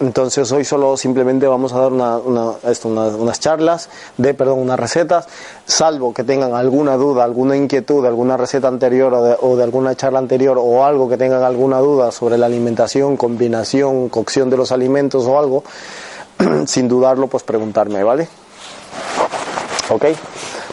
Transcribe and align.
Entonces 0.00 0.50
hoy 0.52 0.64
solo 0.64 0.96
simplemente 0.96 1.46
vamos 1.46 1.72
a 1.72 1.80
dar 1.80 1.92
una, 1.92 2.18
una- 2.18 2.52
esto, 2.70 2.88
una- 2.88 3.06
unas 3.08 3.40
charlas 3.40 3.88
de, 4.16 4.34
perdón, 4.34 4.58
unas 4.60 4.78
recetas, 4.78 5.26
salvo 5.64 6.14
que 6.14 6.24
tengan 6.24 6.54
alguna 6.54 6.96
duda, 6.96 7.24
alguna 7.24 7.56
inquietud 7.56 8.02
de 8.02 8.08
alguna 8.08 8.36
receta 8.36 8.68
anterior 8.68 9.12
o 9.14 9.22
de, 9.22 9.36
o 9.40 9.56
de 9.56 9.64
alguna 9.64 9.94
charla 9.94 10.18
anterior 10.18 10.56
o 10.60 10.84
algo 10.84 11.08
que 11.08 11.16
tengan 11.16 11.42
alguna 11.42 11.78
duda 11.78 12.12
sobre 12.12 12.38
la 12.38 12.46
alimentación, 12.46 13.16
combinación, 13.16 14.08
cocción 14.08 14.50
de 14.50 14.56
los 14.56 14.72
alimentos 14.72 15.24
o 15.26 15.38
algo, 15.38 15.64
sin 16.66 16.88
dudarlo, 16.88 17.26
pues 17.26 17.42
preguntarme, 17.42 18.02
¿vale? 18.04 18.28
¿Ok? 19.90 20.04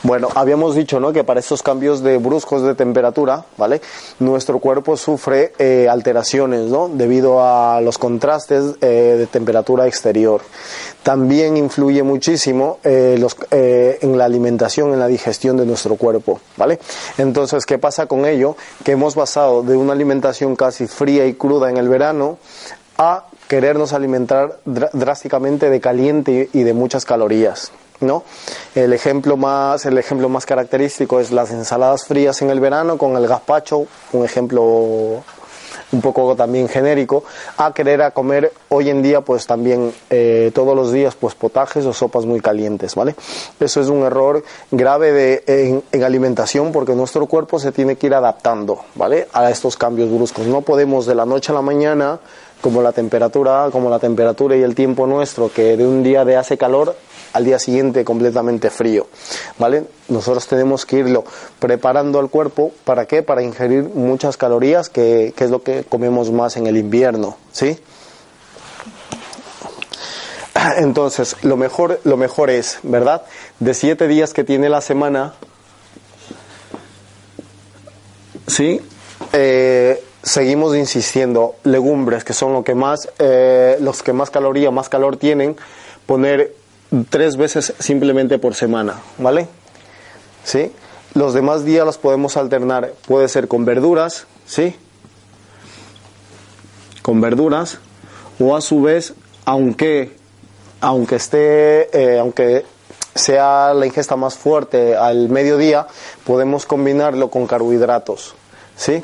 Bueno, 0.05 0.27
habíamos 0.35 0.75
dicho 0.75 0.99
¿no? 0.99 1.13
que 1.13 1.23
para 1.23 1.39
estos 1.39 1.63
cambios 1.63 2.03
de 2.03 2.17
bruscos 2.17 2.61
de 2.61 2.75
temperatura, 2.75 3.45
¿vale? 3.57 3.79
Nuestro 4.19 4.59
cuerpo 4.59 4.97
sufre 4.97 5.53
eh, 5.57 5.87
alteraciones, 5.89 6.69
¿no? 6.69 6.89
Debido 6.89 7.41
a 7.41 7.79
los 7.79 7.97
contrastes 7.97 8.75
eh, 8.81 9.15
de 9.17 9.27
temperatura 9.27 9.87
exterior. 9.87 10.41
También 11.03 11.55
influye 11.55 12.03
muchísimo 12.03 12.79
eh, 12.83 13.17
eh, 13.51 13.97
en 14.01 14.17
la 14.17 14.25
alimentación, 14.25 14.91
en 14.91 14.99
la 14.99 15.07
digestión 15.07 15.55
de 15.55 15.65
nuestro 15.65 15.95
cuerpo, 15.95 16.41
¿vale? 16.57 16.79
Entonces, 17.17 17.65
¿qué 17.65 17.77
pasa 17.77 18.05
con 18.05 18.25
ello? 18.25 18.57
Que 18.83 18.91
hemos 18.93 19.15
pasado 19.15 19.63
de 19.63 19.77
una 19.77 19.93
alimentación 19.93 20.57
casi 20.57 20.85
fría 20.85 21.25
y 21.25 21.33
cruda 21.35 21.69
en 21.69 21.77
el 21.77 21.87
verano 21.87 22.37
a 22.97 23.27
querernos 23.47 23.93
alimentar 23.93 24.59
dr- 24.65 24.89
drásticamente 24.91 25.69
de 25.69 25.79
caliente 25.79 26.49
y 26.51 26.63
de 26.63 26.73
muchas 26.73 27.05
calorías. 27.05 27.71
¿No? 28.03 28.23
El 28.75 28.93
ejemplo 28.93 29.37
más 29.37 29.85
el 29.85 29.97
ejemplo 29.97 30.29
más 30.29 30.45
característico 30.45 31.19
es 31.19 31.31
las 31.31 31.51
ensaladas 31.51 32.05
frías 32.05 32.41
en 32.41 32.49
el 32.49 32.59
verano 32.59 32.97
con 32.97 33.15
el 33.15 33.27
gazpacho, 33.27 33.85
un 34.11 34.25
ejemplo 34.25 35.23
un 35.93 36.01
poco 36.01 36.35
también 36.35 36.67
genérico, 36.67 37.23
a 37.57 37.73
querer 37.73 38.01
a 38.01 38.11
comer 38.11 38.51
hoy 38.69 38.89
en 38.89 39.01
día 39.01 39.21
pues 39.21 39.45
también 39.45 39.93
eh, 40.09 40.51
todos 40.53 40.75
los 40.75 40.91
días 40.91 41.15
pues 41.15 41.35
potajes 41.35 41.85
o 41.85 41.93
sopas 41.93 42.25
muy 42.25 42.39
calientes, 42.41 42.95
¿vale? 42.95 43.15
Eso 43.59 43.79
es 43.79 43.87
un 43.87 44.03
error 44.03 44.43
grave 44.71 45.11
de, 45.11 45.43
en, 45.47 45.83
en 45.91 46.03
alimentación 46.03 46.71
porque 46.71 46.93
nuestro 46.93 47.25
cuerpo 47.27 47.59
se 47.59 47.71
tiene 47.71 47.95
que 47.95 48.07
ir 48.07 48.15
adaptando, 48.15 48.79
¿vale? 48.95 49.27
A 49.33 49.49
estos 49.49 49.77
cambios 49.77 50.09
bruscos. 50.09 50.47
No 50.47 50.61
podemos 50.61 51.05
de 51.05 51.15
la 51.15 51.25
noche 51.25 51.51
a 51.51 51.55
la 51.55 51.61
mañana 51.61 52.19
como 52.61 52.81
la 52.81 52.91
temperatura, 52.91 53.67
como 53.71 53.89
la 53.89 53.99
temperatura 53.99 54.55
y 54.55 54.61
el 54.61 54.73
tiempo 54.73 55.05
nuestro, 55.05 55.51
que 55.51 55.75
de 55.77 55.85
un 55.85 56.01
día 56.01 56.25
de 56.25 56.37
hace 56.37 56.57
calor 56.57 56.95
al 57.33 57.45
día 57.45 57.59
siguiente 57.59 58.05
completamente 58.05 58.69
frío, 58.69 59.07
¿vale? 59.57 59.85
Nosotros 60.07 60.47
tenemos 60.47 60.85
que 60.85 60.99
irlo 60.99 61.23
preparando 61.59 62.19
al 62.19 62.29
cuerpo, 62.29 62.71
¿para 62.85 63.05
qué? 63.05 63.23
Para 63.23 63.41
ingerir 63.41 63.89
muchas 63.93 64.37
calorías, 64.37 64.89
que, 64.89 65.33
es 65.37 65.49
lo 65.49 65.63
que 65.63 65.83
comemos 65.83 66.31
más 66.31 66.55
en 66.57 66.67
el 66.67 66.77
invierno, 66.77 67.37
¿sí? 67.51 67.77
Entonces, 70.77 71.35
lo 71.41 71.57
mejor, 71.57 71.99
lo 72.03 72.15
mejor 72.15 72.49
es, 72.49 72.79
¿verdad? 72.83 73.23
De 73.59 73.73
siete 73.73 74.07
días 74.07 74.33
que 74.33 74.43
tiene 74.43 74.69
la 74.69 74.81
semana, 74.81 75.33
¿sí? 78.47 78.79
Eh, 79.33 80.03
seguimos 80.21 80.75
insistiendo, 80.75 81.55
legumbres 81.63 82.23
que 82.23 82.33
son 82.33 82.53
lo 82.53 82.63
que 82.63 82.75
más, 82.75 83.09
eh, 83.19 83.77
los 83.81 84.03
que 84.03 84.13
más 84.13 84.29
caloría, 84.29 84.71
más 84.71 84.87
calor 84.87 85.17
tienen, 85.17 85.57
poner 86.05 86.55
tres 87.09 87.37
veces 87.37 87.73
simplemente 87.79 88.37
por 88.39 88.55
semana, 88.55 89.01
¿vale? 89.17 89.47
¿Sí? 90.43 90.71
Los 91.13 91.33
demás 91.33 91.65
días 91.65 91.85
los 91.85 91.97
podemos 91.97 92.37
alternar, 92.37 92.93
puede 93.07 93.27
ser 93.27 93.47
con 93.47 93.65
verduras, 93.65 94.25
¿sí? 94.45 94.75
Con 97.01 97.21
verduras, 97.21 97.79
o 98.39 98.55
a 98.55 98.61
su 98.61 98.81
vez, 98.81 99.13
aunque, 99.45 100.15
aunque 100.81 101.15
esté, 101.15 101.89
eh, 101.97 102.19
aunque 102.19 102.65
sea 103.15 103.73
la 103.73 103.85
ingesta 103.85 104.15
más 104.15 104.35
fuerte 104.35 104.95
al 104.95 105.29
mediodía, 105.29 105.87
podemos 106.25 106.65
combinarlo 106.65 107.29
con 107.29 107.45
carbohidratos, 107.45 108.33
¿sí? 108.75 109.03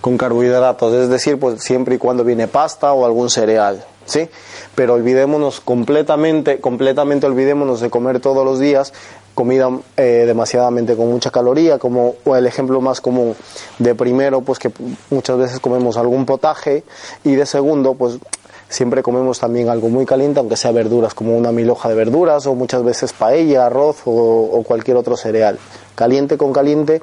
con 0.00 0.16
carbohidratos, 0.16 0.94
es 0.94 1.08
decir, 1.08 1.38
pues 1.38 1.62
siempre 1.62 1.96
y 1.96 1.98
cuando 1.98 2.24
viene 2.24 2.48
pasta 2.48 2.92
o 2.92 3.04
algún 3.04 3.28
cereal, 3.28 3.84
¿sí? 4.10 4.28
Pero 4.74 4.94
olvidémonos 4.94 5.60
completamente, 5.60 6.60
completamente 6.60 7.26
olvidémonos 7.26 7.80
de 7.80 7.90
comer 7.90 8.20
todos 8.20 8.44
los 8.44 8.58
días 8.58 8.92
comida 9.34 9.70
eh, 9.96 10.24
demasiadamente 10.26 10.96
con 10.96 11.08
mucha 11.08 11.30
caloría, 11.30 11.78
como 11.78 12.16
el 12.26 12.46
ejemplo 12.46 12.80
más 12.80 13.00
común 13.00 13.34
de 13.78 13.94
primero, 13.94 14.42
pues 14.42 14.58
que 14.58 14.70
muchas 15.08 15.38
veces 15.38 15.60
comemos 15.60 15.96
algún 15.96 16.26
potaje 16.26 16.84
y 17.24 17.36
de 17.36 17.46
segundo, 17.46 17.94
pues 17.94 18.18
siempre 18.68 19.02
comemos 19.02 19.38
también 19.38 19.68
algo 19.68 19.88
muy 19.88 20.04
caliente, 20.04 20.40
aunque 20.40 20.56
sea 20.56 20.72
verduras, 20.72 21.14
como 21.14 21.36
una 21.36 21.52
miloja 21.52 21.88
de 21.88 21.94
verduras 21.94 22.46
o 22.46 22.54
muchas 22.54 22.82
veces 22.82 23.12
paella, 23.12 23.66
arroz 23.66 24.02
o, 24.04 24.62
cualquier 24.66 24.96
otro 24.96 25.16
cereal. 25.16 25.58
Caliente 25.94 26.36
con 26.36 26.52
caliente 26.52 27.00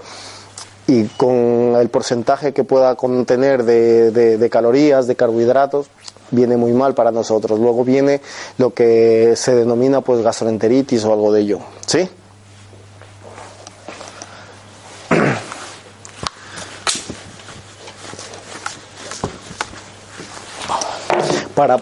y 0.85 1.05
con 1.05 1.75
el 1.75 1.89
porcentaje 1.89 2.53
que 2.53 2.63
pueda 2.63 2.95
contener 2.95 3.63
de 3.63 4.49
calorías, 4.51 5.07
de 5.07 5.15
carbohidratos, 5.15 5.89
viene 6.31 6.57
muy 6.57 6.73
mal 6.73 6.93
para 6.93 7.11
nosotros. 7.11 7.59
Luego 7.59 7.83
viene 7.83 8.21
lo 8.57 8.73
que 8.73 9.33
se 9.35 9.55
denomina 9.55 10.01
pues 10.01 10.21
gastroenteritis 10.21 11.03
o 11.05 11.13
algo 11.13 11.31
de 11.31 11.41
ello, 11.41 11.59
¿sí? 11.85 12.09
para, 21.55 21.79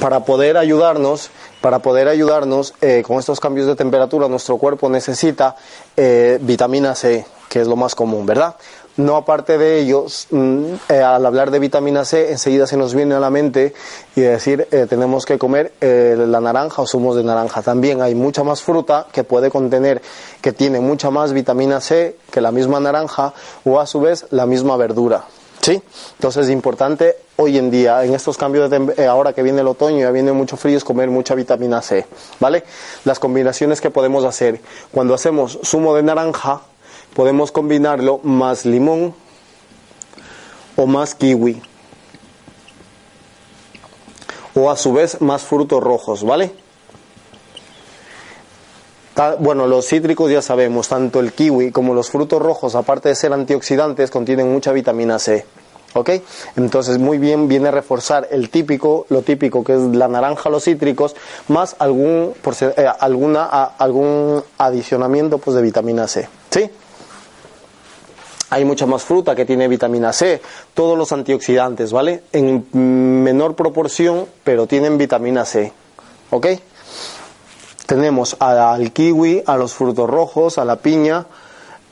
para 0.00 0.24
poder 0.24 0.56
ayudarnos, 0.56 1.30
para 1.60 1.78
poder 1.78 2.08
ayudarnos 2.08 2.74
eh, 2.80 3.02
con 3.06 3.18
estos 3.18 3.38
cambios 3.40 3.66
de 3.66 3.76
temperatura, 3.76 4.28
nuestro 4.28 4.58
cuerpo 4.58 4.88
necesita 4.90 5.56
eh, 5.96 6.38
vitamina 6.40 6.94
C, 6.94 7.24
que 7.48 7.60
es 7.60 7.68
lo 7.68 7.76
más 7.76 7.94
común, 7.94 8.26
¿verdad? 8.26 8.56
No 8.96 9.16
aparte 9.16 9.58
de 9.58 9.80
ellos, 9.80 10.28
mm, 10.30 10.64
eh, 10.88 11.00
al 11.00 11.26
hablar 11.26 11.50
de 11.50 11.58
vitamina 11.58 12.04
C, 12.04 12.30
enseguida 12.30 12.68
se 12.68 12.76
nos 12.76 12.94
viene 12.94 13.16
a 13.16 13.20
la 13.20 13.28
mente 13.28 13.74
y 14.14 14.20
decir 14.20 14.68
eh, 14.70 14.86
tenemos 14.88 15.26
que 15.26 15.36
comer 15.36 15.72
eh, 15.80 16.14
la 16.16 16.40
naranja 16.40 16.80
o 16.82 16.86
zumos 16.86 17.16
de 17.16 17.24
naranja. 17.24 17.62
También 17.62 18.02
hay 18.02 18.14
mucha 18.14 18.44
más 18.44 18.62
fruta 18.62 19.08
que 19.10 19.24
puede 19.24 19.50
contener, 19.50 20.00
que 20.40 20.52
tiene 20.52 20.78
mucha 20.78 21.10
más 21.10 21.32
vitamina 21.32 21.80
C 21.80 22.16
que 22.30 22.40
la 22.40 22.52
misma 22.52 22.78
naranja 22.78 23.34
o 23.64 23.80
a 23.80 23.86
su 23.86 24.00
vez 24.00 24.26
la 24.30 24.46
misma 24.46 24.76
verdura. 24.76 25.24
¿Sí? 25.60 25.82
Entonces 26.18 26.46
es 26.46 26.52
importante 26.52 27.16
hoy 27.36 27.58
en 27.58 27.70
día, 27.70 28.04
en 28.04 28.14
estos 28.14 28.36
cambios 28.36 28.70
de 28.70 29.06
ahora 29.06 29.32
que 29.32 29.42
viene 29.42 29.62
el 29.62 29.66
otoño 29.66 29.98
ya 29.98 30.10
viene 30.10 30.30
mucho 30.32 30.58
frío, 30.58 30.76
es 30.76 30.84
comer 30.84 31.08
mucha 31.08 31.34
vitamina 31.34 31.80
C, 31.80 32.04
¿vale? 32.38 32.64
Las 33.04 33.18
combinaciones 33.18 33.80
que 33.80 33.90
podemos 33.90 34.24
hacer. 34.24 34.60
Cuando 34.92 35.14
hacemos 35.14 35.58
zumo 35.64 35.94
de 35.96 36.02
naranja, 36.02 36.60
podemos 37.14 37.52
combinarlo 37.52 38.20
más 38.22 38.64
limón 38.64 39.14
o 40.76 40.86
más 40.86 41.14
kiwi. 41.14 41.62
O 44.56 44.70
a 44.70 44.76
su 44.76 44.92
vez 44.92 45.20
más 45.20 45.42
frutos 45.42 45.82
rojos, 45.82 46.24
¿vale? 46.24 46.52
Bueno, 49.38 49.66
los 49.68 49.86
cítricos 49.86 50.30
ya 50.30 50.42
sabemos, 50.42 50.88
tanto 50.88 51.20
el 51.20 51.32
kiwi 51.32 51.70
como 51.70 51.94
los 51.94 52.10
frutos 52.10 52.42
rojos, 52.42 52.74
aparte 52.74 53.08
de 53.08 53.14
ser 53.14 53.32
antioxidantes, 53.32 54.10
contienen 54.10 54.52
mucha 54.52 54.72
vitamina 54.72 55.18
C. 55.18 55.46
¿Ok? 55.96 56.10
Entonces, 56.56 56.98
muy 56.98 57.18
bien 57.18 57.46
viene 57.46 57.68
a 57.68 57.70
reforzar 57.70 58.26
el 58.32 58.50
típico, 58.50 59.06
lo 59.10 59.22
típico 59.22 59.62
que 59.62 59.74
es 59.74 59.80
la 59.80 60.08
naranja, 60.08 60.50
los 60.50 60.64
cítricos, 60.64 61.14
más 61.46 61.76
algún, 61.78 62.34
eh, 62.60 62.86
alguna, 62.98 63.44
a- 63.44 63.74
algún 63.78 64.42
adicionamiento 64.58 65.38
pues, 65.38 65.54
de 65.54 65.62
vitamina 65.62 66.08
C. 66.08 66.28
¿Sí? 66.50 66.68
Hay 68.54 68.64
mucha 68.64 68.86
más 68.86 69.02
fruta 69.02 69.34
que 69.34 69.44
tiene 69.44 69.66
vitamina 69.66 70.12
C, 70.12 70.40
todos 70.74 70.96
los 70.96 71.10
antioxidantes, 71.10 71.90
¿vale? 71.90 72.22
En 72.32 72.64
menor 72.72 73.56
proporción, 73.56 74.26
pero 74.44 74.68
tienen 74.68 74.96
vitamina 74.96 75.44
C, 75.44 75.72
¿ok? 76.30 76.46
Tenemos 77.86 78.36
al 78.38 78.92
kiwi, 78.92 79.42
a 79.44 79.56
los 79.56 79.74
frutos 79.74 80.08
rojos, 80.08 80.58
a 80.58 80.64
la 80.64 80.76
piña, 80.76 81.26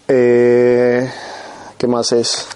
eh, 0.07 1.11
¿qué 1.79 1.87
más 1.89 2.13
es? 2.13 2.47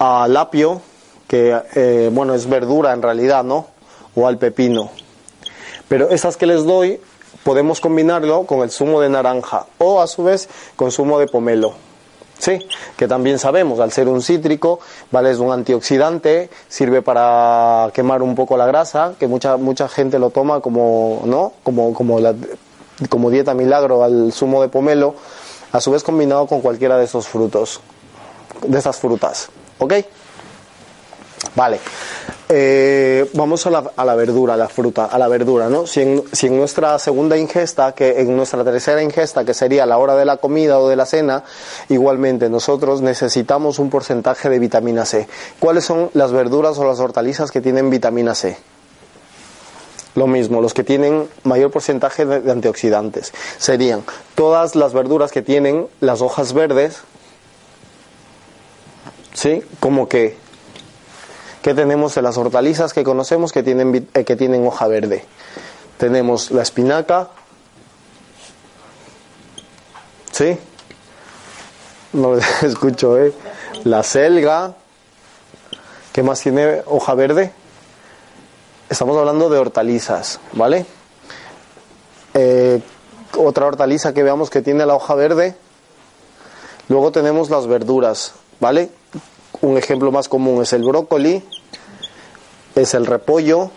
Al 0.00 0.36
apio, 0.36 0.82
que 1.28 1.56
eh, 1.76 2.10
bueno, 2.12 2.34
es 2.34 2.48
verdura 2.48 2.92
en 2.92 3.02
realidad, 3.02 3.44
¿no? 3.44 3.68
O 4.16 4.26
al 4.26 4.36
pepino. 4.38 4.90
Pero 5.86 6.10
estas 6.10 6.36
que 6.36 6.46
les 6.46 6.64
doy 6.64 7.00
podemos 7.44 7.80
combinarlo 7.80 8.46
con 8.46 8.62
el 8.62 8.72
zumo 8.72 9.00
de 9.00 9.10
naranja 9.10 9.66
o 9.78 10.00
a 10.00 10.08
su 10.08 10.24
vez 10.24 10.48
con 10.74 10.90
zumo 10.90 11.20
de 11.20 11.28
pomelo. 11.28 11.86
Sí, 12.38 12.58
que 12.96 13.08
también 13.08 13.38
sabemos, 13.38 13.80
al 13.80 13.92
ser 13.92 14.08
un 14.08 14.22
cítrico, 14.22 14.80
¿vale? 15.10 15.30
Es 15.30 15.38
un 15.38 15.52
antioxidante, 15.52 16.50
sirve 16.68 17.00
para 17.00 17.90
quemar 17.94 18.22
un 18.22 18.34
poco 18.34 18.56
la 18.56 18.66
grasa, 18.66 19.14
que 19.18 19.26
mucha 19.26 19.56
mucha 19.56 19.88
gente 19.88 20.18
lo 20.18 20.30
toma 20.30 20.60
como, 20.60 21.22
¿no? 21.24 21.54
Como 21.62 21.94
como 21.94 22.18
como 23.08 23.30
dieta 23.30 23.54
milagro 23.54 24.04
al 24.04 24.32
zumo 24.32 24.62
de 24.62 24.68
pomelo, 24.68 25.14
a 25.72 25.80
su 25.80 25.90
vez 25.90 26.02
combinado 26.02 26.46
con 26.46 26.60
cualquiera 26.60 26.98
de 26.98 27.04
esos 27.04 27.26
frutos, 27.26 27.80
de 28.66 28.78
esas 28.78 28.96
frutas. 28.96 29.48
¿Ok? 29.78 29.94
Vale. 31.56 31.80
Eh, 32.48 33.28
vamos 33.32 33.66
a 33.66 33.70
la, 33.70 33.90
a 33.96 34.04
la, 34.04 34.14
verdura, 34.14 34.54
a 34.54 34.56
la 34.56 34.68
fruta, 34.68 35.06
a 35.06 35.18
la 35.18 35.26
verdura, 35.26 35.68
¿no? 35.68 35.86
Si 35.86 36.02
en, 36.02 36.22
nuestra 36.56 36.98
segunda 36.98 37.36
ingesta, 37.36 37.92
que 37.92 38.20
en 38.20 38.36
nuestra 38.36 38.62
tercera 38.62 39.02
ingesta, 39.02 39.44
que 39.44 39.54
sería 39.54 39.86
la 39.86 39.98
hora 39.98 40.14
de 40.14 40.26
la 40.26 40.36
comida 40.36 40.78
o 40.78 40.88
de 40.88 40.96
la 40.96 41.06
cena, 41.06 41.42
igualmente 41.88 42.50
nosotros 42.50 43.00
necesitamos 43.00 43.78
un 43.78 43.88
porcentaje 43.88 44.48
de 44.50 44.58
vitamina 44.58 45.06
C. 45.06 45.26
¿Cuáles 45.58 45.84
son 45.86 46.10
las 46.12 46.30
verduras 46.30 46.78
o 46.78 46.84
las 46.84 47.00
hortalizas 47.00 47.50
que 47.50 47.62
tienen 47.62 47.90
vitamina 47.90 48.34
C? 48.34 48.58
Lo 50.14 50.26
mismo, 50.26 50.60
los 50.60 50.72
que 50.72 50.84
tienen 50.84 51.28
mayor 51.42 51.70
porcentaje 51.70 52.24
de 52.26 52.52
antioxidantes 52.52 53.32
serían 53.58 54.02
todas 54.34 54.76
las 54.76 54.92
verduras 54.92 55.32
que 55.32 55.42
tienen 55.42 55.88
las 56.00 56.20
hojas 56.20 56.52
verdes, 56.52 57.00
¿sí? 59.34 59.62
Como 59.80 60.08
que 60.08 60.45
que 61.66 61.74
tenemos 61.74 62.14
de 62.14 62.22
las 62.22 62.36
hortalizas 62.36 62.92
que 62.92 63.02
conocemos 63.02 63.50
que 63.50 63.64
tienen, 63.64 64.08
eh, 64.14 64.22
que 64.22 64.36
tienen 64.36 64.64
hoja 64.64 64.86
verde. 64.86 65.24
Tenemos 65.98 66.52
la 66.52 66.62
espinaca, 66.62 67.28
¿sí? 70.30 70.56
No 72.12 72.36
escucho, 72.62 73.18
¿eh? 73.18 73.32
La 73.82 74.04
selga, 74.04 74.76
¿qué 76.12 76.22
más 76.22 76.40
tiene 76.40 76.82
hoja 76.86 77.14
verde? 77.14 77.52
Estamos 78.88 79.16
hablando 79.18 79.48
de 79.48 79.58
hortalizas, 79.58 80.38
¿vale? 80.52 80.86
Eh, 82.34 82.80
otra 83.36 83.66
hortaliza 83.66 84.14
que 84.14 84.22
veamos 84.22 84.50
que 84.50 84.62
tiene 84.62 84.86
la 84.86 84.94
hoja 84.94 85.16
verde. 85.16 85.56
Luego 86.88 87.10
tenemos 87.10 87.50
las 87.50 87.66
verduras, 87.66 88.34
¿vale? 88.60 88.88
Un 89.62 89.76
ejemplo 89.78 90.12
más 90.12 90.28
común 90.28 90.62
es 90.62 90.72
el 90.72 90.84
brócoli, 90.84 91.42
es 92.76 92.92
el 92.92 93.06
repollo, 93.06 93.70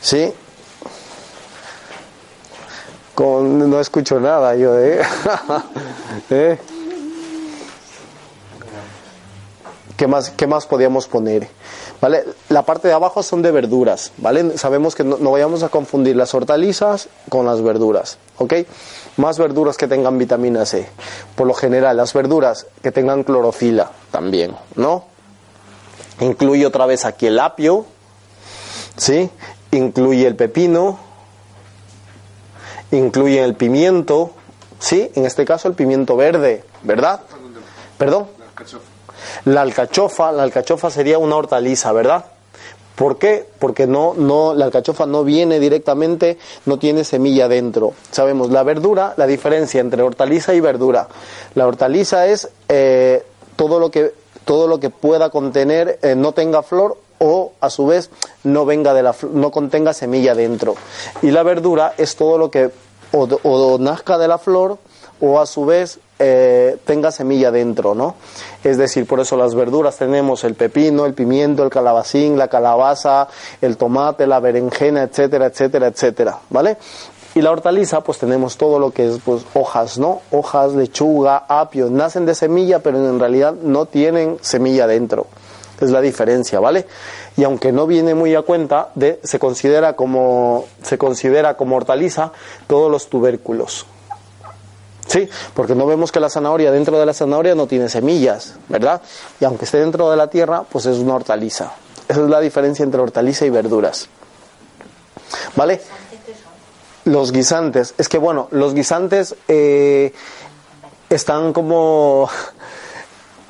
¿sí? 0.00 0.32
Con, 3.14 3.70
no 3.70 3.80
escucho 3.80 4.20
nada 4.20 4.54
yo, 4.54 4.78
¿eh? 4.78 5.00
¿Eh? 6.30 6.58
¿Qué 9.96 10.06
más, 10.06 10.30
¿Qué 10.30 10.46
más 10.46 10.66
podíamos 10.66 11.08
poner? 11.08 11.48
¿Vale? 12.00 12.24
La 12.50 12.62
parte 12.62 12.86
de 12.86 12.94
abajo 12.94 13.24
son 13.24 13.42
de 13.42 13.50
verduras, 13.50 14.12
¿vale? 14.18 14.56
Sabemos 14.56 14.94
que 14.94 15.02
no, 15.02 15.16
no, 15.18 15.32
vayamos 15.32 15.64
a 15.64 15.70
confundir 15.70 16.14
las 16.14 16.32
hortalizas 16.34 17.08
con 17.28 17.46
las 17.46 17.60
verduras, 17.60 18.18
¿ok? 18.36 18.54
Más 19.16 19.38
verduras 19.38 19.76
que 19.76 19.88
tengan 19.88 20.16
vitamina 20.18 20.64
C. 20.64 20.86
Por 21.34 21.48
lo 21.48 21.54
general, 21.54 21.96
las 21.96 22.12
verduras 22.12 22.66
que 22.82 22.92
tengan 22.92 23.24
clorofila 23.24 23.90
también, 24.12 24.54
¿no? 24.76 25.17
Incluye 26.20 26.66
otra 26.66 26.86
vez 26.86 27.04
aquí 27.04 27.26
el 27.26 27.38
apio, 27.38 27.86
¿sí? 28.96 29.30
Incluye 29.70 30.26
el 30.26 30.36
pepino, 30.36 30.98
incluye 32.90 33.42
el 33.42 33.54
pimiento, 33.54 34.32
¿sí? 34.78 35.10
En 35.14 35.26
este 35.26 35.44
caso 35.44 35.68
el 35.68 35.74
pimiento 35.74 36.16
verde, 36.16 36.64
¿verdad? 36.82 37.20
¿Perdón? 37.98 38.26
La 39.44 39.62
alcachofa, 39.62 40.32
la 40.32 40.42
alcachofa 40.42 40.90
sería 40.90 41.18
una 41.18 41.36
hortaliza, 41.36 41.92
¿verdad? 41.92 42.24
¿Por 42.96 43.18
qué? 43.18 43.46
Porque 43.60 43.86
no, 43.86 44.14
no, 44.14 44.54
la 44.54 44.64
alcachofa 44.64 45.06
no 45.06 45.22
viene 45.22 45.60
directamente, 45.60 46.36
no 46.66 46.80
tiene 46.80 47.04
semilla 47.04 47.46
dentro. 47.46 47.92
Sabemos, 48.10 48.50
la 48.50 48.64
verdura, 48.64 49.14
la 49.16 49.28
diferencia 49.28 49.80
entre 49.80 50.02
hortaliza 50.02 50.52
y 50.54 50.60
verdura. 50.60 51.06
La 51.54 51.68
hortaliza 51.68 52.26
es 52.26 52.48
eh, 52.68 53.24
todo 53.54 53.78
lo 53.78 53.92
que 53.92 54.12
todo 54.44 54.66
lo 54.66 54.80
que 54.80 54.90
pueda 54.90 55.30
contener 55.30 55.98
eh, 56.02 56.14
no 56.14 56.32
tenga 56.32 56.62
flor 56.62 56.98
o 57.18 57.52
a 57.60 57.70
su 57.70 57.86
vez 57.86 58.10
no 58.44 58.64
venga 58.64 58.94
de 58.94 59.02
la 59.02 59.14
no 59.32 59.50
contenga 59.50 59.92
semilla 59.92 60.34
dentro. 60.34 60.74
Y 61.22 61.30
la 61.30 61.42
verdura 61.42 61.94
es 61.96 62.16
todo 62.16 62.38
lo 62.38 62.50
que 62.50 62.70
o, 63.12 63.78
nazca 63.78 64.18
de 64.18 64.28
la 64.28 64.38
flor 64.38 64.78
o 65.20 65.40
a 65.40 65.46
su 65.46 65.64
vez 65.64 65.98
eh, 66.20 66.76
tenga 66.84 67.10
semilla 67.10 67.50
dentro, 67.50 67.94
¿no? 67.94 68.14
Es 68.62 68.76
decir, 68.76 69.06
por 69.06 69.20
eso 69.20 69.36
las 69.36 69.54
verduras 69.54 69.96
tenemos 69.96 70.44
el 70.44 70.54
pepino, 70.54 71.06
el 71.06 71.14
pimiento, 71.14 71.64
el 71.64 71.70
calabacín, 71.70 72.38
la 72.38 72.48
calabaza, 72.48 73.28
el 73.60 73.76
tomate, 73.76 74.26
la 74.26 74.40
berenjena, 74.40 75.02
etcétera, 75.02 75.46
etcétera, 75.46 75.88
etcétera, 75.88 76.38
¿vale? 76.50 76.76
Y 77.38 77.40
la 77.40 77.52
hortaliza, 77.52 78.00
pues 78.00 78.18
tenemos 78.18 78.56
todo 78.56 78.80
lo 78.80 78.90
que 78.90 79.06
es 79.06 79.20
pues 79.24 79.44
hojas, 79.54 79.96
¿no? 79.96 80.22
Hojas, 80.32 80.72
lechuga, 80.72 81.44
apio, 81.46 81.88
nacen 81.88 82.26
de 82.26 82.34
semilla, 82.34 82.80
pero 82.80 82.98
en 82.98 83.20
realidad 83.20 83.52
no 83.52 83.86
tienen 83.86 84.38
semilla 84.40 84.88
dentro. 84.88 85.28
Es 85.80 85.90
la 85.90 86.00
diferencia, 86.00 86.58
¿vale? 86.58 86.88
Y 87.36 87.44
aunque 87.44 87.70
no 87.70 87.86
viene 87.86 88.16
muy 88.16 88.34
a 88.34 88.42
cuenta, 88.42 88.88
de, 88.96 89.20
se 89.22 89.38
considera 89.38 89.94
como 89.94 90.64
se 90.82 90.98
considera 90.98 91.56
como 91.56 91.76
hortaliza 91.76 92.32
todos 92.66 92.90
los 92.90 93.08
tubérculos. 93.08 93.86
Sí, 95.06 95.28
porque 95.54 95.76
no 95.76 95.86
vemos 95.86 96.10
que 96.10 96.18
la 96.18 96.30
zanahoria 96.30 96.72
dentro 96.72 96.98
de 96.98 97.06
la 97.06 97.14
zanahoria 97.14 97.54
no 97.54 97.68
tiene 97.68 97.88
semillas, 97.88 98.56
¿verdad? 98.68 99.00
Y 99.38 99.44
aunque 99.44 99.64
esté 99.64 99.78
dentro 99.78 100.10
de 100.10 100.16
la 100.16 100.28
tierra, 100.28 100.64
pues 100.68 100.86
es 100.86 100.98
una 100.98 101.14
hortaliza. 101.14 101.70
Esa 102.08 102.20
es 102.20 102.28
la 102.28 102.40
diferencia 102.40 102.82
entre 102.82 103.00
hortaliza 103.00 103.46
y 103.46 103.50
verduras. 103.50 104.08
¿Vale? 105.54 105.80
Los 107.08 107.32
guisantes. 107.32 107.94
Es 107.96 108.06
que 108.06 108.18
bueno, 108.18 108.48
los 108.50 108.74
guisantes 108.74 109.34
eh, 109.48 110.12
están 111.08 111.54
como 111.54 112.28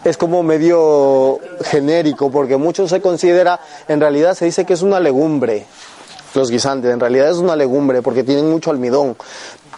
es 0.04 0.16
como 0.16 0.44
medio 0.44 1.40
genérico 1.64 2.30
porque 2.30 2.56
mucho 2.56 2.86
se 2.86 3.00
considera, 3.00 3.58
en 3.88 4.00
realidad 4.00 4.34
se 4.34 4.44
dice 4.44 4.64
que 4.64 4.74
es 4.74 4.82
una 4.82 5.00
legumbre, 5.00 5.66
los 6.34 6.52
guisantes, 6.52 6.92
en 6.92 7.00
realidad 7.00 7.30
es 7.30 7.38
una 7.38 7.56
legumbre 7.56 8.00
porque 8.00 8.22
tienen 8.22 8.48
mucho 8.48 8.70
almidón, 8.70 9.16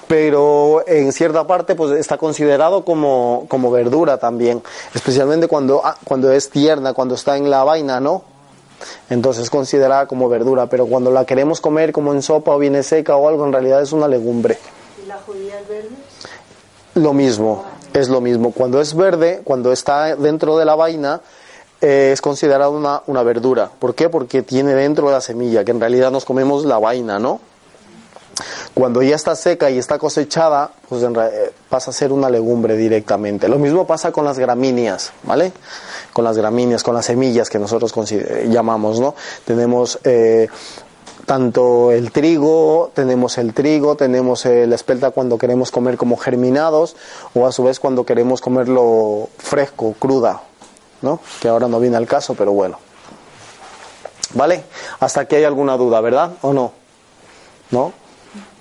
pero 0.06 0.84
en 0.87 1.10
cierta 1.14 1.46
parte 1.46 1.75
pues 1.75 1.99
está 1.99 2.18
considerado 2.18 2.84
como, 2.84 3.46
como 3.49 3.70
verdura 3.70 4.18
también, 4.18 4.62
especialmente 4.94 5.49
cuando, 5.49 5.80
ah, 5.82 5.96
cuando 6.04 6.30
es 6.30 6.50
tierna, 6.50 6.92
cuando 6.92 7.14
está 7.14 7.38
en 7.38 7.49
la 7.49 7.64
vaina, 7.64 7.99
¿no? 7.99 8.25
Entonces 9.08 9.44
es 9.44 9.50
considerada 9.50 10.06
como 10.06 10.28
verdura, 10.28 10.66
pero 10.66 10.87
cuando 10.87 11.10
la 11.10 11.25
queremos 11.25 11.60
comer 11.60 11.92
como 11.92 12.12
en 12.12 12.22
sopa 12.22 12.52
o 12.52 12.58
viene 12.58 12.82
seca 12.82 13.16
o 13.16 13.28
algo, 13.28 13.44
en 13.44 13.52
realidad 13.52 13.82
es 13.82 13.92
una 13.92 14.08
legumbre. 14.08 14.58
¿Y 15.02 15.06
la 15.06 15.18
judía 15.18 15.56
verde? 15.68 15.90
Lo 16.94 17.12
mismo, 17.12 17.64
es 17.92 18.08
lo 18.08 18.20
mismo. 18.20 18.52
Cuando 18.52 18.80
es 18.80 18.94
verde, 18.94 19.42
cuando 19.44 19.72
está 19.72 20.16
dentro 20.16 20.56
de 20.58 20.64
la 20.64 20.75
vaina, 20.75 21.20
eh, 21.80 22.10
es 22.12 22.20
considerada 22.20 22.68
una, 22.68 23.02
una 23.06 23.22
verdura. 23.22 23.70
¿Por 23.78 23.94
qué? 23.94 24.08
Porque 24.08 24.42
tiene 24.42 24.75
dentro 24.75 25.10
la 25.10 25.20
semilla, 25.20 25.64
que 25.64 25.70
en 25.70 25.80
realidad 25.80 26.10
nos 26.10 26.25
comemos 26.25 26.64
la 26.64 26.78
vaina, 26.78 27.18
¿no? 27.18 27.40
Cuando 28.75 29.02
ya 29.02 29.16
está 29.16 29.34
seca 29.34 29.70
y 29.70 29.78
está 29.78 29.99
cosechada, 29.99 30.70
pues 30.88 31.02
en, 31.02 31.16
eh, 31.16 31.52
pasa 31.68 31.90
a 31.90 31.94
ser 31.94 32.12
una 32.12 32.30
legumbre 32.30 32.76
directamente. 32.76 33.49
Lo 33.49 33.58
mismo 33.58 33.87
pasa 33.87 34.12
con 34.12 34.25
las 34.25 34.38
gramíneas, 34.38 35.12
¿vale? 35.25 35.52
Con 36.12 36.25
las 36.25 36.37
gramíneas, 36.37 36.83
con 36.83 36.95
las 36.95 37.07
semillas 37.07 37.49
que 37.49 37.59
nosotros 37.59 37.93
llamamos, 38.49 38.99
¿no? 39.00 39.14
Tenemos 39.45 39.99
eh, 40.05 40.49
tanto 41.25 41.93
el 41.93 42.11
trigo, 42.11 42.90
tenemos 42.95 43.38
el 43.38 43.55
trigo, 43.55 43.95
tenemos 43.95 44.45
la 44.45 44.75
espelta 44.75 45.12
cuando 45.12 45.38
queremos 45.38 45.71
comer 45.71 45.97
como 45.97 46.17
germinados 46.17 46.97
o 47.35 47.47
a 47.47 47.52
su 47.52 47.62
vez 47.62 47.79
cuando 47.79 48.05
queremos 48.05 48.40
comerlo 48.40 49.29
fresco, 49.38 49.95
cruda, 49.99 50.43
¿no? 51.02 51.21
Que 51.40 51.49
ahora 51.49 51.69
no 51.69 51.79
viene 51.79 51.97
al 51.97 52.07
caso, 52.07 52.35
pero 52.35 52.52
bueno. 52.52 52.79
¿Vale? 54.35 54.64
Hasta 55.00 55.23
aquí 55.23 55.37
hay 55.37 55.45
alguna 55.45 55.76
duda, 55.76 56.00
¿verdad? 56.00 56.33
¿O 56.43 56.52
no? 56.52 56.73
¿No? 57.71 57.93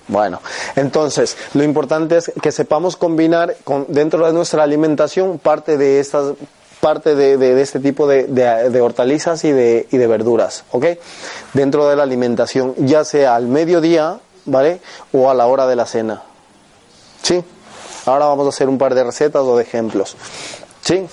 Bueno, 0.08 0.40
entonces 0.74 1.36
lo 1.54 1.62
importante 1.62 2.16
es 2.16 2.32
que 2.42 2.50
sepamos 2.50 2.96
combinar 2.96 3.56
con, 3.62 3.86
dentro 3.88 4.26
de 4.26 4.32
nuestra 4.32 4.64
alimentación 4.64 5.38
parte 5.38 5.76
de 5.76 6.00
estas 6.00 6.34
parte 6.80 7.14
de, 7.14 7.60
este 7.60 7.78
tipo 7.80 8.06
de, 8.06 8.80
hortalizas 8.80 9.44
y 9.44 9.52
de, 9.52 9.86
y 9.90 9.96
de 9.96 10.06
verduras, 10.06 10.64
¿ok? 10.70 10.86
Dentro 11.52 11.88
de 11.88 11.96
la 11.96 12.02
alimentación, 12.02 12.74
ya 12.78 13.04
sea 13.04 13.34
al 13.34 13.46
mediodía, 13.46 14.20
¿vale? 14.46 14.80
O 15.12 15.30
a 15.30 15.34
la 15.34 15.46
hora 15.46 15.66
de 15.66 15.76
la 15.76 15.86
cena. 15.86 16.22
¿Sí? 17.22 17.44
Ahora 18.06 18.26
vamos 18.26 18.46
a 18.46 18.48
hacer 18.48 18.68
un 18.68 18.78
par 18.78 18.94
de 18.94 19.04
recetas 19.04 19.42
o 19.42 19.56
de 19.56 19.62
ejemplos. 19.62 20.16
¿Sí? 20.80 21.06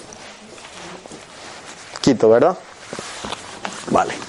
Quito, 2.02 2.30
¿verdad? 2.30 2.58
Vale. 3.92 4.27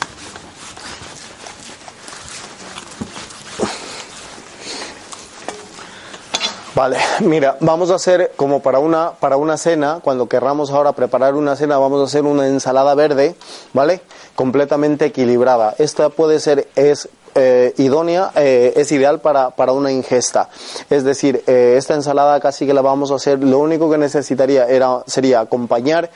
Vale, 6.79 6.97
mira, 7.23 7.57
vamos 7.59 7.91
a 7.91 7.97
hacer 7.97 8.31
como 8.37 8.61
para 8.63 8.79
una, 8.79 9.11
para 9.11 9.37
una 9.37 9.57
cena, 9.57 9.99
cuando 10.01 10.29
querramos 10.29 10.71
ahora 10.71 10.93
preparar 10.93 11.35
una 11.35 11.57
cena, 11.57 11.77
vamos 11.77 12.01
a 12.01 12.05
hacer 12.05 12.23
una 12.23 12.47
ensalada 12.47 12.95
verde, 12.95 13.35
¿vale? 13.73 14.01
Completamente 14.37 15.07
equilibrada. 15.07 15.75
Esta 15.79 16.09
puede 16.09 16.39
ser, 16.39 16.69
es 16.77 17.09
eh, 17.35 17.75
idónea, 17.79 18.31
eh, 18.37 18.75
es 18.77 18.93
ideal 18.93 19.19
para, 19.19 19.51
para, 19.51 19.73
una 19.73 19.91
ingesta. 19.91 20.51
Es 20.89 21.03
decir, 21.03 21.43
eh, 21.49 21.75
esta 21.77 21.95
ensalada 21.95 22.39
casi 22.39 22.65
que 22.65 22.75
la 22.75 22.81
vamos 22.81 23.11
a 23.11 23.17
hacer, 23.17 23.43
lo 23.43 23.59
único 23.59 23.91
que 23.91 23.99
necesitaría 23.99 24.69
era, 24.69 25.03
sería 25.09 25.41
acompañar 25.41 26.11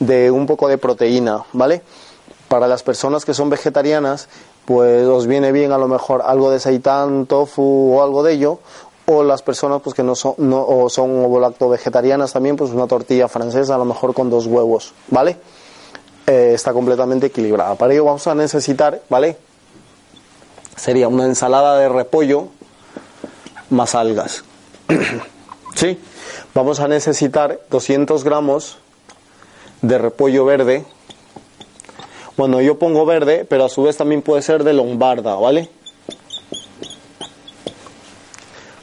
de 0.00 0.32
un 0.32 0.46
poco 0.46 0.66
de 0.66 0.78
proteína, 0.78 1.44
¿vale? 1.52 1.82
Para 2.48 2.66
las 2.66 2.82
personas 2.82 3.24
que 3.24 3.34
son 3.34 3.50
vegetarianas, 3.50 4.28
pues 4.64 5.06
os 5.06 5.26
viene 5.26 5.52
bien 5.52 5.72
a 5.72 5.78
lo 5.78 5.88
mejor 5.88 6.22
algo 6.26 6.50
de 6.50 6.60
seitán, 6.60 7.24
tofu 7.24 7.94
o 7.94 8.02
algo 8.02 8.22
de 8.22 8.32
ello, 8.34 8.58
o 9.10 9.22
las 9.22 9.42
personas 9.42 9.80
pues 9.82 9.94
que 9.94 10.02
no 10.02 10.14
son 10.14 10.34
no 10.36 10.62
o 10.62 10.90
son 10.90 11.24
ovolacto 11.24 11.68
vegetarianas 11.70 12.32
también 12.32 12.56
pues 12.56 12.72
una 12.72 12.86
tortilla 12.86 13.26
francesa 13.26 13.74
a 13.74 13.78
lo 13.78 13.86
mejor 13.86 14.12
con 14.12 14.28
dos 14.28 14.46
huevos 14.46 14.92
vale 15.08 15.38
eh, 16.26 16.52
está 16.52 16.74
completamente 16.74 17.28
equilibrada. 17.28 17.74
Para 17.76 17.94
ello 17.94 18.04
vamos 18.04 18.26
a 18.26 18.34
necesitar 18.34 19.00
vale 19.08 19.38
sería 20.76 21.08
una 21.08 21.24
ensalada 21.24 21.78
de 21.78 21.88
repollo 21.88 22.48
más 23.70 23.94
algas. 23.94 24.44
Sí 25.74 25.98
vamos 26.54 26.80
a 26.80 26.88
necesitar 26.88 27.60
200 27.70 28.24
gramos 28.24 28.78
de 29.80 29.96
repollo 29.96 30.44
verde. 30.44 30.84
Bueno 32.36 32.60
yo 32.60 32.78
pongo 32.78 33.06
verde 33.06 33.46
pero 33.48 33.64
a 33.64 33.68
su 33.70 33.84
vez 33.84 33.96
también 33.96 34.20
puede 34.20 34.42
ser 34.42 34.64
de 34.64 34.74
lombarda 34.74 35.34
vale 35.36 35.70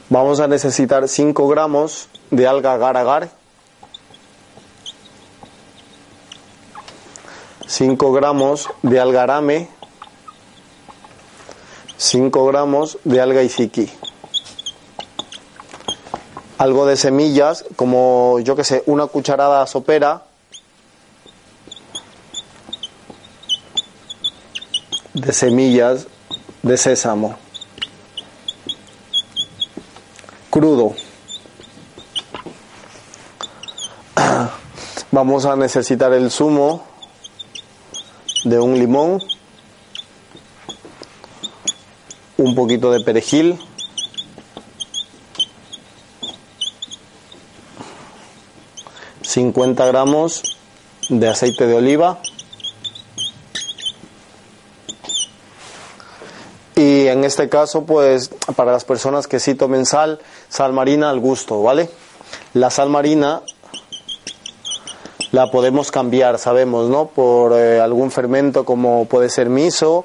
Vamos 0.08 0.38
a 0.40 0.46
necesitar 0.46 1.08
5 1.08 1.48
gramos 1.48 2.08
de 2.30 2.46
alga 2.46 2.74
agar-agar, 2.74 3.30
5 7.66 8.12
gramos 8.12 8.68
de 8.82 9.00
alga 9.00 9.24
arame, 9.24 9.68
5 11.96 12.46
gramos 12.46 12.98
de 13.04 13.20
alga 13.20 13.42
isiki. 13.42 13.90
Algo 16.58 16.86
de 16.86 16.96
semillas, 16.96 17.64
como 17.74 18.38
yo 18.40 18.54
que 18.54 18.64
sé, 18.64 18.82
una 18.86 19.06
cucharada 19.08 19.66
sopera. 19.66 20.22
de 25.16 25.32
semillas 25.32 26.06
de 26.62 26.76
sésamo. 26.76 27.45
Crudo. 30.50 30.94
Vamos 35.10 35.44
a 35.46 35.56
necesitar 35.56 36.12
el 36.12 36.30
zumo 36.30 36.84
de 38.44 38.58
un 38.58 38.78
limón, 38.78 39.22
un 42.36 42.54
poquito 42.54 42.90
de 42.90 43.00
perejil, 43.00 43.58
...50 49.36 49.86
gramos 49.86 50.42
de 51.10 51.28
aceite 51.28 51.66
de 51.66 51.74
oliva... 51.74 52.20
Y 56.78 57.06
en 57.06 57.24
este 57.24 57.48
caso, 57.48 57.84
pues 57.86 58.30
para 58.54 58.70
las 58.70 58.84
personas 58.84 59.26
que 59.26 59.40
sí 59.40 59.54
tomen 59.54 59.86
sal, 59.86 60.20
sal 60.48 60.72
marina 60.72 61.10
al 61.10 61.20
gusto, 61.20 61.62
¿vale? 61.62 61.88
La 62.54 62.70
sal 62.70 62.90
marina 62.90 63.42
la 65.32 65.50
podemos 65.50 65.90
cambiar, 65.90 66.38
sabemos, 66.38 66.88
¿no? 66.88 67.08
Por 67.08 67.52
eh, 67.52 67.80
algún 67.80 68.10
fermento 68.10 68.64
como 68.64 69.04
puede 69.06 69.28
ser 69.28 69.48
miso, 69.50 70.04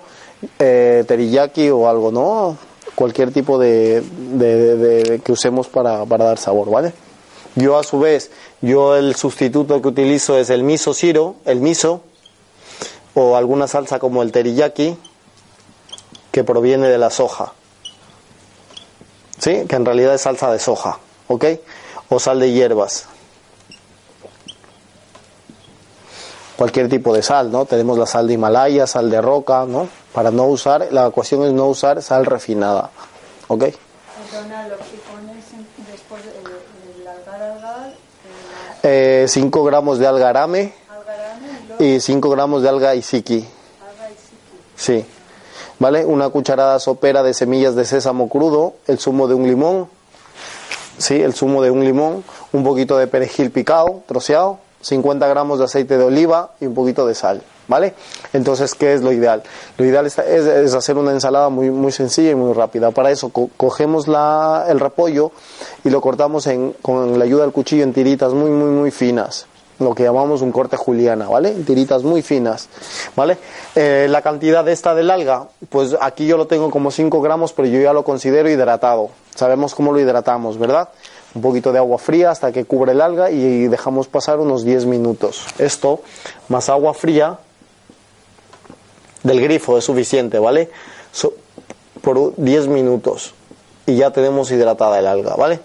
eh, 0.59 1.03
teriyaki 1.07 1.69
o 1.69 1.87
algo, 1.87 2.11
¿no? 2.11 2.57
Cualquier 2.95 3.31
tipo 3.31 3.57
de, 3.57 4.03
que 5.23 5.31
usemos 5.31 5.67
para, 5.67 6.05
para, 6.05 6.25
dar 6.25 6.37
sabor, 6.37 6.69
¿vale? 6.69 6.93
Yo 7.55 7.77
a 7.77 7.83
su 7.83 7.99
vez, 7.99 8.31
yo 8.61 8.95
el 8.95 9.15
sustituto 9.15 9.81
que 9.81 9.87
utilizo 9.87 10.37
es 10.37 10.49
el 10.49 10.63
miso 10.63 10.93
siro, 10.93 11.35
el 11.45 11.61
miso, 11.61 12.01
o 13.13 13.35
alguna 13.35 13.67
salsa 13.67 13.99
como 13.99 14.23
el 14.23 14.31
teriyaki, 14.31 14.97
que 16.31 16.43
proviene 16.43 16.87
de 16.87 16.97
la 16.97 17.09
soja. 17.09 17.53
¿Sí? 19.41 19.65
Que 19.67 19.75
en 19.75 19.85
realidad 19.85 20.13
es 20.13 20.21
salsa 20.21 20.51
de 20.51 20.59
soja. 20.59 20.99
¿Ok? 21.27 21.45
O 22.09 22.19
sal 22.19 22.39
de 22.39 22.51
hierbas. 22.51 23.07
Cualquier 26.55 26.89
tipo 26.89 27.11
de 27.11 27.23
sal, 27.23 27.51
¿no? 27.51 27.65
Tenemos 27.65 27.97
la 27.97 28.05
sal 28.05 28.27
de 28.27 28.35
Himalaya, 28.35 28.85
sal 28.85 29.09
de 29.09 29.19
roca, 29.19 29.65
¿no? 29.65 29.89
Para 30.13 30.29
no 30.29 30.45
usar, 30.45 30.89
la 30.91 31.07
ecuación 31.07 31.43
es 31.43 31.53
no 31.53 31.65
usar 31.65 32.03
sal 32.03 32.27
refinada. 32.27 32.91
¿Ok? 33.47 33.63
Algar. 33.63 34.77
5 39.27 39.59
eh, 39.59 39.65
gramos 39.65 39.97
de 39.97 40.07
algarame, 40.07 40.73
y 41.79 41.99
5 41.99 42.29
gramos 42.29 42.61
de 42.61 42.69
alga 42.69 42.93
isiki. 42.93 43.37
Alga 43.37 44.11
isiki. 44.11 44.35
Sí. 44.75 45.03
¿Vale? 45.81 46.05
Una 46.05 46.29
cucharada 46.29 46.77
sopera 46.79 47.23
de 47.23 47.33
semillas 47.33 47.75
de 47.75 47.85
sésamo 47.85 48.29
crudo, 48.29 48.75
el 48.85 48.99
zumo 48.99 49.27
de 49.27 49.33
un 49.33 49.47
limón, 49.47 49.87
¿sí? 50.99 51.19
El 51.19 51.33
zumo 51.33 51.63
de 51.63 51.71
un 51.71 51.83
limón, 51.83 52.23
un 52.53 52.63
poquito 52.63 52.99
de 52.99 53.07
perejil 53.07 53.49
picado, 53.49 54.03
troceado, 54.05 54.59
50 54.81 55.27
gramos 55.27 55.57
de 55.57 55.65
aceite 55.65 55.97
de 55.97 56.03
oliva 56.03 56.51
y 56.61 56.67
un 56.67 56.75
poquito 56.75 57.07
de 57.07 57.15
sal, 57.15 57.41
¿vale? 57.67 57.95
Entonces, 58.31 58.75
¿qué 58.75 58.93
es 58.93 59.01
lo 59.01 59.11
ideal? 59.11 59.41
Lo 59.79 59.85
ideal 59.85 60.05
es, 60.05 60.19
hacer 60.19 60.97
una 60.99 61.13
ensalada 61.13 61.49
muy, 61.49 61.71
muy 61.71 61.91
sencilla 61.91 62.29
y 62.29 62.35
muy 62.35 62.53
rápida. 62.53 62.91
Para 62.91 63.09
eso, 63.09 63.31
cogemos 63.57 64.07
la, 64.07 64.67
el 64.69 64.79
repollo 64.79 65.31
y 65.83 65.89
lo 65.89 65.99
cortamos 65.99 66.47
con 66.83 67.17
la 67.17 67.25
ayuda 67.25 67.41
del 67.41 67.53
cuchillo 67.53 67.83
en 67.83 67.91
tiritas 67.91 68.33
muy, 68.33 68.51
muy, 68.51 68.69
muy 68.69 68.91
finas, 68.91 69.47
lo 69.81 69.95
que 69.95 70.03
llamamos 70.03 70.41
un 70.41 70.51
corte 70.51 70.77
juliana, 70.77 71.27
¿vale? 71.27 71.51
Tiritas 71.51 72.03
muy 72.03 72.21
finas, 72.21 72.69
¿vale? 73.15 73.37
Eh, 73.75 74.07
la 74.09 74.21
cantidad 74.21 74.63
de 74.63 74.71
esta 74.71 74.95
del 74.95 75.11
alga, 75.11 75.47
pues 75.69 75.95
aquí 75.99 76.25
yo 76.25 76.37
lo 76.37 76.47
tengo 76.47 76.69
como 76.69 76.91
5 76.91 77.21
gramos, 77.21 77.53
pero 77.53 77.67
yo 77.67 77.81
ya 77.81 77.93
lo 77.93 78.03
considero 78.03 78.49
hidratado. 78.49 79.09
Sabemos 79.35 79.75
cómo 79.75 79.91
lo 79.91 79.99
hidratamos, 79.99 80.57
¿verdad? 80.57 80.89
Un 81.33 81.41
poquito 81.41 81.71
de 81.71 81.79
agua 81.79 81.97
fría 81.97 82.31
hasta 82.31 82.51
que 82.51 82.65
cubre 82.65 82.91
el 82.91 83.01
alga 83.01 83.31
y 83.31 83.67
dejamos 83.67 84.07
pasar 84.07 84.39
unos 84.39 84.63
10 84.63 84.85
minutos. 84.85 85.45
Esto, 85.57 86.01
más 86.49 86.69
agua 86.69 86.93
fría 86.93 87.39
del 89.23 89.41
grifo 89.41 89.77
es 89.77 89.83
suficiente, 89.83 90.39
¿vale? 90.39 90.69
por 92.01 92.33
10 92.35 92.67
minutos 92.67 93.33
y 93.85 93.95
ya 93.95 94.11
tenemos 94.11 94.51
hidratada 94.51 94.99
el 94.99 95.07
alga, 95.07 95.35
¿vale? 95.35 95.59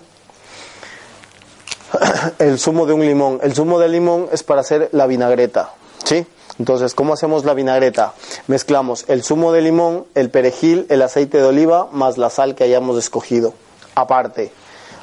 el 2.39 2.59
zumo 2.59 2.87
de 2.87 2.93
un 2.93 3.05
limón. 3.05 3.41
El 3.43 3.55
zumo 3.55 3.79
de 3.79 3.89
limón 3.89 4.29
es 4.33 4.43
para 4.43 4.61
hacer 4.61 4.89
la 4.93 5.07
vinagreta, 5.07 5.75
¿sí? 6.05 6.27
Entonces, 6.59 6.95
¿cómo 6.95 7.13
hacemos 7.13 7.45
la 7.45 7.55
vinagreta? 7.55 8.15
Mezclamos 8.47 9.05
el 9.09 9.23
zumo 9.23 9.53
de 9.53 9.61
limón, 9.61 10.07
el 10.15 10.31
perejil, 10.31 10.87
el 10.89 11.03
aceite 11.03 11.39
de 11.39 11.45
oliva, 11.45 11.89
más 11.93 12.17
la 12.17 12.31
sal 12.31 12.55
que 12.55 12.65
hayamos 12.65 12.97
escogido. 12.99 13.53
Aparte, 13.95 14.53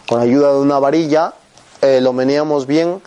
con 0.08 0.20
ayuda 0.20 0.52
de 0.54 0.60
una 0.60 0.80
varilla, 0.80 1.34
eh, 1.82 2.02
lo 2.02 2.12
meneamos 2.12 2.66
bien, 2.66 3.02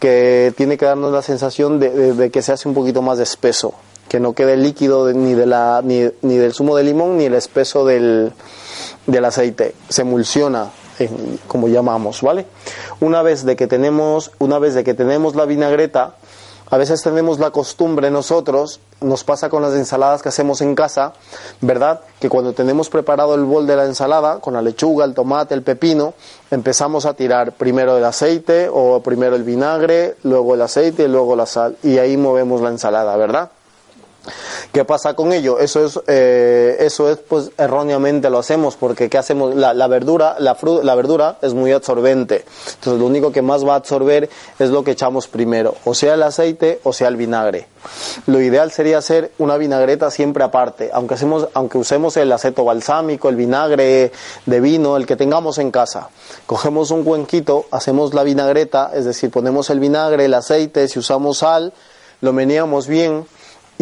que 0.00 0.52
tiene 0.56 0.76
que 0.76 0.84
darnos 0.84 1.12
la 1.12 1.22
sensación 1.22 1.78
de, 1.78 2.30
que 2.32 2.42
se 2.42 2.50
hace 2.52 2.68
un 2.68 2.74
poquito 2.74 3.02
más 3.02 3.20
espeso, 3.20 3.72
que 4.08 4.18
no 4.18 4.32
quede 4.32 4.56
líquido 4.56 5.12
ni, 5.12 5.34
de 5.34 5.46
la, 5.46 5.80
ni, 5.84 6.10
ni 6.22 6.36
del 6.38 6.52
zumo 6.52 6.76
de 6.76 6.82
limón 6.82 7.18
ni 7.18 7.26
el 7.26 7.34
espeso 7.34 7.84
del, 7.84 8.32
del 9.06 9.24
aceite. 9.24 9.76
Se 9.88 10.02
emulsiona, 10.02 10.72
como 11.48 11.68
llamamos, 11.68 12.22
¿vale? 12.22 12.46
Una 13.00 13.22
vez 13.22 13.44
de 13.44 13.56
que 13.56 13.66
tenemos, 13.66 14.30
una 14.38 14.58
vez 14.58 14.74
de 14.74 14.84
que 14.84 14.94
tenemos 14.94 15.34
la 15.34 15.44
vinagreta, 15.44 16.14
A 16.72 16.78
veces 16.78 17.02
tenemos 17.02 17.38
la 17.38 17.50
costumbre 17.50 18.10
nosotros, 18.10 18.80
nos 19.02 19.24
pasa 19.24 19.50
con 19.50 19.60
las 19.60 19.74
ensaladas 19.74 20.22
que 20.22 20.30
hacemos 20.30 20.62
en 20.62 20.74
casa, 20.74 21.12
¿verdad? 21.60 22.00
Que 22.18 22.30
cuando 22.30 22.54
tenemos 22.54 22.88
preparado 22.88 23.34
el 23.34 23.44
bol 23.44 23.66
de 23.66 23.76
la 23.76 23.84
ensalada, 23.84 24.38
con 24.38 24.54
la 24.54 24.62
lechuga, 24.62 25.04
el 25.04 25.12
tomate, 25.12 25.52
el 25.52 25.60
pepino, 25.60 26.14
empezamos 26.50 27.04
a 27.04 27.12
tirar 27.12 27.52
primero 27.52 27.98
el 27.98 28.04
aceite 28.06 28.70
o 28.72 29.02
primero 29.02 29.36
el 29.36 29.42
vinagre, 29.42 30.16
luego 30.22 30.54
el 30.54 30.62
aceite 30.62 31.02
y 31.02 31.08
luego 31.08 31.36
la 31.36 31.44
sal. 31.44 31.76
Y 31.82 31.98
ahí 31.98 32.16
movemos 32.16 32.62
la 32.62 32.70
ensalada, 32.70 33.14
¿verdad? 33.18 33.50
¿Qué 34.72 34.84
pasa 34.84 35.14
con 35.14 35.32
ello? 35.32 35.58
Eso 35.58 35.84
es, 35.84 36.00
eh, 36.06 36.76
eso 36.80 37.10
es, 37.10 37.18
pues 37.18 37.50
erróneamente 37.58 38.30
lo 38.30 38.38
hacemos, 38.38 38.76
porque 38.76 39.10
¿qué 39.10 39.18
hacemos? 39.18 39.54
La, 39.54 39.86
verdura, 39.88 40.36
la, 40.38 40.56
la 40.82 40.94
verdura 40.94 41.38
es 41.42 41.54
muy 41.54 41.72
absorbente. 41.72 42.44
Entonces 42.74 43.00
lo 43.00 43.06
único 43.06 43.32
que 43.32 43.42
más 43.42 43.66
va 43.66 43.74
a 43.74 43.76
absorber 43.76 44.30
es 44.58 44.70
lo 44.70 44.84
que 44.84 44.92
echamos 44.92 45.26
primero, 45.28 45.74
o 45.84 45.94
sea 45.94 46.14
el 46.14 46.22
aceite 46.22 46.80
o 46.84 46.92
sea 46.92 47.08
el 47.08 47.16
vinagre. 47.16 47.66
Lo 48.26 48.40
ideal 48.40 48.70
sería 48.70 48.98
hacer 48.98 49.32
una 49.38 49.56
vinagreta 49.56 50.10
siempre 50.10 50.44
aparte, 50.44 50.90
aunque, 50.92 51.14
hacemos, 51.14 51.48
aunque 51.54 51.78
usemos 51.78 52.16
el 52.16 52.30
aceto 52.30 52.64
balsámico, 52.64 53.28
el 53.28 53.36
vinagre 53.36 54.12
de 54.46 54.60
vino, 54.60 54.96
el 54.96 55.06
que 55.06 55.16
tengamos 55.16 55.58
en 55.58 55.70
casa. 55.70 56.10
Cogemos 56.46 56.92
un 56.92 57.02
cuenquito, 57.02 57.66
hacemos 57.70 58.14
la 58.14 58.22
vinagreta, 58.22 58.92
es 58.94 59.04
decir, 59.04 59.30
ponemos 59.30 59.68
el 59.70 59.80
vinagre, 59.80 60.26
el 60.26 60.34
aceite, 60.34 60.86
si 60.86 60.98
usamos 60.98 61.38
sal, 61.38 61.72
lo 62.20 62.32
meneamos 62.32 62.86
bien 62.86 63.26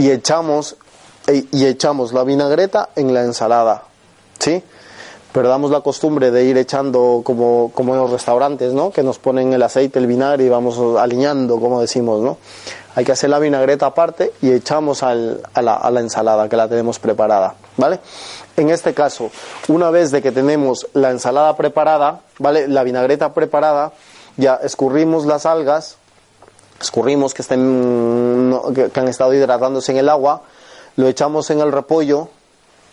y 0.00 0.11
echamos, 0.11 0.76
e, 1.26 1.45
y 1.52 1.66
echamos 1.66 2.14
la 2.14 2.25
vinagreta 2.25 2.88
en 2.97 3.12
la 3.12 3.23
ensalada, 3.23 3.83
¿sí? 4.38 4.62
Pero 5.30 5.50
damos 5.50 5.71
la 5.71 5.83
costumbre 5.83 6.30
de 6.30 6.45
ir 6.45 6.57
echando 6.57 7.21
como, 7.23 7.71
como 7.75 7.92
en 7.92 8.00
los 8.00 8.11
restaurantes, 8.11 8.73
¿no? 8.73 8.92
Que 8.92 9.02
nos 9.02 9.19
ponen 9.19 9.52
el 9.52 9.62
aceite, 9.62 9.99
el 9.99 10.07
vinagre 10.07 10.45
y 10.45 10.49
vamos 10.49 10.78
alineando, 10.99 11.61
como 11.61 11.83
decimos, 11.83 12.23
¿no? 12.23 12.38
Hay 12.95 13.04
que 13.04 13.12
hacer 13.12 13.28
la 13.28 13.38
vinagreta 13.38 13.85
aparte 13.85 14.33
y 14.40 14.50
echamos 14.50 15.02
a, 15.02 15.14
la, 15.14 15.75
a 15.75 15.90
la 15.90 16.00
ensalada 16.00 16.49
que 16.49 16.57
la 16.57 16.66
tenemos 16.66 16.99
preparada, 16.99 17.57
¿vale? 17.76 18.00
En 18.57 18.71
este 18.71 18.95
caso, 18.95 19.30
una 19.69 19.90
vez 19.90 20.11
de 20.12 20.23
que 20.23 20.33
tenemos 20.33 20.88
la 20.95 21.11
ensalada 21.11 21.59
preparada, 21.59 22.23
¿vale? 22.38 22.69
La 22.69 22.85
vinagreta 22.85 23.35
preparada, 23.35 23.92
ya 24.38 24.54
escurrimos 24.62 25.26
las 25.26 25.45
algas, 25.45 25.99
escurrimos 26.80 27.34
que, 27.34 27.42
estén, 27.42 28.58
que, 28.75 29.00
han 29.00 29.08
estado 29.08 29.34
hidratándose 29.34 29.92
en 29.92 29.99
el 29.99 30.08
agua, 30.08 30.42
lo 30.96 31.08
echamos 31.08 31.50
en 31.50 31.60
el 31.60 31.72
repollo 31.72 32.28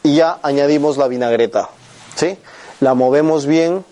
y 0.03 0.15
ya 0.15 0.39
añadimos 0.44 0.98
la 0.98 1.08
vinagreta. 1.08 1.70
¿sí? 2.15 2.38
La 2.79 2.94
movemos 2.94 3.46
bien, 3.46 3.86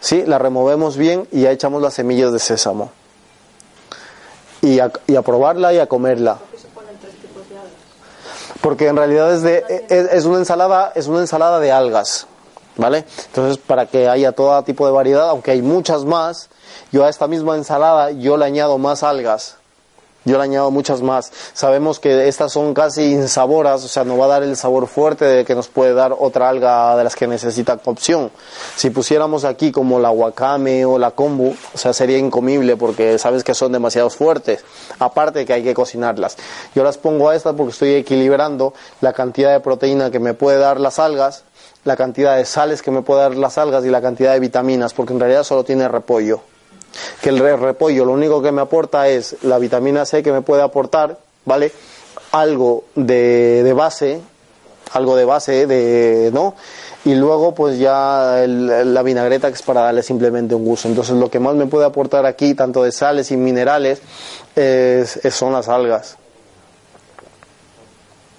¿sí? 0.00 0.24
la 0.26 0.38
removemos 0.38 0.96
bien 0.96 1.28
y 1.32 1.42
ya 1.42 1.50
echamos 1.50 1.80
las 1.82 1.94
semillas 1.94 2.32
de 2.32 2.38
sésamo. 2.38 2.90
Y 4.62 4.80
a, 4.80 4.90
y 5.06 5.16
a 5.16 5.22
probarla 5.22 5.72
y 5.72 5.78
a 5.78 5.86
comerla. 5.86 6.38
Porque 8.60 8.88
en 8.88 8.96
realidad 8.96 9.32
es, 9.32 9.42
de, 9.42 9.86
es, 9.88 10.24
una 10.24 10.38
ensalada, 10.38 10.90
es 10.94 11.06
una 11.06 11.20
ensalada 11.20 11.60
de 11.60 11.70
algas. 11.70 12.26
¿Vale? 12.76 13.06
Entonces, 13.26 13.56
para 13.56 13.86
que 13.86 14.06
haya 14.06 14.32
todo 14.32 14.62
tipo 14.62 14.84
de 14.86 14.92
variedad, 14.92 15.30
aunque 15.30 15.52
hay 15.52 15.62
muchas 15.62 16.04
más, 16.04 16.50
yo 16.92 17.04
a 17.04 17.08
esta 17.08 17.26
misma 17.26 17.56
ensalada 17.56 18.10
yo 18.10 18.36
le 18.36 18.44
añado 18.44 18.78
más 18.78 19.02
algas. 19.02 19.56
Yo 20.26 20.38
le 20.38 20.42
añado 20.42 20.72
muchas 20.72 21.02
más. 21.02 21.30
Sabemos 21.52 22.00
que 22.00 22.26
estas 22.26 22.50
son 22.50 22.74
casi 22.74 23.12
insaboras, 23.12 23.84
o 23.84 23.88
sea, 23.88 24.02
no 24.02 24.18
va 24.18 24.24
a 24.24 24.28
dar 24.28 24.42
el 24.42 24.56
sabor 24.56 24.88
fuerte 24.88 25.24
de 25.24 25.44
que 25.44 25.54
nos 25.54 25.68
puede 25.68 25.94
dar 25.94 26.12
otra 26.18 26.48
alga 26.48 26.96
de 26.96 27.04
las 27.04 27.14
que 27.14 27.28
necesita 27.28 27.76
cocción. 27.76 28.32
Si 28.74 28.90
pusiéramos 28.90 29.44
aquí 29.44 29.70
como 29.70 30.00
la 30.00 30.10
wakame 30.10 30.84
o 30.84 30.98
la 30.98 31.12
kombu, 31.12 31.54
o 31.72 31.78
sea, 31.78 31.92
sería 31.92 32.18
incomible 32.18 32.76
porque 32.76 33.20
sabes 33.20 33.44
que 33.44 33.54
son 33.54 33.70
demasiado 33.70 34.10
fuertes. 34.10 34.64
Aparte 34.98 35.46
que 35.46 35.52
hay 35.52 35.62
que 35.62 35.74
cocinarlas. 35.74 36.36
Yo 36.74 36.82
las 36.82 36.98
pongo 36.98 37.28
a 37.28 37.36
estas 37.36 37.54
porque 37.54 37.70
estoy 37.70 37.94
equilibrando 37.94 38.74
la 39.00 39.12
cantidad 39.12 39.52
de 39.52 39.60
proteína 39.60 40.10
que 40.10 40.18
me 40.18 40.34
puede 40.34 40.58
dar 40.58 40.80
las 40.80 40.98
algas, 40.98 41.44
la 41.84 41.94
cantidad 41.94 42.36
de 42.36 42.46
sales 42.46 42.82
que 42.82 42.90
me 42.90 43.02
puede 43.02 43.20
dar 43.20 43.36
las 43.36 43.58
algas 43.58 43.84
y 43.84 43.90
la 43.90 44.02
cantidad 44.02 44.32
de 44.32 44.40
vitaminas, 44.40 44.92
porque 44.92 45.12
en 45.12 45.20
realidad 45.20 45.44
solo 45.44 45.62
tiene 45.62 45.86
repollo 45.86 46.40
que 47.20 47.30
el 47.30 47.38
repollo 47.58 48.04
lo 48.04 48.12
único 48.12 48.42
que 48.42 48.52
me 48.52 48.62
aporta 48.62 49.08
es 49.08 49.36
la 49.42 49.58
vitamina 49.58 50.04
C 50.04 50.22
que 50.22 50.32
me 50.32 50.42
puede 50.42 50.62
aportar, 50.62 51.18
¿vale? 51.44 51.72
Algo 52.32 52.84
de, 52.94 53.62
de 53.62 53.72
base, 53.72 54.20
algo 54.92 55.16
de 55.16 55.24
base, 55.24 55.66
de, 55.66 56.30
¿no? 56.32 56.54
Y 57.04 57.14
luego 57.14 57.54
pues 57.54 57.78
ya 57.78 58.44
la 58.46 59.02
vinagreta 59.02 59.48
que 59.48 59.54
es 59.54 59.62
para 59.62 59.82
darle 59.82 60.02
simplemente 60.02 60.54
un 60.54 60.64
gusto. 60.64 60.88
Entonces 60.88 61.14
lo 61.16 61.30
que 61.30 61.38
más 61.38 61.54
me 61.54 61.66
puede 61.66 61.86
aportar 61.86 62.26
aquí, 62.26 62.54
tanto 62.54 62.82
de 62.82 62.90
sales 62.90 63.30
y 63.30 63.36
minerales, 63.36 64.00
es, 64.56 65.20
son 65.30 65.52
las 65.52 65.68
algas. 65.68 66.16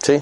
¿Sí? 0.04 0.22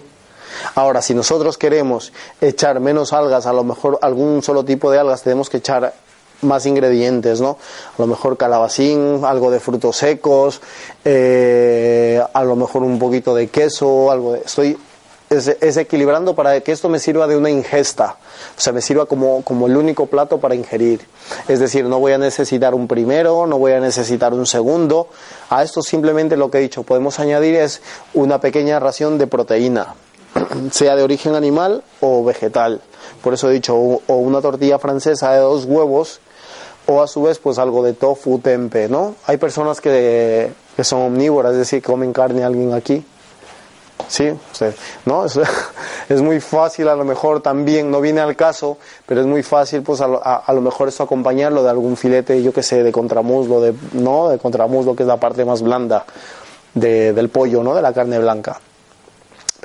Ahora, 0.76 1.02
si 1.02 1.14
nosotros 1.14 1.58
queremos 1.58 2.14
echar 2.40 2.80
menos 2.80 3.14
algas, 3.14 3.46
a 3.46 3.54
lo 3.54 3.64
mejor 3.64 3.98
algún 4.02 4.42
solo 4.44 4.64
tipo 4.64 4.92
de 4.92 5.00
algas 5.00 5.24
tenemos 5.24 5.50
que 5.50 5.58
echar 5.58 5.94
más 6.42 6.66
ingredientes, 6.66 7.42
¿no? 7.42 7.58
A 7.98 8.02
lo 8.02 8.08
mejor 8.08 8.38
calabacín, 8.38 9.22
algo 9.24 9.52
de 9.52 9.60
frutos 9.60 9.98
secos, 9.98 10.62
eh, 11.04 12.22
a 12.34 12.44
lo 12.44 12.56
mejor 12.56 12.84
un 12.84 13.00
poquito 13.00 13.36
de 13.36 13.48
queso, 13.48 14.12
algo 14.12 14.34
de... 14.34 14.40
Estoy 14.40 14.78
es, 15.30 15.78
equilibrando 15.78 16.36
para 16.36 16.60
que 16.62 16.72
esto 16.72 16.90
me 16.90 17.00
sirva 17.00 17.28
de 17.28 17.36
una 17.36 17.50
ingesta, 17.50 18.18
o 18.58 18.62
sea, 18.62 18.74
me 18.74 18.82
sirva 18.82 19.06
como, 19.06 19.42
como 19.44 19.68
el 19.68 19.76
único 19.76 20.06
plato 20.06 20.40
para 20.40 20.56
ingerir. 20.56 21.02
Es 21.48 21.60
decir, 21.60 21.86
no 21.86 22.00
voy 22.00 22.14
a 22.14 22.18
necesitar 22.18 22.74
un 22.76 22.88
primero, 22.88 23.48
no 23.48 23.58
voy 23.58 23.74
a 23.74 23.80
necesitar 23.80 24.34
un 24.34 24.46
segundo. 24.46 25.10
A 25.50 25.64
esto 25.64 25.82
simplemente 25.82 26.38
lo 26.38 26.52
que 26.52 26.60
he 26.60 26.62
dicho, 26.62 26.84
podemos 26.84 27.20
añadir 27.20 27.56
es 27.56 27.82
una 28.14 28.40
pequeña 28.40 28.80
ración 28.80 29.18
de 29.18 29.28
proteína, 29.28 29.96
sea 30.72 30.96
de 30.96 31.04
origen 31.04 31.36
animal 31.36 31.84
o 32.02 32.24
vegetal. 32.24 32.82
Por 33.22 33.34
eso 33.34 33.50
he 33.50 33.54
dicho, 33.54 33.76
o 33.76 34.16
una 34.16 34.42
tortilla 34.42 34.80
francesa 34.80 35.34
de 35.34 35.40
dos 35.40 35.66
huevos 35.66 36.20
o 36.88 37.02
a 37.02 37.08
su 37.08 37.24
vez 37.24 37.40
pues 37.40 37.58
algo 37.58 37.84
de 37.84 37.94
tofu, 37.94 38.40
tempe, 38.40 38.88
¿no? 38.88 39.16
Hay 39.26 39.38
personas 39.38 39.82
que, 39.82 40.52
que 40.76 40.84
son 40.84 41.02
omnívoras, 41.02 41.54
es 41.54 41.60
decir, 41.60 41.82
comen 41.82 42.14
carne 42.14 42.44
alguien 42.44 42.74
aquí. 42.74 43.04
Sí, 44.08 44.32
¿no? 45.06 45.26
Es, 45.26 45.40
es, 46.10 46.22
muy 46.22 46.40
fácil 46.40 46.88
a 46.90 46.96
lo 46.96 47.06
mejor 47.06 47.42
también, 47.42 47.90
no 47.90 48.02
viene 48.02 48.22
al 48.22 48.36
caso, 48.36 48.78
pero 49.06 49.22
es 49.22 49.28
muy 49.28 49.42
fácil 49.42 49.82
pues 49.82 50.02
a 50.02 50.08
lo, 50.08 50.22
a, 50.24 50.52
lo 50.54 50.62
mejor 50.62 50.90
eso 50.90 51.02
acompañarlo 51.04 51.64
de 51.64 51.70
algún 51.70 51.98
filete, 51.98 52.44
yo 52.44 52.54
que 52.54 52.62
sé, 52.62 52.84
de 52.84 52.92
contramuslo, 52.92 53.62
de, 53.62 53.74
¿no? 53.94 54.30
De 54.30 54.38
contramuslo 54.38 54.96
que 54.96 55.04
es 55.04 55.08
la 55.08 55.18
parte 55.18 55.44
más 55.44 55.62
blanda 55.62 56.06
de, 56.74 57.14
del 57.14 57.30
pollo, 57.30 57.64
¿no? 57.64 57.74
De 57.74 57.82
la 57.82 57.94
carne 57.94 58.20
blanca 58.20 58.60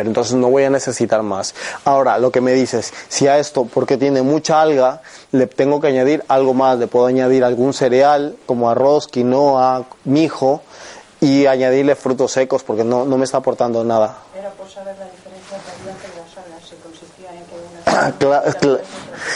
pero 0.01 0.09
entonces 0.09 0.33
no 0.33 0.49
voy 0.49 0.65
a 0.65 0.71
necesitar 0.71 1.23
más. 1.23 1.55
Ahora, 1.85 2.17
lo 2.17 2.31
que 2.31 2.41
me 2.41 2.55
dices, 2.55 2.91
si 3.11 3.27
a 3.27 3.39
esto, 3.39 3.67
porque 3.67 3.99
tiene 3.99 4.23
mucha 4.23 4.63
alga, 4.63 5.03
le 5.31 5.47
tengo 5.47 5.79
que 5.79 5.89
añadir 5.89 6.25
algo 6.27 6.55
más, 6.55 6.79
le 6.79 6.87
puedo 6.87 7.05
añadir 7.05 7.45
algún 7.45 7.75
cereal 7.75 8.35
como 8.47 8.71
arroz, 8.71 9.09
quinoa, 9.09 9.85
mijo 10.05 10.63
y 11.21 11.45
añadirle 11.45 11.97
frutos 11.97 12.33
secos 12.33 12.63
porque 12.63 12.83
no, 12.83 13.05
no 13.05 13.19
me 13.19 13.27
está 13.27 13.37
aportando 13.37 13.85
nada. 13.85 14.17
Era 14.35 14.49
por 14.53 14.71
saber 14.71 14.97
la 14.99 15.05
diferencia 15.05 15.59
entre 15.87 16.09
las 16.17 16.73
consistía 16.83 17.29
en 18.03 18.17
que 18.17 18.27
una 18.27 18.79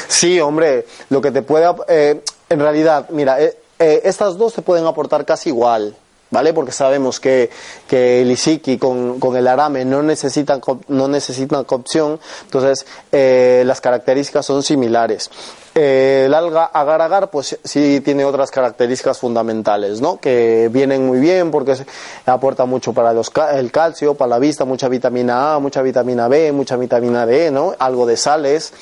Sí, 0.09 0.41
hombre, 0.41 0.87
lo 1.11 1.21
que 1.21 1.31
te 1.31 1.43
puede... 1.43 1.67
Eh, 1.89 2.25
en 2.49 2.59
realidad, 2.59 3.11
mira, 3.11 3.39
eh, 3.39 3.55
eh, 3.79 4.01
estas 4.05 4.39
dos 4.39 4.55
te 4.55 4.63
pueden 4.63 4.87
aportar 4.87 5.27
casi 5.27 5.51
igual. 5.51 5.95
¿Vale? 6.31 6.53
Porque 6.53 6.73
sabemos 6.73 7.21
que, 7.21 7.51
que 7.87 8.23
el 8.23 8.31
isiki 8.31 8.79
con, 8.79 9.21
con, 9.21 9.37
el 9.37 9.47
arame 9.47 9.85
no 9.85 10.03
necesitan, 10.03 10.61
no 10.89 11.09
necesitan 11.09 11.65
entonces 11.65 12.87
eh, 13.13 13.63
las 13.67 13.81
características 13.81 14.45
son 14.47 14.63
similares. 14.63 15.31
Eh, 15.77 16.25
el 16.27 16.35
alga 16.35 16.67
agar 16.67 17.03
agar, 17.03 17.31
pues 17.31 17.59
sí 17.65 18.01
tiene 18.01 18.25
otras 18.25 18.53
características 18.53 19.19
fundamentales, 19.19 20.01
¿no? 20.01 20.19
Que 20.19 20.69
vienen 20.73 21.05
muy 21.05 21.19
bien 21.19 21.51
porque 21.51 21.75
aporta 22.27 22.65
mucho 22.65 22.93
para 22.93 23.13
los, 23.13 23.33
el 23.53 23.73
calcio, 23.73 24.15
para 24.15 24.31
la 24.31 24.39
vista, 24.39 24.65
mucha 24.65 24.89
vitamina 24.89 25.55
A, 25.55 25.59
mucha 25.59 25.83
vitamina 25.83 26.29
B, 26.29 26.53
mucha 26.53 26.77
vitamina 26.77 27.27
D, 27.27 27.51
¿no? 27.51 27.75
Algo 27.79 28.07
de 28.07 28.17
sales, 28.17 28.73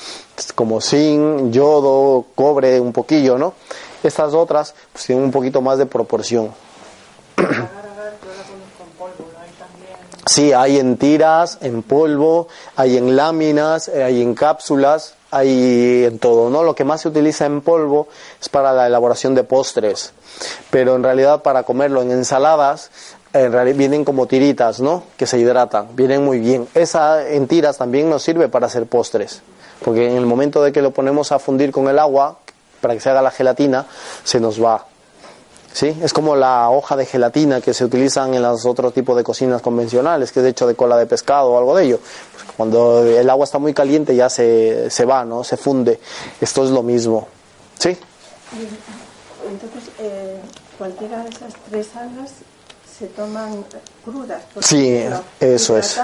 como 0.53 0.81
zinc, 0.81 1.49
yodo, 1.51 2.25
cobre, 2.35 2.79
un 2.79 2.93
poquillo, 2.93 3.39
¿no? 3.39 3.53
Estas 4.03 4.33
otras, 4.33 4.75
pues 4.91 5.05
tienen 5.05 5.23
un 5.23 5.31
poquito 5.31 5.61
más 5.61 5.79
de 5.79 5.87
proporción. 5.87 6.51
Sí, 10.25 10.53
hay 10.53 10.79
en 10.79 10.97
tiras, 10.97 11.57
en 11.61 11.83
polvo, 11.83 12.47
hay 12.75 12.97
en 12.97 13.15
láminas, 13.15 13.89
eh, 13.89 14.03
hay 14.03 14.21
en 14.21 14.35
cápsulas, 14.35 15.15
hay 15.31 16.05
en 16.05 16.17
todo, 16.17 16.49
¿no? 16.49 16.63
Lo 16.63 16.75
que 16.75 16.85
más 16.85 17.01
se 17.01 17.09
utiliza 17.09 17.45
en 17.45 17.61
polvo 17.61 18.07
es 18.41 18.47
para 18.47 18.71
la 18.71 18.87
elaboración 18.87 19.35
de 19.35 19.43
postres, 19.43 20.13
pero 20.69 20.95
en 20.95 21.03
realidad 21.03 21.41
para 21.43 21.63
comerlo 21.63 22.01
en 22.01 22.11
ensaladas 22.11 22.89
vienen 23.75 24.05
como 24.05 24.27
tiritas, 24.27 24.79
¿no? 24.79 25.03
Que 25.17 25.25
se 25.25 25.39
hidratan, 25.39 25.87
vienen 25.95 26.23
muy 26.23 26.39
bien. 26.39 26.67
Esa 26.73 27.27
en 27.27 27.47
tiras 27.47 27.77
también 27.77 28.09
nos 28.09 28.23
sirve 28.23 28.47
para 28.47 28.67
hacer 28.67 28.85
postres, 28.85 29.41
porque 29.83 30.07
en 30.09 30.15
el 30.15 30.25
momento 30.25 30.63
de 30.63 30.71
que 30.71 30.81
lo 30.81 30.91
ponemos 30.91 31.31
a 31.31 31.39
fundir 31.39 31.71
con 31.71 31.89
el 31.89 31.99
agua 31.99 32.37
para 32.79 32.93
que 32.93 32.99
se 32.99 33.09
haga 33.09 33.21
la 33.21 33.31
gelatina, 33.31 33.87
se 34.23 34.39
nos 34.39 34.63
va 34.63 34.85
¿sí? 35.73 35.97
Es 36.01 36.13
como 36.13 36.35
la 36.35 36.69
hoja 36.69 36.95
de 36.95 37.05
gelatina 37.05 37.59
que 37.59 37.73
se 37.73 37.83
utilizan 37.83 38.33
en 38.33 38.43
los 38.43 38.65
otros 38.65 38.93
tipos 38.93 39.17
de 39.17 39.23
cocinas 39.23 39.61
convencionales, 39.61 40.31
que 40.31 40.39
es 40.39 40.45
hecho 40.45 40.67
de 40.67 40.75
cola 40.75 40.95
de 40.97 41.05
pescado 41.05 41.51
o 41.51 41.57
algo 41.57 41.75
de 41.75 41.85
ello. 41.85 41.99
Pues 42.31 42.45
cuando 42.55 43.03
el 43.03 43.29
agua 43.29 43.43
está 43.43 43.59
muy 43.59 43.73
caliente 43.73 44.15
ya 44.15 44.29
se, 44.29 44.89
se 44.89 45.05
va, 45.05 45.25
¿no? 45.25 45.43
Se 45.43 45.57
funde. 45.57 45.99
Esto 46.39 46.63
es 46.63 46.69
lo 46.69 46.83
mismo, 46.83 47.27
¿sí? 47.77 47.97
Entonces, 49.49 49.91
eh, 49.99 50.39
cualquiera 50.77 51.23
de 51.23 51.29
esas 51.29 51.53
tres 51.69 51.87
algas 51.95 52.31
se 52.97 53.07
toman 53.07 53.65
crudas. 54.05 54.43
Sí, 54.61 55.03
eso 55.39 55.77
es. 55.77 55.99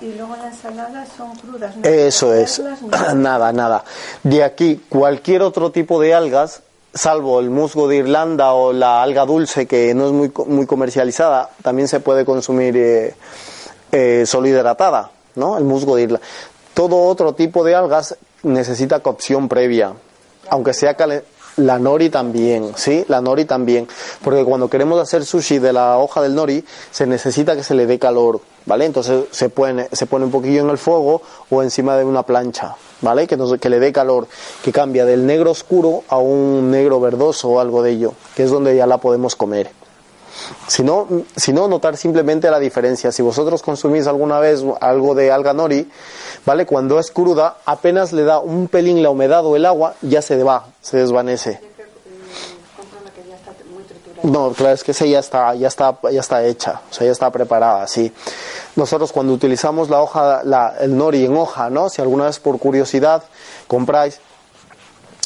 Y 0.00 0.12
luego 0.12 0.36
las 0.36 0.54
ensaladas 0.54 1.08
son 1.16 1.34
crudas. 1.36 1.76
no 1.76 1.84
Eso 1.84 2.32
es. 2.32 2.62
Nada, 3.14 3.52
nada. 3.52 3.84
De 4.22 4.44
aquí, 4.44 4.80
cualquier 4.88 5.42
otro 5.42 5.72
tipo 5.72 6.00
de 6.00 6.14
algas, 6.14 6.62
salvo 6.94 7.40
el 7.40 7.50
musgo 7.50 7.86
de 7.88 7.96
Irlanda 7.96 8.52
o 8.52 8.72
la 8.72 9.02
alga 9.02 9.24
dulce, 9.24 9.66
que 9.66 9.94
no 9.94 10.06
es 10.06 10.12
muy, 10.12 10.32
muy 10.46 10.66
comercializada, 10.66 11.50
también 11.62 11.88
se 11.88 12.00
puede 12.00 12.24
consumir 12.24 12.76
eh, 12.76 13.14
eh, 13.92 14.24
solo 14.26 14.48
hidratada, 14.48 15.10
¿no? 15.36 15.56
El 15.58 15.64
musgo 15.64 15.96
de 15.96 16.02
Irlanda. 16.02 16.26
Todo 16.74 17.04
otro 17.04 17.34
tipo 17.34 17.64
de 17.64 17.74
algas 17.74 18.16
necesita 18.42 19.00
cocción 19.00 19.48
previa, 19.48 19.92
aunque 20.48 20.72
sea 20.72 20.96
calen- 20.96 21.22
la 21.66 21.78
nori 21.78 22.10
también, 22.10 22.72
¿sí? 22.76 23.04
La 23.08 23.20
nori 23.20 23.44
también. 23.44 23.86
Porque 24.22 24.44
cuando 24.44 24.68
queremos 24.68 25.00
hacer 25.00 25.24
sushi 25.24 25.58
de 25.58 25.72
la 25.72 25.98
hoja 25.98 26.20
del 26.22 26.34
nori, 26.34 26.64
se 26.90 27.06
necesita 27.06 27.56
que 27.56 27.62
se 27.62 27.74
le 27.74 27.86
dé 27.86 27.98
calor, 27.98 28.40
¿vale? 28.66 28.84
Entonces 28.86 29.24
se 29.30 29.48
pone, 29.48 29.88
se 29.92 30.06
pone 30.06 30.24
un 30.24 30.30
poquillo 30.30 30.60
en 30.62 30.70
el 30.70 30.78
fuego 30.78 31.22
o 31.50 31.62
encima 31.62 31.96
de 31.96 32.04
una 32.04 32.22
plancha, 32.24 32.76
¿vale? 33.00 33.26
Que, 33.26 33.36
nos- 33.36 33.58
que 33.58 33.68
le 33.70 33.78
dé 33.80 33.92
calor, 33.92 34.26
que 34.62 34.72
cambia 34.72 35.04
del 35.04 35.26
negro 35.26 35.50
oscuro 35.50 36.02
a 36.08 36.18
un 36.18 36.70
negro 36.70 37.00
verdoso 37.00 37.48
o 37.48 37.60
algo 37.60 37.82
de 37.82 37.92
ello, 37.92 38.12
que 38.34 38.44
es 38.44 38.50
donde 38.50 38.76
ya 38.76 38.86
la 38.86 38.98
podemos 38.98 39.36
comer. 39.36 39.70
Si 40.66 40.82
no, 40.82 41.06
si 41.36 41.52
no, 41.52 41.68
notar 41.68 41.96
simplemente 41.96 42.50
la 42.50 42.58
diferencia. 42.58 43.12
Si 43.12 43.22
vosotros 43.22 43.62
consumís 43.62 44.06
alguna 44.06 44.38
vez 44.38 44.62
algo 44.80 45.14
de 45.14 45.30
alga 45.32 45.52
nori, 45.52 45.90
¿vale? 46.46 46.66
Cuando 46.66 46.98
es 46.98 47.10
cruda, 47.10 47.58
apenas 47.64 48.12
le 48.12 48.24
da 48.24 48.38
un 48.40 48.68
pelín 48.68 49.02
la 49.02 49.10
humedad 49.10 49.44
o 49.44 49.56
el 49.56 49.66
agua, 49.66 49.94
ya 50.02 50.22
se 50.22 50.42
va, 50.42 50.66
se 50.80 50.98
desvanece. 50.98 51.60
No, 54.22 54.52
claro, 54.52 54.74
es 54.74 54.84
que 54.84 54.90
esa 54.90 55.06
ya 55.06 55.18
está, 55.18 55.54
ya 55.54 55.68
está, 55.68 55.96
ya 56.12 56.20
está 56.20 56.44
hecha, 56.44 56.82
o 56.90 56.92
sea, 56.92 57.06
ya 57.06 57.12
está 57.12 57.30
preparada, 57.30 57.86
sí. 57.86 58.12
Nosotros 58.76 59.12
cuando 59.12 59.32
utilizamos 59.32 59.88
la 59.88 60.02
hoja, 60.02 60.42
la, 60.44 60.74
el 60.78 60.96
nori 60.96 61.24
en 61.24 61.36
hoja, 61.36 61.70
¿no? 61.70 61.88
Si 61.88 62.02
alguna 62.02 62.26
vez 62.26 62.38
por 62.38 62.58
curiosidad 62.58 63.22
compráis, 63.66 64.20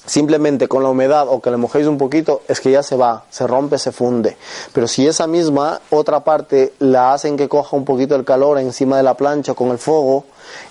simplemente 0.07 0.69
con 0.69 0.83
la 0.83 0.91
humedad 0.91 1.27
o 1.29 1.41
que 1.41 1.51
le 1.51 1.57
mojéis 1.57 1.87
un 1.87 1.99
poquito, 1.99 2.43
es 2.49 2.61
que 2.61 2.71
ya 2.71 2.83
se 2.83 2.97
va, 2.97 3.25
se 3.31 3.47
rompe, 3.47 3.79
se 3.79 3.93
funde. 3.93 4.37
Pero 4.73 4.87
si 4.89 5.07
esa 5.07 5.27
misma 5.27 5.81
otra 5.91 6.25
parte 6.25 6.75
la 6.79 7.13
hacen 7.13 7.37
que 7.37 7.49
coja 7.49 7.77
un 7.77 7.85
poquito 7.85 8.15
el 8.15 8.25
calor 8.25 8.59
encima 8.59 8.97
de 8.97 9.03
la 9.03 9.15
plancha 9.15 9.55
con 9.55 9.71
el 9.71 9.79
fuego 9.79 10.25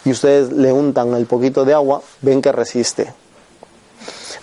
y 0.05 0.11
ustedes 0.11 0.51
le 0.51 0.71
untan 0.71 1.13
el 1.13 1.25
poquito 1.25 1.65
de 1.65 1.73
agua, 1.73 2.01
ven 2.21 2.41
que 2.41 2.51
resiste. 2.51 3.13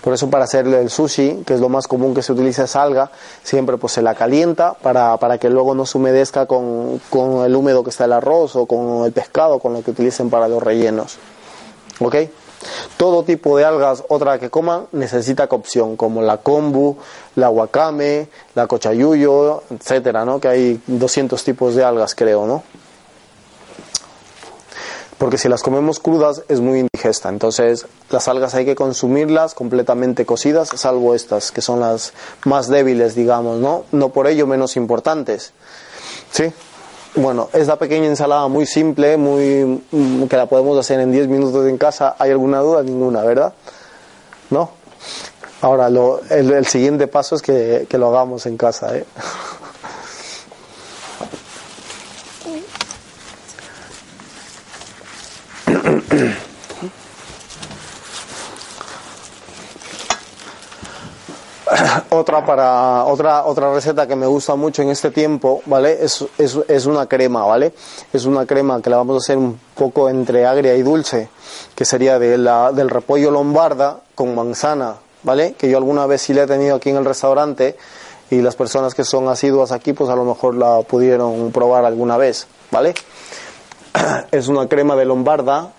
Por 0.01 0.15
eso 0.15 0.31
para 0.31 0.45
hacer 0.45 0.67
el 0.67 0.89
sushi, 0.89 1.43
que 1.45 1.55
es 1.55 1.61
lo 1.61 1.69
más 1.69 1.87
común 1.87 2.15
que 2.15 2.23
se 2.23 2.33
utiliza 2.33 2.65
es 2.65 2.75
alga, 2.75 3.11
siempre 3.43 3.77
pues 3.77 3.93
se 3.93 4.03
la 4.03 4.15
calienta 4.15 4.73
para, 4.73 5.19
para 5.19 5.37
que 5.37 5.51
luego 5.51 5.75
no 5.75 5.85
se 5.85 5.99
humedezca 5.99 6.47
con, 6.47 7.01
con 7.11 7.45
el 7.45 7.55
húmedo 7.55 7.85
que 7.85 7.91
está 7.91 8.07
el 8.07 8.15
arroz 8.15 8.57
o 8.57 8.65
con 8.65 9.05
el 9.05 9.13
pescado, 9.13 9.59
con 9.59 9.75
lo 9.75 9.83
que 9.83 9.91
utilicen 9.91 10.31
para 10.31 10.49
los 10.49 10.63
rellenos. 10.63 11.19
¿Ok? 12.01 12.17
Todo 12.97 13.23
tipo 13.25 13.57
de 13.57 13.65
algas, 13.65 14.05
otra 14.09 14.39
que 14.39 14.51
coman, 14.51 14.87
necesita 14.93 15.47
cocción, 15.47 15.97
como 15.97 16.21
la 16.23 16.39
kombu, 16.39 16.99
la 17.37 17.49
wakame, 17.49 18.29
la 18.55 18.67
cochayuyo, 18.67 19.63
etcétera, 19.71 20.25
¿no? 20.25 20.41
Que 20.41 20.49
hay 20.49 20.81
200 20.87 21.43
tipos 21.43 21.75
de 21.75 21.85
algas, 21.85 22.15
creo, 22.15 22.47
¿no? 22.47 22.63
Porque 25.17 25.37
si 25.37 25.51
las 25.51 25.63
comemos 25.63 26.01
crudas 26.01 26.43
es 26.49 26.61
muy 26.61 26.79
indigesta. 26.81 27.29
Entonces, 27.29 27.87
las 28.09 28.27
algas 28.27 28.55
hay 28.55 28.65
que 28.65 28.75
consumirlas 28.75 29.55
completamente 29.55 30.25
cocidas, 30.25 30.71
salvo 30.75 31.15
estas, 31.15 31.53
que 31.53 31.61
son 31.61 31.81
las 31.81 32.15
más 32.45 32.69
débiles, 32.69 33.15
digamos, 33.15 33.59
¿no? 33.59 33.85
No 33.93 34.09
por 34.11 34.27
ello 34.27 34.47
menos 34.47 34.77
importantes. 34.77 35.53
¿Sí? 36.31 36.53
Bueno, 37.17 37.49
esta 37.53 37.77
pequeña 37.77 38.07
ensalada 38.07 38.47
muy 38.47 38.67
simple, 38.67 39.17
muy 39.17 39.83
mm, 39.91 40.25
que 40.27 40.37
la 40.37 40.47
podemos 40.47 40.79
hacer 40.79 41.01
en 41.01 41.11
10 41.11 41.27
minutos 41.27 41.67
en 41.67 41.77
casa, 41.77 42.15
¿hay 42.19 42.31
alguna 42.31 42.61
duda? 42.61 42.83
Ninguna, 42.85 43.23
¿verdad? 43.23 43.53
¿No? 44.51 44.71
Ahora, 45.61 45.91
lo, 45.91 46.21
el, 46.31 46.53
el 46.53 46.67
siguiente 46.67 47.09
paso 47.09 47.35
es 47.35 47.43
que, 47.43 47.87
que 47.89 47.99
lo 47.99 48.09
hagamos 48.09 48.47
en 48.47 48.57
casa, 48.57 48.97
¿eh? 48.97 49.05
otra 62.11 62.45
para 62.45 63.05
otra 63.05 63.45
otra 63.45 63.73
receta 63.73 64.07
que 64.07 64.17
me 64.17 64.27
gusta 64.27 64.55
mucho 64.55 64.83
en 64.83 64.91
este 64.91 65.11
tiempo 65.11 65.63
vale 65.67 66.03
es, 66.03 66.25
es, 66.39 66.59
es 66.69 66.87
una 66.87 67.07
crema 67.07 67.45
vale 67.45 67.73
es 68.13 68.25
una 68.25 68.47
crema 68.47 68.81
que 68.81 68.91
la 68.91 68.97
vamos 68.97 69.15
a 69.15 69.19
hacer 69.19 69.39
un 69.39 69.59
poco 69.75 70.09
entre 70.09 70.47
agria 70.47 70.75
y 70.75 70.83
dulce 70.83 71.29
que 71.75 71.85
sería 71.85 72.19
de 72.19 72.39
la, 72.39 72.73
del 72.73 72.91
repollo 72.91 73.31
lombarda 73.31 74.01
con 74.15 74.35
manzana 74.35 74.97
vale 75.23 75.55
que 75.55 75.71
yo 75.71 75.77
alguna 75.77 76.07
vez 76.07 76.23
sí 76.23 76.35
la 76.35 76.43
he 76.43 76.47
tenido 76.47 76.77
aquí 76.77 76.91
en 76.91 76.97
el 76.97 77.05
restaurante 77.05 77.77
y 78.31 78.41
las 78.41 78.57
personas 78.57 78.95
que 78.95 79.05
son 79.05 79.29
asiduas 79.29 79.73
aquí 79.73 79.93
pues 79.93 80.11
a 80.11 80.17
lo 80.17 80.25
mejor 80.25 80.55
la 80.55 80.81
pudieron 80.83 81.53
probar 81.53 81.85
alguna 81.85 82.17
vez 82.17 82.47
vale 82.71 82.95
es 84.31 84.49
una 84.49 84.69
crema 84.69 84.97
de 84.97 85.05
lombarda 85.05 85.73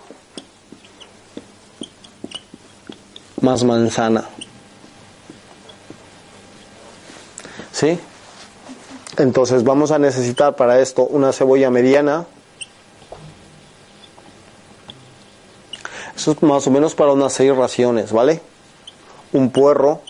más 3.40 3.64
manzana 3.64 4.28
¿Sí? 7.72 7.98
Entonces 9.18 9.64
vamos 9.64 9.90
a 9.90 9.98
necesitar 9.98 10.56
para 10.56 10.80
esto 10.80 11.04
una 11.04 11.32
cebolla 11.32 11.70
mediana. 11.70 12.26
Eso 16.16 16.32
es 16.32 16.42
más 16.42 16.66
o 16.66 16.70
menos 16.70 16.94
para 16.94 17.12
unas 17.12 17.32
seis 17.32 17.54
raciones, 17.54 18.12
¿vale? 18.12 18.40
Un 19.32 19.50
puerro. 19.50 20.00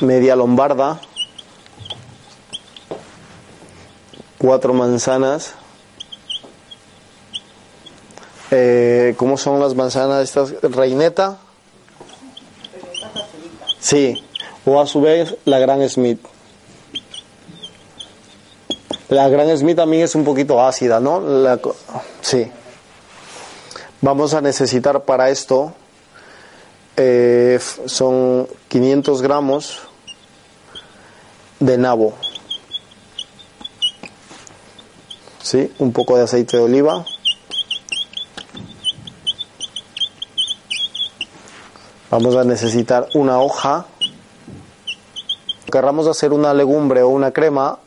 Media 0.00 0.36
lombarda. 0.36 1.00
Cuatro 4.38 4.72
manzanas. 4.72 5.54
Eh, 8.50 9.14
¿Cómo 9.16 9.36
son 9.36 9.60
las 9.60 9.74
manzanas 9.74 10.24
estas? 10.24 10.54
Reineta. 10.62 11.38
Sí, 13.80 14.22
o 14.64 14.80
a 14.80 14.86
su 14.86 15.00
vez 15.00 15.36
la 15.44 15.58
Gran 15.58 15.88
Smith. 15.88 16.20
La 19.08 19.28
Gran 19.28 19.56
Smith 19.56 19.76
también 19.76 20.04
es 20.04 20.14
un 20.14 20.24
poquito 20.24 20.64
ácida, 20.64 21.00
¿no? 21.00 21.20
La 21.20 21.58
sí. 22.20 22.50
Vamos 24.02 24.34
a 24.34 24.40
necesitar 24.40 25.04
para 25.04 25.30
esto, 25.30 25.74
eh, 26.96 27.58
son 27.86 28.48
500 28.68 29.20
gramos 29.20 29.80
de 31.58 31.76
nabo. 31.76 32.14
Sí, 35.42 35.72
un 35.78 35.92
poco 35.92 36.16
de 36.16 36.24
aceite 36.24 36.56
de 36.56 36.62
oliva. 36.62 37.04
Vamos 42.10 42.34
a 42.34 42.42
necesitar 42.42 43.08
una 43.14 43.38
hoja. 43.38 43.86
Querramos 45.70 46.08
hacer 46.08 46.32
una 46.32 46.52
legumbre 46.52 47.02
o 47.02 47.08
una 47.08 47.30
crema, 47.30 47.78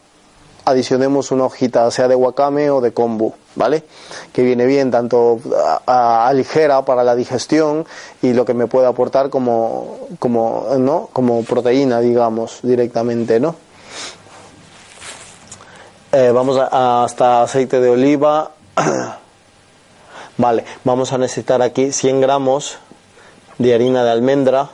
adicionemos 0.63 1.31
una 1.31 1.43
hojita, 1.43 1.91
sea 1.91 2.07
de 2.07 2.15
wakame 2.15 2.69
o 2.69 2.79
de 2.79 2.93
kombu, 2.93 3.33
¿vale? 3.55 3.83
Que 4.31 4.43
viene 4.43 4.65
bien 4.65 4.91
tanto 4.91 5.41
a, 5.86 6.29
a 6.29 6.31
ligera 6.31 6.86
para 6.86 7.03
la 7.03 7.15
digestión 7.15 7.86
y 8.21 8.31
lo 8.31 8.45
que 8.45 8.53
me 8.53 8.67
puede 8.67 8.88
aportar 8.88 9.29
como, 9.29 9.97
como, 10.19 10.67
¿no? 10.79 11.09
como 11.12 11.43
proteína, 11.43 11.99
digamos, 11.99 12.59
directamente, 12.63 13.41
¿no? 13.41 13.55
Eh, 16.13 16.31
vamos 16.33 16.57
a, 16.57 17.03
hasta 17.03 17.41
aceite 17.41 17.81
de 17.81 17.89
oliva. 17.89 18.51
vale, 20.38 20.63
vamos 20.86 21.12
a 21.12 21.17
necesitar 21.17 21.62
aquí 21.62 21.91
100 21.91 22.21
gramos 22.21 22.77
de 23.57 23.73
harina 23.73 24.03
de 24.03 24.11
almendra. 24.11 24.69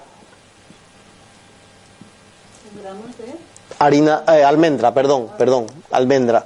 Harina, 3.80 4.24
eh, 4.28 4.44
almendra, 4.44 4.94
perdón, 4.94 5.30
perdón, 5.38 5.68
almendra. 5.92 6.46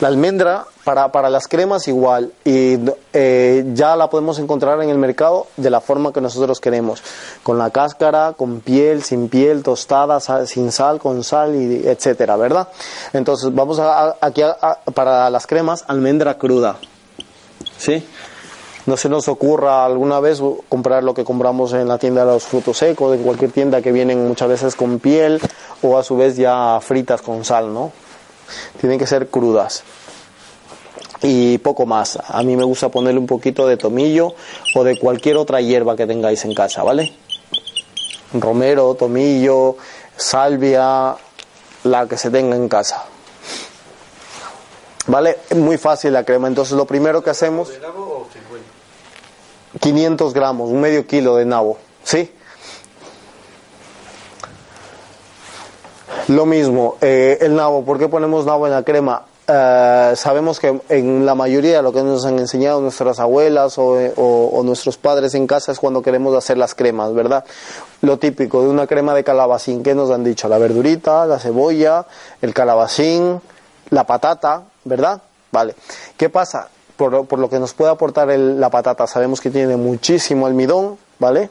La 0.00 0.08
almendra 0.08 0.66
para, 0.82 1.12
para 1.12 1.30
las 1.30 1.46
cremas 1.46 1.86
igual 1.86 2.32
y 2.44 2.76
eh, 3.12 3.64
ya 3.72 3.94
la 3.94 4.10
podemos 4.10 4.38
encontrar 4.40 4.82
en 4.82 4.90
el 4.90 4.98
mercado 4.98 5.46
de 5.56 5.70
la 5.70 5.80
forma 5.80 6.12
que 6.12 6.20
nosotros 6.20 6.58
queremos, 6.60 7.02
con 7.44 7.56
la 7.56 7.70
cáscara, 7.70 8.34
con 8.36 8.60
piel, 8.60 9.04
sin 9.04 9.28
piel, 9.28 9.62
tostada, 9.62 10.18
sin 10.20 10.72
sal, 10.72 10.98
con 10.98 11.22
sal 11.22 11.54
y 11.54 11.86
etcétera, 11.86 12.36
¿verdad? 12.36 12.68
Entonces 13.12 13.54
vamos 13.54 13.78
a, 13.78 14.16
aquí 14.20 14.42
para 14.92 15.30
las 15.30 15.46
cremas 15.46 15.84
almendra 15.86 16.36
cruda, 16.36 16.78
¿sí? 17.78 18.04
No 18.84 18.96
se 18.96 19.08
nos 19.08 19.28
ocurra 19.28 19.84
alguna 19.84 20.18
vez 20.18 20.42
comprar 20.68 21.04
lo 21.04 21.14
que 21.14 21.24
compramos 21.24 21.72
en 21.72 21.86
la 21.86 21.98
tienda 21.98 22.24
de 22.24 22.32
los 22.32 22.44
frutos 22.44 22.78
secos, 22.78 23.14
en 23.14 23.22
cualquier 23.22 23.52
tienda 23.52 23.80
que 23.80 23.92
vienen 23.92 24.26
muchas 24.26 24.48
veces 24.48 24.74
con 24.74 24.98
piel 24.98 25.40
o 25.82 25.98
a 25.98 26.02
su 26.02 26.16
vez 26.16 26.36
ya 26.36 26.80
fritas 26.80 27.22
con 27.22 27.44
sal, 27.44 27.72
¿no? 27.72 27.92
Tienen 28.80 28.98
que 28.98 29.06
ser 29.06 29.28
crudas. 29.28 29.84
Y 31.22 31.58
poco 31.58 31.86
más. 31.86 32.18
A 32.26 32.42
mí 32.42 32.56
me 32.56 32.64
gusta 32.64 32.88
ponerle 32.88 33.20
un 33.20 33.28
poquito 33.28 33.68
de 33.68 33.76
tomillo 33.76 34.34
o 34.74 34.82
de 34.82 34.98
cualquier 34.98 35.36
otra 35.36 35.60
hierba 35.60 35.94
que 35.94 36.06
tengáis 36.06 36.44
en 36.44 36.52
casa, 36.52 36.82
¿vale? 36.82 37.12
Romero, 38.34 38.94
tomillo, 38.94 39.76
salvia, 40.16 41.14
la 41.84 42.08
que 42.08 42.16
se 42.16 42.30
tenga 42.30 42.56
en 42.56 42.68
casa. 42.68 43.04
¿Vale? 45.06 45.38
Muy 45.56 45.78
fácil 45.78 46.12
la 46.12 46.24
crema. 46.24 46.48
Entonces 46.48 46.76
lo 46.76 46.86
primero 46.86 47.22
que 47.22 47.30
hacemos... 47.30 47.70
500 49.80 50.34
gramos, 50.34 50.70
un 50.70 50.80
medio 50.80 51.06
kilo 51.06 51.36
de 51.36 51.44
nabo, 51.44 51.78
¿sí? 52.04 52.30
Lo 56.28 56.46
mismo, 56.46 56.96
eh, 57.00 57.38
el 57.40 57.54
nabo, 57.56 57.84
¿por 57.84 57.98
qué 57.98 58.08
ponemos 58.08 58.46
nabo 58.46 58.66
en 58.66 58.72
la 58.72 58.82
crema? 58.82 59.22
Eh, 59.46 60.12
sabemos 60.14 60.60
que 60.60 60.80
en 60.88 61.26
la 61.26 61.34
mayoría 61.34 61.78
de 61.78 61.82
lo 61.82 61.92
que 61.92 62.02
nos 62.02 62.24
han 62.24 62.38
enseñado 62.38 62.80
nuestras 62.80 63.18
abuelas 63.18 63.74
o, 63.76 64.62
nuestros 64.64 64.96
padres 64.96 65.34
en 65.34 65.46
casa 65.46 65.72
es 65.72 65.80
cuando 65.80 66.00
queremos 66.00 66.34
hacer 66.36 66.56
las 66.56 66.74
cremas, 66.74 67.12
¿verdad? 67.12 67.44
Lo 68.02 68.18
típico 68.18 68.62
de 68.62 68.68
una 68.68 68.86
crema 68.86 69.14
de 69.14 69.24
calabacín, 69.24 69.82
¿qué 69.82 69.94
nos 69.94 70.10
han 70.10 70.22
dicho? 70.22 70.48
La 70.48 70.58
verdurita, 70.58 71.26
la 71.26 71.38
cebolla, 71.38 72.06
el 72.40 72.54
calabacín, 72.54 73.40
la 73.90 74.04
patata, 74.06 74.62
¿verdad? 74.84 75.20
Vale. 75.50 75.74
¿Qué 76.16 76.28
pasa? 76.28 76.68
Por, 77.02 77.26
por 77.26 77.40
lo 77.40 77.50
que 77.50 77.58
nos 77.58 77.74
puede 77.74 77.90
aportar 77.90 78.28
la 78.28 78.70
patata, 78.70 79.08
sabemos 79.08 79.40
que 79.40 79.50
tiene 79.50 79.76
muchísimo 79.76 80.46
almidón, 80.46 80.98
¿vale? 81.18 81.50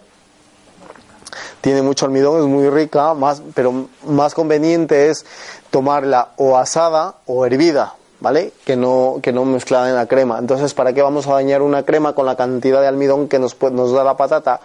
tiene 1.60 1.82
mucho 1.82 2.06
almidón, 2.06 2.40
es 2.40 2.48
muy 2.48 2.70
rica, 2.70 3.14
más, 3.14 3.42
pero 3.54 3.88
más 4.08 4.34
conveniente 4.34 5.10
es 5.10 5.26
tomarla 5.72 6.30
o 6.38 6.58
asada 6.58 7.16
o 7.26 7.46
hervida, 7.46 7.96
¿vale? 8.22 8.54
Que 8.64 8.78
no, 8.78 9.20
que 9.22 9.34
no 9.34 9.44
mezclada 9.44 9.90
en 9.90 9.96
la 9.96 10.06
crema. 10.06 10.40
Entonces, 10.40 10.74
¿para 10.74 10.94
qué 10.94 11.02
vamos 11.02 11.28
a 11.28 11.34
dañar 11.34 11.62
una 11.62 11.84
crema 11.84 12.14
con 12.14 12.26
la 12.26 12.38
cantidad 12.38 12.80
de 12.80 12.88
almidón 12.88 13.28
que 13.28 13.38
nos, 13.38 13.62
nos 13.62 13.92
da 13.92 14.06
la 14.06 14.16
patata 14.16 14.62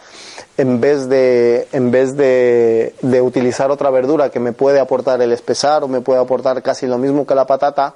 en 0.57 0.81
vez, 0.81 1.09
de, 1.09 1.67
en 1.73 1.91
vez 1.91 2.17
de, 2.17 2.95
de 3.03 3.21
utilizar 3.21 3.73
otra 3.73 3.91
verdura 3.91 4.31
que 4.31 4.39
me 4.39 4.53
puede 4.53 4.79
aportar 4.79 5.21
el 5.21 5.33
espesar 5.33 5.83
o 5.83 5.89
me 5.89 6.01
puede 6.01 6.21
aportar 6.21 6.63
casi 6.63 6.87
lo 6.87 6.97
mismo 6.97 7.27
que 7.27 7.35
la 7.35 7.47
patata 7.49 7.95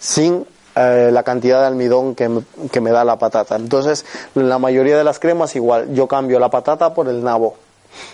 sin 0.00 0.46
eh, 0.76 1.10
la 1.12 1.22
cantidad 1.22 1.60
de 1.60 1.66
almidón 1.66 2.14
que 2.14 2.30
que 2.70 2.80
me 2.80 2.90
da 2.90 3.04
la 3.04 3.18
patata. 3.18 3.56
Entonces, 3.56 4.04
la 4.34 4.58
mayoría 4.58 4.96
de 4.96 5.04
las 5.04 5.18
cremas 5.18 5.54
igual, 5.56 5.94
yo 5.94 6.08
cambio 6.08 6.38
la 6.38 6.50
patata 6.50 6.94
por 6.94 7.08
el 7.08 7.22
nabo. 7.22 7.56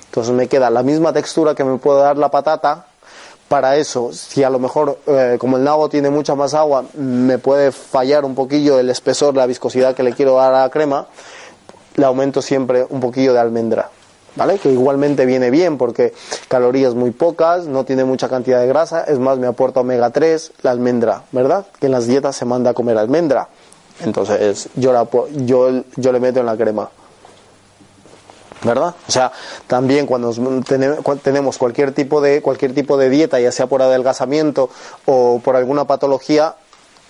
Entonces 0.06 0.34
me 0.34 0.48
queda 0.48 0.70
la 0.70 0.82
misma 0.82 1.12
textura 1.12 1.54
que 1.54 1.64
me 1.64 1.78
puede 1.78 2.00
dar 2.00 2.18
la 2.18 2.30
patata. 2.30 2.86
Para 3.48 3.76
eso, 3.76 4.12
si 4.12 4.44
a 4.44 4.50
lo 4.50 4.60
mejor, 4.60 4.98
eh, 5.06 5.36
como 5.40 5.56
el 5.56 5.64
nabo 5.64 5.88
tiene 5.88 6.08
mucha 6.08 6.36
más 6.36 6.54
agua, 6.54 6.84
me 6.94 7.38
puede 7.38 7.72
fallar 7.72 8.24
un 8.24 8.36
poquillo 8.36 8.78
el 8.78 8.90
espesor, 8.90 9.34
la 9.34 9.46
viscosidad 9.46 9.94
que 9.96 10.04
le 10.04 10.12
quiero 10.12 10.36
dar 10.36 10.54
a 10.54 10.62
la 10.62 10.70
crema, 10.70 11.06
le 11.96 12.04
aumento 12.04 12.42
siempre 12.42 12.86
un 12.88 13.00
poquillo 13.00 13.32
de 13.32 13.40
almendra. 13.40 13.90
¿Vale? 14.36 14.58
Que 14.58 14.70
igualmente 14.70 15.26
viene 15.26 15.50
bien 15.50 15.76
porque 15.76 16.14
calorías 16.48 16.94
muy 16.94 17.10
pocas, 17.10 17.66
no 17.66 17.84
tiene 17.84 18.04
mucha 18.04 18.28
cantidad 18.28 18.60
de 18.60 18.68
grasa, 18.68 19.02
es 19.04 19.18
más, 19.18 19.38
me 19.38 19.46
aporta 19.46 19.80
omega 19.80 20.10
3, 20.10 20.52
la 20.62 20.70
almendra, 20.70 21.22
¿verdad? 21.32 21.66
Que 21.80 21.86
en 21.86 21.92
las 21.92 22.06
dietas 22.06 22.36
se 22.36 22.44
manda 22.44 22.70
a 22.70 22.74
comer 22.74 22.96
almendra. 22.96 23.48
Entonces, 24.00 24.68
yo, 24.76 24.92
la, 24.92 25.06
yo, 25.44 25.82
yo 25.96 26.12
le 26.12 26.20
meto 26.20 26.40
en 26.40 26.46
la 26.46 26.56
crema. 26.56 26.88
¿verdad? 28.62 28.94
O 29.08 29.10
sea, 29.10 29.32
también 29.66 30.06
cuando 30.06 30.32
tenemos 31.22 31.58
cualquier 31.58 31.92
tipo 31.92 32.20
de 32.20 32.42
cualquier 32.42 32.74
tipo 32.74 32.96
de 32.96 33.08
dieta, 33.08 33.40
ya 33.40 33.52
sea 33.52 33.66
por 33.66 33.82
adelgazamiento 33.82 34.68
o 35.06 35.40
por 35.42 35.56
alguna 35.56 35.86
patología, 35.86 36.56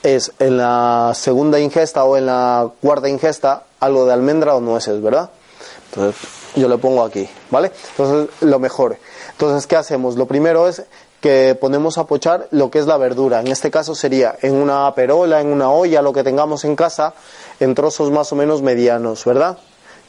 es 0.02 0.32
en 0.38 0.56
la 0.56 1.12
segunda 1.14 1.58
ingesta 1.58 2.04
o 2.04 2.16
en 2.16 2.26
la 2.26 2.70
cuarta 2.80 3.08
ingesta 3.08 3.64
algo 3.80 4.06
de 4.06 4.12
almendra 4.12 4.54
o 4.54 4.60
nueces, 4.60 5.02
¿verdad? 5.02 5.30
Entonces, 5.90 6.20
yo 6.56 6.68
le 6.68 6.78
pongo 6.78 7.04
aquí, 7.04 7.28
¿vale? 7.50 7.72
Entonces, 7.90 8.34
lo 8.40 8.58
mejor. 8.58 8.98
Entonces, 9.32 9.66
¿qué 9.66 9.76
hacemos? 9.76 10.16
Lo 10.16 10.26
primero 10.26 10.68
es 10.68 10.84
que 11.20 11.56
ponemos 11.60 11.98
a 11.98 12.04
pochar 12.04 12.48
lo 12.50 12.70
que 12.70 12.78
es 12.78 12.86
la 12.86 12.96
verdura. 12.96 13.40
En 13.40 13.48
este 13.48 13.70
caso 13.70 13.94
sería 13.94 14.36
en 14.42 14.54
una 14.54 14.92
perola, 14.94 15.40
en 15.40 15.48
una 15.48 15.70
olla, 15.70 16.02
lo 16.02 16.12
que 16.12 16.24
tengamos 16.24 16.64
en 16.64 16.76
casa, 16.76 17.14
en 17.60 17.74
trozos 17.74 18.10
más 18.10 18.32
o 18.32 18.36
menos 18.36 18.62
medianos, 18.62 19.24
¿verdad? 19.24 19.58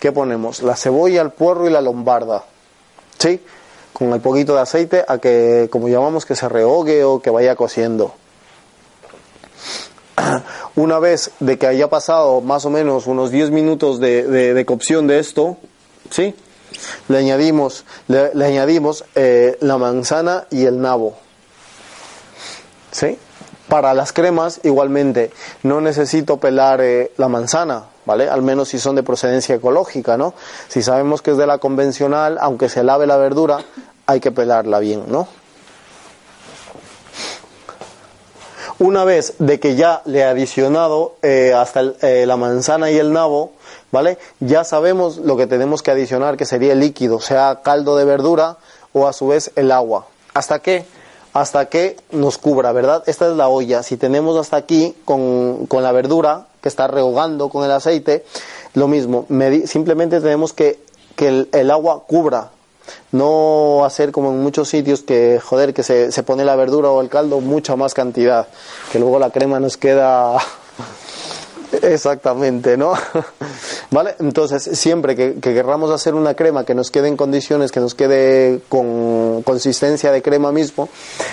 ¿qué 0.02 0.12
ponemos? 0.12 0.64
La 0.64 0.76
cebolla, 0.76 1.22
el 1.22 1.30
puerro 1.30 1.68
y 1.68 1.70
la 1.70 1.80
lombarda. 1.80 2.44
¿Sí? 3.20 3.40
Con 3.94 4.12
el 4.14 4.20
poquito 4.20 4.56
de 4.56 4.62
aceite 4.62 5.06
a 5.08 5.20
que, 5.20 5.70
como 5.72 5.88
llamamos, 5.88 6.26
que 6.26 6.36
se 6.36 6.50
rehogue 6.50 7.04
o 7.04 7.22
que 7.22 7.30
vaya 7.30 7.56
cociendo. 7.56 8.16
Una 10.76 10.98
vez 10.98 11.32
de 11.40 11.60
que 11.60 11.68
haya 11.68 11.88
pasado 11.88 12.42
más 12.42 12.66
o 12.66 12.72
menos 12.72 13.06
unos 13.06 13.30
10 13.30 13.52
minutos 13.52 14.00
de, 14.00 14.64
cocción 14.66 15.06
de 15.06 15.20
esto, 15.20 15.58
¿sí? 16.12 16.36
Le 17.08 17.18
añadimos, 17.18 17.86
le, 18.08 18.32
añadimos 18.46 19.04
eh, 19.16 19.58
la 19.62 19.78
manzana 19.78 20.46
y 20.52 20.66
el 20.66 20.80
nabo. 20.80 21.18
¿Sí? 22.92 23.18
Para 23.68 23.94
las 23.94 24.14
cremas, 24.14 24.60
igualmente, 24.64 25.32
no 25.64 25.82
necesito 25.82 26.38
pelar 26.38 26.82
eh, 26.82 27.14
la 27.18 27.30
manzana, 27.30 27.86
¿vale? 28.06 28.30
Al 28.30 28.42
menos 28.42 28.70
si 28.70 28.80
son 28.80 28.96
de 28.96 29.04
procedencia 29.04 29.56
ecológica, 29.56 30.18
¿no? 30.18 30.34
Si 30.68 30.82
sabemos 30.82 31.22
que 31.22 31.32
es 31.32 31.38
de 31.38 31.48
la 31.48 31.58
convencional, 31.58 32.38
aunque 32.42 32.68
se 32.68 32.84
lave 32.84 33.08
la 33.08 33.16
verdura, 33.18 33.60
hay 34.08 34.20
que 34.20 34.32
pelarla 34.32 34.80
bien, 34.80 35.06
¿no? 35.08 35.28
Una 38.82 39.06
vez 39.06 39.36
de 39.38 39.60
que 39.60 39.76
ya 39.76 40.02
le 40.06 40.20
he 40.20 40.24
adicionado 40.24 41.14
eh, 41.22 41.54
hasta 41.56 41.82
eh, 42.02 42.26
la 42.26 42.36
manzana 42.36 42.90
y 42.90 42.98
el 42.98 43.14
nabo, 43.14 43.52
¿vale? 43.92 44.18
Ya 44.40 44.64
sabemos 44.64 45.18
lo 45.18 45.38
que 45.38 45.48
tenemos 45.48 45.82
que 45.82 45.92
adicionar, 45.92 46.38
que 46.38 46.46
sería 46.46 46.74
el 46.74 46.80
líquido, 46.80 47.20
sea 47.20 47.62
caldo 47.64 47.96
de 47.98 48.06
verdura 48.06 48.58
o 48.94 49.08
a 49.08 49.14
su 49.14 49.28
vez 49.28 49.52
el 49.56 49.72
agua. 49.72 50.08
¿Hasta 50.34 50.60
qué? 50.60 50.86
Hasta 51.34 51.68
que 51.68 51.98
nos 52.12 52.38
cubra, 52.38 52.72
¿verdad? 52.72 53.04
Esta 53.06 53.30
es 53.30 53.36
la 53.38 53.48
olla. 53.48 53.84
Si 53.84 53.98
tenemos 53.98 54.38
hasta 54.38 54.58
aquí 54.58 54.96
con, 55.06 55.66
con 55.68 55.84
la 55.84 55.92
verdura, 55.92 56.48
que 56.62 56.70
está 56.70 56.88
rehogando 56.88 57.50
con 57.50 57.64
el 57.64 57.72
aceite, 57.72 58.26
lo 58.74 58.88
mismo, 58.88 59.26
simplemente 59.66 60.22
tenemos 60.22 60.54
que 60.54 60.80
que 61.16 61.48
el, 61.52 61.72
agua 61.72 62.04
cubra, 62.08 62.50
no 63.12 63.86
hacer 63.86 64.12
como 64.12 64.32
en 64.32 64.42
muchos 64.42 64.70
sitios 64.70 65.02
que, 65.04 65.40
joder, 65.40 65.74
que 65.74 65.84
se, 65.84 66.12
se 66.12 66.24
pone 66.24 66.46
la 66.46 66.56
verdura 66.56 66.90
o 66.90 67.02
el 67.02 67.10
caldo 67.10 67.42
mucha 67.42 67.76
más 67.76 67.94
cantidad, 67.94 68.48
que 68.92 69.00
luego 69.00 69.20
la 69.20 69.30
crema 69.30 69.60
nos 69.60 69.78
queda 69.78 70.38
Exactamente, 71.82 72.78
¿no? 72.78 72.94
¿Vale? 73.92 74.16
Entonces, 74.20 74.64
siempre 74.78 75.16
que, 75.16 75.36
que, 75.36 75.54
querramos 75.54 75.92
hacer 75.92 76.16
una 76.16 76.34
crema 76.34 76.66
que 76.66 76.76
nos 76.76 76.92
quede 76.92 77.08
en 77.08 77.18
condiciones, 77.18 77.72
que 77.72 77.80
nos 77.80 77.96
quede 77.96 78.62
con 78.70 79.42
consistencia 79.44 80.12
de 80.12 80.22
crema 80.22 80.52
mismo, 80.52 80.90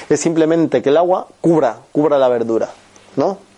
es 0.09 0.21
simplemente 0.21 0.83
que 0.83 0.91
el 0.91 0.97
agua 0.97 1.27
cubra, 1.41 1.79
cubra 1.93 2.19
la 2.19 2.29
verdura, 2.29 2.71
¿no? 3.17 3.49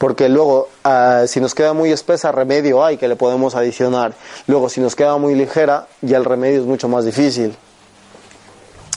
porque 0.00 0.30
luego 0.30 0.68
ah, 0.82 1.24
si 1.26 1.40
nos 1.40 1.54
queda 1.54 1.74
muy 1.74 1.92
espesa, 1.92 2.32
remedio 2.32 2.82
hay 2.82 2.96
que 2.96 3.06
le 3.06 3.16
podemos 3.16 3.54
adicionar. 3.54 4.14
Luego 4.46 4.70
si 4.70 4.80
nos 4.80 4.96
queda 4.96 5.18
muy 5.18 5.34
ligera, 5.34 5.88
ya 6.00 6.16
el 6.16 6.24
remedio 6.24 6.60
es 6.60 6.66
mucho 6.66 6.88
más 6.88 7.04
difícil. 7.04 7.54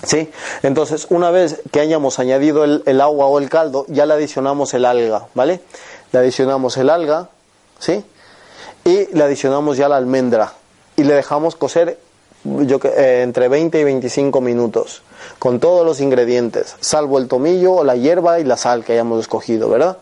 ¿Sí? 0.01 0.29
Entonces, 0.63 1.07
una 1.09 1.29
vez 1.29 1.61
que 1.71 1.81
hayamos 1.81 2.19
añadido 2.19 2.63
el, 2.63 3.01
agua 3.01 3.27
o 3.27 3.37
el 3.39 3.49
caldo, 3.49 3.85
ya 3.89 4.05
le 4.05 4.13
adicionamos 4.13 4.73
el 4.73 4.85
alga, 4.85 5.27
¿vale? 5.33 5.61
Le 6.13 6.19
adicionamos 6.19 6.77
el 6.77 6.89
alga, 6.89 7.29
¿sí? 7.79 8.05
Y 8.85 9.13
le 9.13 9.23
adicionamos 9.23 9.75
ya 9.75 9.89
la 9.89 9.97
almendra. 9.97 10.53
Y 10.95 11.03
le 11.03 11.15
dejamos 11.15 11.55
cocer 11.55 11.97
yo, 12.43 12.79
eh, 12.83 13.21
entre 13.23 13.47
20 13.47 13.79
y 13.79 13.83
25 13.83 14.41
minutos, 14.41 15.01
con 15.39 15.59
todos 15.59 15.85
los 15.85 16.01
ingredientes, 16.01 16.75
salvo 16.81 17.17
el 17.17 17.27
tomillo, 17.27 17.83
la 17.83 17.95
hierba 17.95 18.39
y 18.39 18.43
la 18.43 18.57
sal 18.57 18.83
que 18.83 18.93
hayamos 18.93 19.21
escogido, 19.21 19.69
¿verdad? 19.69 19.97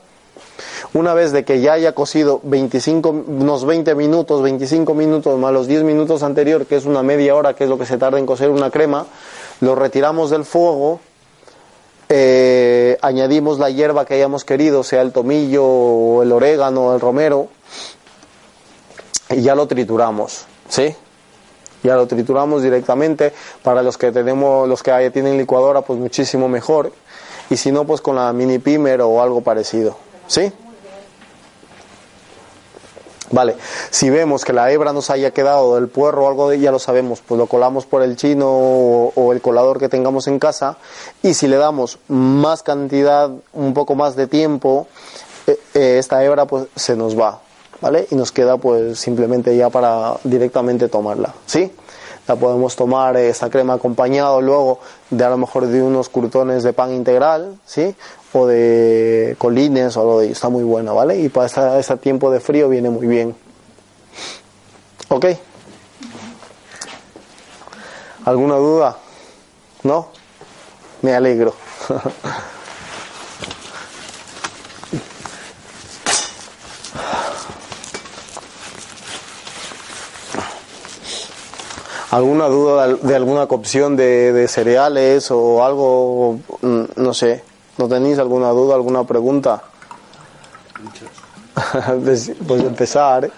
Una 0.93 1.13
vez 1.13 1.31
de 1.31 1.45
que 1.45 1.61
ya 1.61 1.73
haya 1.73 1.93
cocido 1.93 2.41
25, 2.43 3.09
unos 3.09 3.65
20 3.65 3.95
minutos, 3.95 4.41
25 4.41 4.93
minutos 4.93 5.39
más 5.39 5.53
los 5.53 5.67
10 5.67 5.83
minutos 5.83 6.23
anterior, 6.23 6.65
que 6.65 6.75
es 6.75 6.85
una 6.85 7.03
media 7.03 7.35
hora, 7.35 7.53
que 7.53 7.63
es 7.63 7.69
lo 7.69 7.77
que 7.77 7.85
se 7.85 7.97
tarda 7.97 8.19
en 8.19 8.25
cocer 8.25 8.49
una 8.49 8.71
crema, 8.71 9.05
lo 9.61 9.75
retiramos 9.75 10.29
del 10.31 10.43
fuego 10.43 10.99
eh, 12.13 12.97
añadimos 13.01 13.57
la 13.57 13.69
hierba 13.69 14.05
que 14.05 14.15
hayamos 14.15 14.43
querido, 14.43 14.83
sea 14.83 15.01
el 15.01 15.13
tomillo 15.13 15.65
o 15.65 16.23
el 16.23 16.31
orégano 16.31 16.93
el 16.93 16.99
romero, 16.99 17.47
y 19.29 19.41
ya 19.41 19.55
lo 19.55 19.65
trituramos, 19.65 20.45
¿sí? 20.67 20.93
Ya 21.83 21.95
lo 21.95 22.07
trituramos 22.07 22.61
directamente. 22.61 23.33
Para 23.63 23.81
los 23.81 23.97
que 23.97 24.11
tenemos, 24.11 24.67
los 24.67 24.83
que 24.83 25.09
tienen 25.11 25.37
licuadora, 25.37 25.81
pues 25.81 25.97
muchísimo 25.97 26.47
mejor. 26.49 26.91
Y 27.49 27.57
si 27.57 27.71
no, 27.71 27.85
pues 27.85 28.01
con 28.01 28.17
la 28.17 28.31
mini 28.33 28.59
pimer 28.59 29.01
o 29.01 29.21
algo 29.21 29.41
parecido, 29.41 29.95
¿sí? 30.27 30.51
Vale, 33.31 33.55
si 33.89 34.09
vemos 34.09 34.43
que 34.43 34.51
la 34.51 34.71
hebra 34.71 34.91
nos 34.91 35.09
haya 35.09 35.31
quedado 35.31 35.75
del 35.75 35.87
puerro 35.87 36.25
o 36.25 36.27
algo 36.27 36.49
de 36.49 36.59
ya 36.59 36.71
lo 36.71 36.79
sabemos, 36.79 37.21
pues 37.25 37.37
lo 37.37 37.47
colamos 37.47 37.85
por 37.85 38.01
el 38.03 38.17
chino 38.17 38.49
o, 38.49 39.31
el 39.31 39.41
colador 39.41 39.79
que 39.79 39.87
tengamos 39.87 40.27
en 40.27 40.37
casa 40.37 40.77
y 41.23 41.33
si 41.33 41.47
le 41.47 41.55
damos 41.55 41.99
más 42.09 42.61
cantidad, 42.61 43.31
un 43.53 43.73
poco 43.73 43.95
más 43.95 44.17
de 44.17 44.27
tiempo, 44.27 44.87
eh, 45.47 45.57
eh, 45.73 45.95
esta 45.97 46.23
hebra 46.23 46.45
pues 46.45 46.67
se 46.75 46.97
nos 46.97 47.17
va, 47.17 47.39
¿vale? 47.79 48.07
Y 48.11 48.15
nos 48.15 48.33
queda 48.33 48.57
pues 48.57 48.99
simplemente 48.99 49.55
ya 49.55 49.69
para 49.69 50.15
directamente 50.25 50.89
tomarla, 50.89 51.33
¿sí? 51.45 51.71
La 52.27 52.35
podemos 52.35 52.75
tomar 52.75 53.15
eh, 53.15 53.29
esta 53.29 53.49
crema 53.49 53.75
acompañado 53.75 54.41
luego 54.41 54.79
de 55.11 55.23
a 55.23 55.29
lo 55.29 55.37
mejor 55.37 55.67
de 55.67 55.83
unos 55.83 56.09
crutones 56.09 56.63
de 56.63 56.73
pan 56.73 56.91
integral, 56.93 57.59
¿sí? 57.65 57.95
o 58.33 58.47
de 58.47 59.35
colines 59.37 59.95
o 59.97 60.01
algo 60.01 60.19
de. 60.21 60.31
Está 60.31 60.49
muy 60.49 60.63
buena, 60.63 60.93
¿vale? 60.93 61.19
Y 61.19 61.29
para 61.29 61.77
este, 61.79 61.97
tiempo 61.97 62.31
de 62.31 62.39
frío 62.39 62.69
viene 62.69 62.89
muy 62.89 63.07
bien. 63.07 63.35
¿Ok? 65.09 65.25
¿Alguna 68.25 68.55
duda? 68.55 68.97
¿No? 69.83 70.09
Me 71.01 71.13
alegro. 71.13 71.53
¿Alguna 82.11 82.47
duda 82.47 82.87
de 82.87 83.15
alguna 83.15 83.47
cocción 83.47 83.95
de, 83.95 84.31
de 84.33 84.47
cereales 84.47 85.31
o 85.31 85.63
algo? 85.63 86.39
Mm, 86.61 86.83
no 86.97 87.13
sé. 87.13 87.43
¿No 87.77 87.87
tenéis 87.87 88.19
alguna 88.19 88.49
duda, 88.49 88.75
alguna 88.75 89.03
pregunta? 89.05 89.63
pues, 92.03 92.31
pues 92.47 92.63
empezar. 92.63 93.31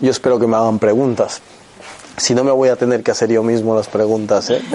Yo 0.00 0.10
espero 0.10 0.38
que 0.38 0.46
me 0.46 0.56
hagan 0.56 0.78
preguntas. 0.78 1.40
Si 2.16 2.34
no, 2.34 2.44
me 2.44 2.52
voy 2.52 2.68
a 2.68 2.76
tener 2.76 3.02
que 3.02 3.10
hacer 3.10 3.30
yo 3.30 3.42
mismo 3.42 3.74
las 3.74 3.88
preguntas. 3.88 4.50
¿eh? 4.50 4.62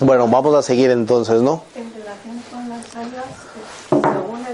bueno, 0.00 0.28
vamos 0.28 0.54
a 0.54 0.62
seguir 0.62 0.90
entonces, 0.90 1.42
¿no? 1.42 1.64
En 1.74 1.92
relación 1.92 2.42
con 2.50 2.68
las 2.68 2.94
algas, 2.94 3.24
según 3.88 4.46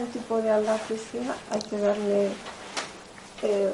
que 0.88 0.97
sea, 0.97 1.37
hay 1.51 1.61
que 1.61 1.79
darle 1.79 2.31
eh, 3.42 3.73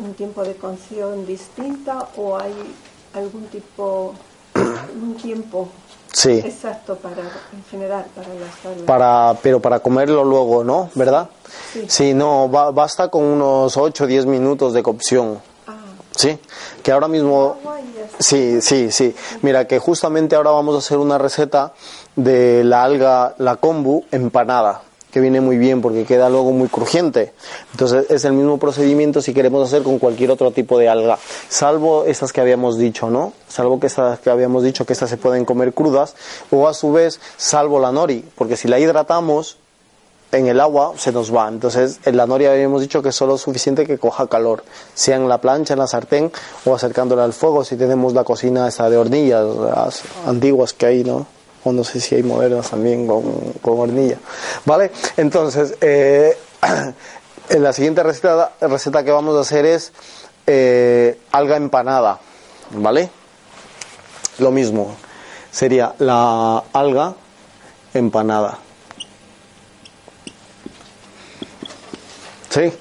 un 0.00 0.14
tiempo 0.14 0.44
de 0.44 0.54
cocción 0.54 1.26
distinta 1.26 2.08
o 2.16 2.38
hay 2.38 2.54
algún 3.14 3.46
tipo, 3.46 4.14
un 4.54 5.14
tiempo 5.16 5.68
sí. 6.12 6.32
exacto 6.32 6.96
para, 6.96 7.22
en 7.22 7.64
general, 7.70 8.04
para 8.14 8.28
las 8.34 8.82
Para, 8.84 9.36
pero 9.42 9.60
para 9.60 9.80
comerlo 9.80 10.24
luego, 10.24 10.64
¿no? 10.64 10.90
¿Verdad? 10.94 11.30
Sí, 11.86 12.14
no, 12.14 12.48
basta 12.48 13.08
con 13.08 13.24
unos 13.24 13.76
8 13.76 14.04
o 14.04 14.06
10 14.06 14.26
minutos 14.26 14.74
de 14.74 14.82
cocción. 14.82 15.40
Ah. 15.66 15.72
Sí, 16.14 16.38
que 16.82 16.92
ahora 16.92 17.08
mismo... 17.08 17.56
Sí, 18.18 18.60
sí, 18.60 18.90
sí. 18.90 19.14
Mira, 19.42 19.68
que 19.68 19.78
justamente 19.78 20.34
ahora 20.34 20.50
vamos 20.50 20.74
a 20.74 20.78
hacer 20.78 20.98
una 20.98 21.18
receta 21.18 21.72
de 22.16 22.64
la 22.64 22.82
alga, 22.82 23.34
la 23.38 23.56
kombu, 23.56 24.04
empanada 24.10 24.82
que 25.10 25.20
viene 25.20 25.40
muy 25.40 25.58
bien 25.58 25.80
porque 25.80 26.04
queda 26.04 26.28
luego 26.28 26.52
muy 26.52 26.68
crujiente. 26.68 27.32
Entonces 27.72 28.06
es 28.10 28.24
el 28.24 28.32
mismo 28.32 28.58
procedimiento 28.58 29.22
si 29.22 29.32
queremos 29.32 29.66
hacer 29.66 29.82
con 29.82 29.98
cualquier 29.98 30.30
otro 30.30 30.50
tipo 30.50 30.78
de 30.78 30.88
alga, 30.88 31.18
salvo 31.48 32.04
estas 32.04 32.32
que 32.32 32.40
habíamos 32.40 32.78
dicho, 32.78 33.10
¿no? 33.10 33.32
Salvo 33.48 33.80
que 33.80 33.86
estas 33.86 34.18
que 34.20 34.30
habíamos 34.30 34.62
dicho 34.62 34.84
que 34.84 34.92
estas 34.92 35.10
se 35.10 35.16
pueden 35.16 35.44
comer 35.44 35.72
crudas 35.72 36.14
o 36.50 36.68
a 36.68 36.74
su 36.74 36.92
vez 36.92 37.20
salvo 37.36 37.80
la 37.80 37.92
nori, 37.92 38.24
porque 38.36 38.56
si 38.56 38.68
la 38.68 38.78
hidratamos 38.78 39.58
en 40.32 40.46
el 40.46 40.60
agua 40.60 40.92
se 40.96 41.12
nos 41.12 41.34
va. 41.34 41.48
Entonces, 41.48 42.00
en 42.04 42.16
la 42.16 42.26
nori 42.26 42.46
habíamos 42.46 42.82
dicho 42.82 43.02
que 43.02 43.10
es 43.10 43.14
solo 43.16 43.38
suficiente 43.38 43.86
que 43.86 43.98
coja 43.98 44.26
calor, 44.26 44.62
sea 44.94 45.16
en 45.16 45.28
la 45.28 45.40
plancha, 45.40 45.74
en 45.74 45.80
la 45.80 45.86
sartén 45.86 46.30
o 46.64 46.74
acercándola 46.74 47.24
al 47.24 47.32
fuego 47.32 47.64
si 47.64 47.76
tenemos 47.76 48.12
la 48.12 48.24
cocina 48.24 48.68
esa 48.68 48.90
de 48.90 48.96
hornillas, 48.96 49.46
las 49.56 50.02
antiguas 50.26 50.72
que 50.74 50.86
hay, 50.86 51.04
¿no? 51.04 51.37
No 51.72 51.84
sé 51.84 52.00
si 52.00 52.14
hay 52.14 52.22
modernas 52.22 52.70
también 52.70 53.06
con, 53.06 53.52
con 53.60 53.78
hornilla. 53.78 54.18
¿Vale? 54.64 54.90
Entonces, 55.16 55.74
eh, 55.80 56.36
en 57.48 57.62
la 57.62 57.72
siguiente 57.72 58.02
receta, 58.02 58.52
receta 58.60 59.04
que 59.04 59.10
vamos 59.10 59.36
a 59.36 59.40
hacer 59.40 59.66
es 59.66 59.92
eh, 60.46 61.18
alga 61.32 61.56
empanada. 61.56 62.20
¿Vale? 62.70 63.10
Lo 64.38 64.50
mismo. 64.50 64.96
Sería 65.50 65.94
la 65.98 66.62
alga 66.72 67.14
empanada. 67.94 68.58
¿Sí? 72.50 72.72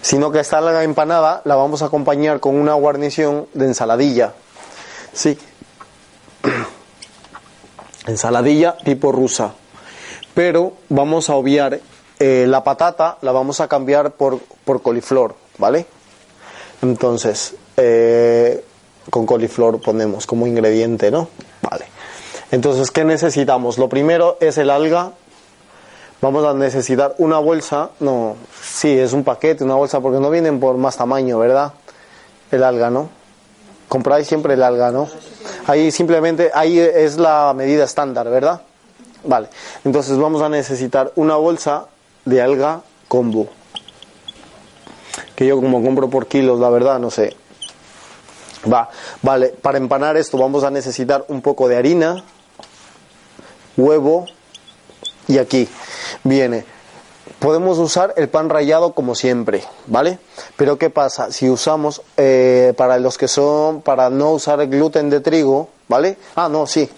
Sino 0.00 0.32
que 0.32 0.40
esta 0.40 0.58
alga 0.58 0.82
empanada 0.82 1.42
la 1.44 1.54
vamos 1.54 1.82
a 1.82 1.86
acompañar 1.86 2.40
con 2.40 2.56
una 2.56 2.74
guarnición 2.74 3.46
de 3.54 3.66
ensaladilla. 3.66 4.34
Sí 5.12 5.38
ensaladilla 8.06 8.76
tipo 8.76 9.12
rusa. 9.12 9.52
Pero 10.34 10.74
vamos 10.88 11.28
a 11.30 11.34
obviar 11.34 11.80
eh, 12.18 12.46
la 12.48 12.64
patata, 12.64 13.18
la 13.20 13.32
vamos 13.32 13.60
a 13.60 13.68
cambiar 13.68 14.12
por, 14.12 14.38
por 14.64 14.82
coliflor, 14.82 15.34
¿vale? 15.58 15.86
Entonces, 16.80 17.54
eh, 17.76 18.64
con 19.10 19.26
coliflor 19.26 19.80
ponemos 19.80 20.26
como 20.26 20.46
ingrediente, 20.46 21.10
¿no? 21.10 21.28
Vale. 21.62 21.86
Entonces, 22.50 22.90
¿qué 22.90 23.04
necesitamos? 23.04 23.78
Lo 23.78 23.88
primero 23.88 24.36
es 24.40 24.58
el 24.58 24.70
alga. 24.70 25.12
Vamos 26.20 26.44
a 26.46 26.54
necesitar 26.54 27.16
una 27.18 27.38
bolsa, 27.40 27.90
no, 27.98 28.36
sí, 28.62 28.96
es 28.96 29.12
un 29.12 29.24
paquete, 29.24 29.64
una 29.64 29.74
bolsa, 29.74 30.00
porque 30.00 30.20
no 30.20 30.30
vienen 30.30 30.60
por 30.60 30.76
más 30.76 30.96
tamaño, 30.96 31.38
¿verdad? 31.40 31.72
El 32.52 32.62
alga, 32.62 32.90
¿no? 32.90 33.08
Compráis 33.88 34.28
siempre 34.28 34.54
el 34.54 34.62
alga, 34.62 34.92
¿no? 34.92 35.08
Ahí 35.66 35.90
simplemente, 35.90 36.50
ahí 36.54 36.78
es 36.78 37.18
la 37.18 37.52
medida 37.54 37.84
estándar, 37.84 38.28
¿verdad? 38.28 38.62
Vale, 39.24 39.48
entonces 39.84 40.18
vamos 40.18 40.42
a 40.42 40.48
necesitar 40.48 41.12
una 41.14 41.36
bolsa 41.36 41.86
de 42.24 42.42
alga 42.42 42.82
combo. 43.08 43.48
Que 45.36 45.46
yo 45.46 45.56
como 45.56 45.82
compro 45.82 46.10
por 46.10 46.26
kilos, 46.26 46.58
la 46.58 46.68
verdad, 46.70 46.98
no 46.98 47.10
sé. 47.10 47.36
Va, 48.70 48.88
vale, 49.22 49.48
para 49.48 49.78
empanar 49.78 50.16
esto 50.16 50.38
vamos 50.38 50.64
a 50.64 50.70
necesitar 50.70 51.24
un 51.28 51.42
poco 51.42 51.68
de 51.68 51.76
harina, 51.76 52.24
huevo 53.76 54.26
y 55.26 55.38
aquí 55.38 55.68
viene 56.22 56.64
podemos 57.42 57.78
usar 57.78 58.14
el 58.16 58.28
pan 58.28 58.48
rallado 58.48 58.92
como 58.92 59.16
siempre, 59.16 59.64
¿vale? 59.88 60.20
Pero 60.56 60.78
¿qué 60.78 60.90
pasa? 60.90 61.32
Si 61.32 61.50
usamos, 61.50 62.00
eh, 62.16 62.72
para 62.76 62.98
los 62.98 63.18
que 63.18 63.26
son, 63.26 63.82
para 63.82 64.10
no 64.10 64.30
usar 64.30 64.64
gluten 64.68 65.10
de 65.10 65.20
trigo, 65.20 65.68
¿vale? 65.88 66.16
Ah, 66.36 66.48
no, 66.48 66.68
sí. 66.68 66.88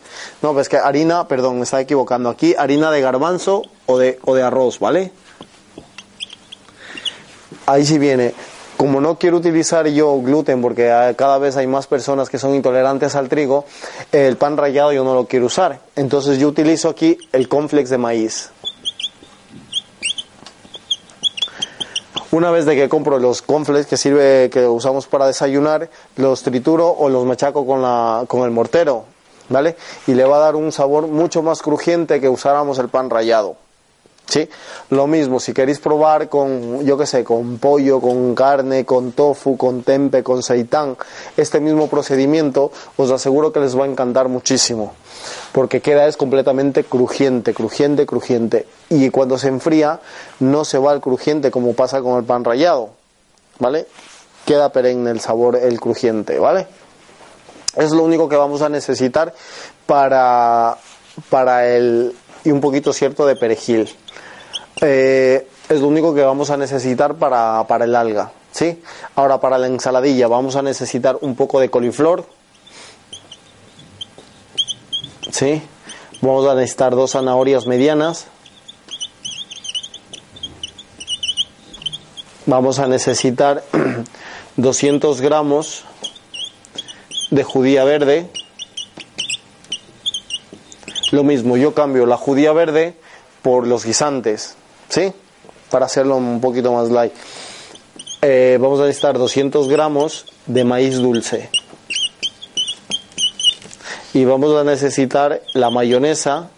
No, 0.42 0.52
pues 0.52 0.68
que 0.68 0.76
harina, 0.76 1.26
perdón, 1.26 1.56
me 1.56 1.62
estaba 1.62 1.80
equivocando 1.80 2.28
aquí, 2.28 2.54
harina 2.58 2.90
de 2.90 3.00
garbanzo 3.00 3.62
o 3.86 3.96
de, 3.96 4.18
o 4.26 4.34
de 4.34 4.42
arroz, 4.42 4.78
¿vale? 4.78 5.12
Ahí 7.64 7.86
sí 7.86 7.98
viene. 7.98 8.34
Como 8.76 9.00
no 9.00 9.18
quiero 9.18 9.38
utilizar 9.38 9.86
yo 9.86 10.20
gluten 10.20 10.60
porque 10.60 11.14
cada 11.16 11.38
vez 11.38 11.56
hay 11.56 11.66
más 11.66 11.86
personas 11.86 12.28
que 12.28 12.38
son 12.38 12.54
intolerantes 12.54 13.14
al 13.14 13.30
trigo, 13.30 13.64
el 14.12 14.36
pan 14.36 14.58
rallado 14.58 14.92
yo 14.92 15.04
no 15.04 15.14
lo 15.14 15.26
quiero 15.26 15.46
usar. 15.46 15.80
Entonces 15.96 16.38
yo 16.38 16.48
utilizo 16.48 16.90
aquí 16.90 17.16
el 17.32 17.48
complex 17.48 17.88
de 17.88 17.96
maíz, 17.96 18.50
Una 22.34 22.50
vez 22.50 22.64
de 22.64 22.74
que 22.74 22.88
compro 22.88 23.20
los 23.20 23.42
confles 23.42 23.86
que 23.86 23.96
sirve, 23.96 24.50
que 24.50 24.66
usamos 24.66 25.06
para 25.06 25.28
desayunar, 25.28 25.88
los 26.16 26.42
trituro 26.42 26.88
o 26.88 27.08
los 27.08 27.24
machaco 27.24 27.64
con, 27.64 27.80
la, 27.80 28.24
con 28.26 28.42
el 28.42 28.50
mortero, 28.50 29.04
¿vale? 29.50 29.76
Y 30.08 30.14
le 30.14 30.24
va 30.24 30.38
a 30.38 30.40
dar 30.40 30.56
un 30.56 30.72
sabor 30.72 31.06
mucho 31.06 31.44
más 31.44 31.62
crujiente 31.62 32.20
que 32.20 32.28
usáramos 32.28 32.80
el 32.80 32.88
pan 32.88 33.08
rallado. 33.08 33.54
¿Sí? 34.26 34.48
Lo 34.90 35.06
mismo, 35.06 35.38
si 35.38 35.52
queréis 35.52 35.78
probar 35.78 36.30
con, 36.30 36.84
yo 36.84 36.96
qué 36.96 37.06
sé, 37.06 37.22
con 37.22 37.58
pollo, 37.58 38.00
con 38.00 38.34
carne, 38.34 38.84
con 38.86 39.12
tofu, 39.12 39.56
con 39.56 39.82
tempe, 39.82 40.22
con 40.22 40.42
seitán, 40.42 40.96
este 41.36 41.60
mismo 41.60 41.88
procedimiento, 41.88 42.72
os 42.96 43.10
aseguro 43.10 43.52
que 43.52 43.60
les 43.60 43.78
va 43.78 43.84
a 43.84 43.88
encantar 43.88 44.28
muchísimo 44.28 44.94
porque 45.52 45.80
queda 45.80 46.06
es 46.06 46.16
completamente 46.16 46.84
crujiente, 46.84 47.54
crujiente, 47.54 48.06
crujiente. 48.06 48.66
Y 48.90 49.10
cuando 49.10 49.38
se 49.38 49.48
enfría 49.48 50.00
no 50.40 50.64
se 50.64 50.78
va 50.78 50.90
al 50.90 51.00
crujiente 51.00 51.50
como 51.50 51.74
pasa 51.74 52.02
con 52.02 52.18
el 52.18 52.24
pan 52.24 52.44
rallado, 52.44 52.90
¿vale? 53.60 53.86
queda 54.44 54.70
perenne 54.70 55.10
el 55.10 55.20
sabor, 55.20 55.56
el 55.56 55.80
crujiente, 55.80 56.38
¿vale? 56.38 56.66
Es 57.76 57.90
lo 57.90 58.04
único 58.04 58.28
que 58.28 58.36
vamos 58.36 58.62
a 58.62 58.68
necesitar 58.68 59.34
para, 59.86 60.76
para 61.30 61.66
el... 61.68 62.14
y 62.44 62.50
un 62.50 62.60
poquito 62.60 62.92
cierto 62.92 63.26
de 63.26 63.36
perejil. 63.36 63.88
Eh, 64.80 65.46
es 65.68 65.80
lo 65.80 65.88
único 65.88 66.14
que 66.14 66.22
vamos 66.22 66.50
a 66.50 66.56
necesitar 66.56 67.14
para, 67.14 67.66
para 67.66 67.84
el 67.84 67.96
alga, 67.96 68.32
¿sí? 68.52 68.82
Ahora 69.14 69.40
para 69.40 69.58
la 69.58 69.66
ensaladilla 69.66 70.28
vamos 70.28 70.56
a 70.56 70.62
necesitar 70.62 71.18
un 71.20 71.34
poco 71.34 71.58
de 71.60 71.70
coliflor, 71.70 72.26
¿sí? 75.30 75.62
Vamos 76.20 76.46
a 76.46 76.54
necesitar 76.54 76.94
dos 76.94 77.12
zanahorias 77.12 77.66
medianas. 77.66 78.26
Vamos 82.46 82.78
a 82.78 82.86
necesitar 82.86 83.64
200 84.56 85.20
gramos 85.20 85.84
de 87.30 87.42
judía 87.42 87.84
verde. 87.84 88.30
Lo 91.14 91.22
mismo, 91.22 91.56
yo 91.56 91.74
cambio 91.74 92.06
la 92.06 92.16
judía 92.16 92.52
verde 92.52 92.96
por 93.40 93.68
los 93.68 93.84
guisantes, 93.84 94.56
¿sí? 94.88 95.12
Para 95.70 95.86
hacerlo 95.86 96.16
un 96.16 96.40
poquito 96.40 96.72
más 96.72 96.90
light. 96.90 97.12
Eh, 98.20 98.58
vamos 98.60 98.80
a 98.80 98.86
necesitar 98.86 99.16
200 99.16 99.68
gramos 99.68 100.26
de 100.46 100.64
maíz 100.64 100.96
dulce 100.96 101.50
y 104.12 104.24
vamos 104.24 104.56
a 104.56 104.64
necesitar 104.64 105.40
la 105.52 105.70
mayonesa 105.70 106.50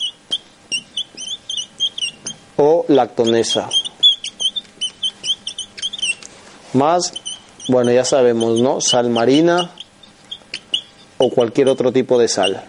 o 2.56 2.86
lactonesa. 2.88 3.68
Más, 6.72 7.12
bueno, 7.68 7.92
ya 7.92 8.06
sabemos, 8.06 8.60
¿no? 8.60 8.80
Sal 8.80 9.10
marina 9.10 9.70
o 11.18 11.28
cualquier 11.28 11.68
otro 11.68 11.92
tipo 11.92 12.18
de 12.18 12.28
sal. 12.28 12.66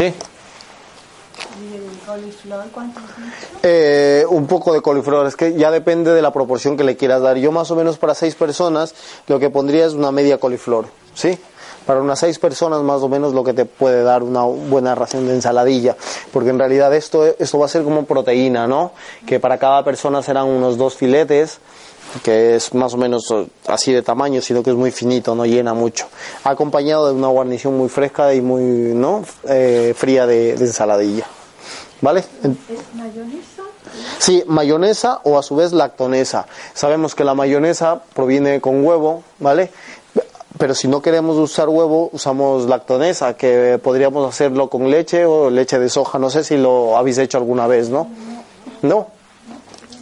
¿Sí? 0.00 0.14
¿Y 1.60 1.76
el 1.76 1.98
coliflor 2.06 2.64
cuánto 2.72 3.00
has 3.00 3.16
dicho? 3.18 3.58
Eh, 3.62 4.24
un 4.30 4.46
poco 4.46 4.72
de 4.72 4.80
coliflor, 4.80 5.26
es 5.26 5.36
que 5.36 5.52
ya 5.52 5.70
depende 5.70 6.14
de 6.14 6.22
la 6.22 6.32
proporción 6.32 6.74
que 6.78 6.84
le 6.84 6.96
quieras 6.96 7.20
dar. 7.20 7.36
Yo 7.36 7.52
más 7.52 7.70
o 7.70 7.76
menos 7.76 7.98
para 7.98 8.14
seis 8.14 8.34
personas 8.34 8.94
lo 9.26 9.38
que 9.38 9.50
pondría 9.50 9.84
es 9.84 9.92
una 9.92 10.10
media 10.10 10.38
coliflor, 10.38 10.86
¿sí? 11.12 11.38
Para 11.84 12.00
unas 12.00 12.18
seis 12.18 12.38
personas 12.38 12.80
más 12.80 13.02
o 13.02 13.10
menos 13.10 13.34
lo 13.34 13.44
que 13.44 13.52
te 13.52 13.66
puede 13.66 14.02
dar 14.02 14.22
una 14.22 14.42
buena 14.44 14.94
ración 14.94 15.26
de 15.26 15.34
ensaladilla, 15.34 15.98
porque 16.32 16.48
en 16.48 16.58
realidad 16.58 16.94
esto, 16.94 17.26
esto 17.38 17.58
va 17.58 17.66
a 17.66 17.68
ser 17.68 17.82
como 17.82 18.06
proteína, 18.06 18.66
¿no? 18.66 18.92
Que 19.26 19.38
para 19.38 19.58
cada 19.58 19.84
persona 19.84 20.22
serán 20.22 20.46
unos 20.46 20.78
dos 20.78 20.94
filetes, 20.94 21.58
que 22.22 22.56
es 22.56 22.74
más 22.74 22.94
o 22.94 22.96
menos 22.96 23.30
eh, 23.30 23.46
así 23.66 23.92
de 23.92 24.02
tamaño, 24.02 24.40
sino 24.40 24.62
que 24.62 24.70
es 24.70 24.76
muy 24.76 24.90
finito, 24.90 25.34
no 25.34 25.44
llena 25.46 25.74
mucho. 25.74 26.06
Acompañado 26.44 27.08
de 27.08 27.14
una 27.14 27.28
guarnición 27.28 27.76
muy 27.76 27.88
fresca 27.88 28.34
y 28.34 28.40
muy, 28.40 28.62
¿no? 28.62 29.24
Eh, 29.48 29.94
fría 29.96 30.26
de, 30.26 30.56
de 30.56 30.64
ensaladilla. 30.64 31.26
¿Vale? 32.00 32.20
¿Es 32.20 32.94
mayonesa? 32.94 33.62
Sí, 34.18 34.42
mayonesa 34.46 35.20
o 35.24 35.38
a 35.38 35.42
su 35.42 35.56
vez 35.56 35.72
lactonesa. 35.72 36.46
Sabemos 36.74 37.14
que 37.14 37.24
la 37.24 37.34
mayonesa 37.34 38.02
proviene 38.14 38.60
con 38.60 38.84
huevo, 38.84 39.22
¿vale? 39.38 39.70
Pero 40.58 40.74
si 40.74 40.88
no 40.88 41.00
queremos 41.00 41.36
usar 41.36 41.68
huevo, 41.68 42.10
usamos 42.12 42.66
lactonesa, 42.66 43.34
que 43.34 43.78
podríamos 43.82 44.28
hacerlo 44.28 44.68
con 44.68 44.90
leche 44.90 45.24
o 45.24 45.48
leche 45.50 45.78
de 45.78 45.88
soja. 45.88 46.18
No 46.18 46.28
sé 46.30 46.44
si 46.44 46.56
lo 46.56 46.96
habéis 46.96 47.18
hecho 47.18 47.38
alguna 47.38 47.66
vez, 47.66 47.88
¿no? 47.88 48.08
¿No? 48.82 49.08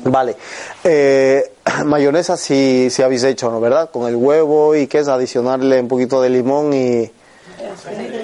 Vale. 0.05 0.37
Eh, 0.85 1.53
mayonesa 1.85 2.37
sí, 2.37 2.89
sí 2.91 3.03
habéis 3.03 3.25
hecho, 3.25 3.51
¿no? 3.51 3.61
¿Verdad? 3.61 3.91
Con 3.91 4.09
el 4.09 4.17
huevo 4.17 4.75
y 4.75 4.87
que 4.87 4.99
es 4.99 5.09
adicionarle 5.09 5.81
un 5.81 5.89
poquito 5.89 6.21
de 6.21 6.31
limón 6.31 6.73
y, 6.73 7.11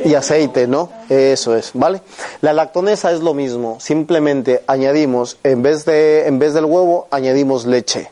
y 0.05 0.15
aceite, 0.15 0.67
¿no? 0.67 0.91
Eso 1.09 1.57
es, 1.57 1.71
¿vale? 1.75 2.01
La 2.41 2.53
lactonesa 2.53 3.13
es 3.13 3.21
lo 3.21 3.35
mismo, 3.35 3.79
simplemente 3.81 4.63
añadimos, 4.67 5.39
en 5.43 5.63
vez, 5.63 5.85
de, 5.85 6.27
en 6.27 6.39
vez 6.39 6.55
del 6.55 6.65
huevo, 6.65 7.09
añadimos 7.11 7.67
leche, 7.67 8.11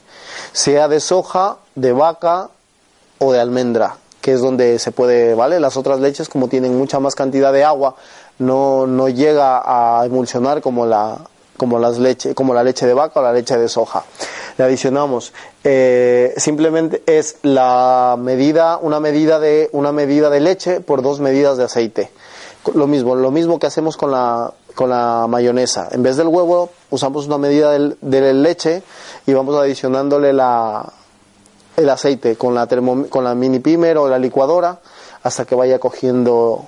sea 0.53 0.89
de 0.89 1.01
soja, 1.01 1.59
de 1.75 1.93
vaca 1.93 2.51
o 3.19 3.33
de 3.33 3.41
almendra, 3.41 3.97
que 4.21 4.33
es 4.33 4.41
donde 4.41 4.79
se 4.79 4.93
puede, 4.93 5.35
¿vale? 5.35 5.61
Las 5.61 5.77
otras 5.77 6.01
leches, 6.01 6.29
como 6.29 6.49
tienen 6.49 6.77
mucha 6.77 7.01
más 7.01 7.15
cantidad 7.15 7.53
de 7.53 7.65
agua, 7.65 7.97
no, 8.39 8.87
no 8.87 9.09
llega 9.09 9.63
a 9.65 10.05
emulsionar 10.05 10.63
como 10.63 10.87
la, 10.87 11.19
como 11.57 11.79
las 11.79 11.99
leche, 11.99 12.35
como 12.35 12.55
la 12.55 12.65
leche 12.65 12.87
de 12.87 12.95
vaca 12.95 13.21
o 13.21 13.23
la 13.23 13.33
leche 13.33 13.57
de 13.59 13.69
soja. 13.69 14.05
Le 14.59 14.65
adicionamos, 14.65 15.33
eh, 15.65 16.35
simplemente 16.37 17.03
es 17.07 17.37
la 17.43 18.17
medida, 18.19 18.79
una 18.81 19.01
medida 19.01 19.39
de, 19.39 19.69
una 19.73 19.93
medida 19.93 20.29
de 20.31 20.41
leche 20.41 20.81
por 20.81 21.03
dos 21.03 21.21
medidas 21.21 21.57
de 21.57 21.65
aceite. 21.65 22.11
Lo 22.75 22.87
mismo, 22.87 23.15
lo 23.15 23.31
mismo 23.31 23.59
que 23.59 23.67
hacemos 23.67 23.97
con 23.97 24.11
la, 24.13 24.53
con 24.75 24.91
la 24.91 25.27
mayonesa. 25.29 25.89
En 25.91 26.03
vez 26.03 26.17
del 26.17 26.29
huevo, 26.29 26.71
usamos 26.91 27.27
una 27.27 27.39
medida 27.39 27.71
del- 27.73 27.97
de, 28.01 28.33
leche 28.35 28.83
y 29.27 29.33
vamos 29.33 29.57
adicionándole 29.57 30.33
la, 30.33 30.91
el 31.77 31.89
aceite 31.91 32.37
con 32.37 32.55
la, 32.55 32.67
termo- 32.69 33.09
con 33.09 33.25
la 33.25 33.35
mini 33.35 33.59
pimer 33.59 33.99
o 33.99 34.09
la 34.09 34.19
licuadora 34.19 34.79
hasta 35.23 35.45
que 35.45 35.55
vaya 35.55 35.79
cogiendo 35.79 36.65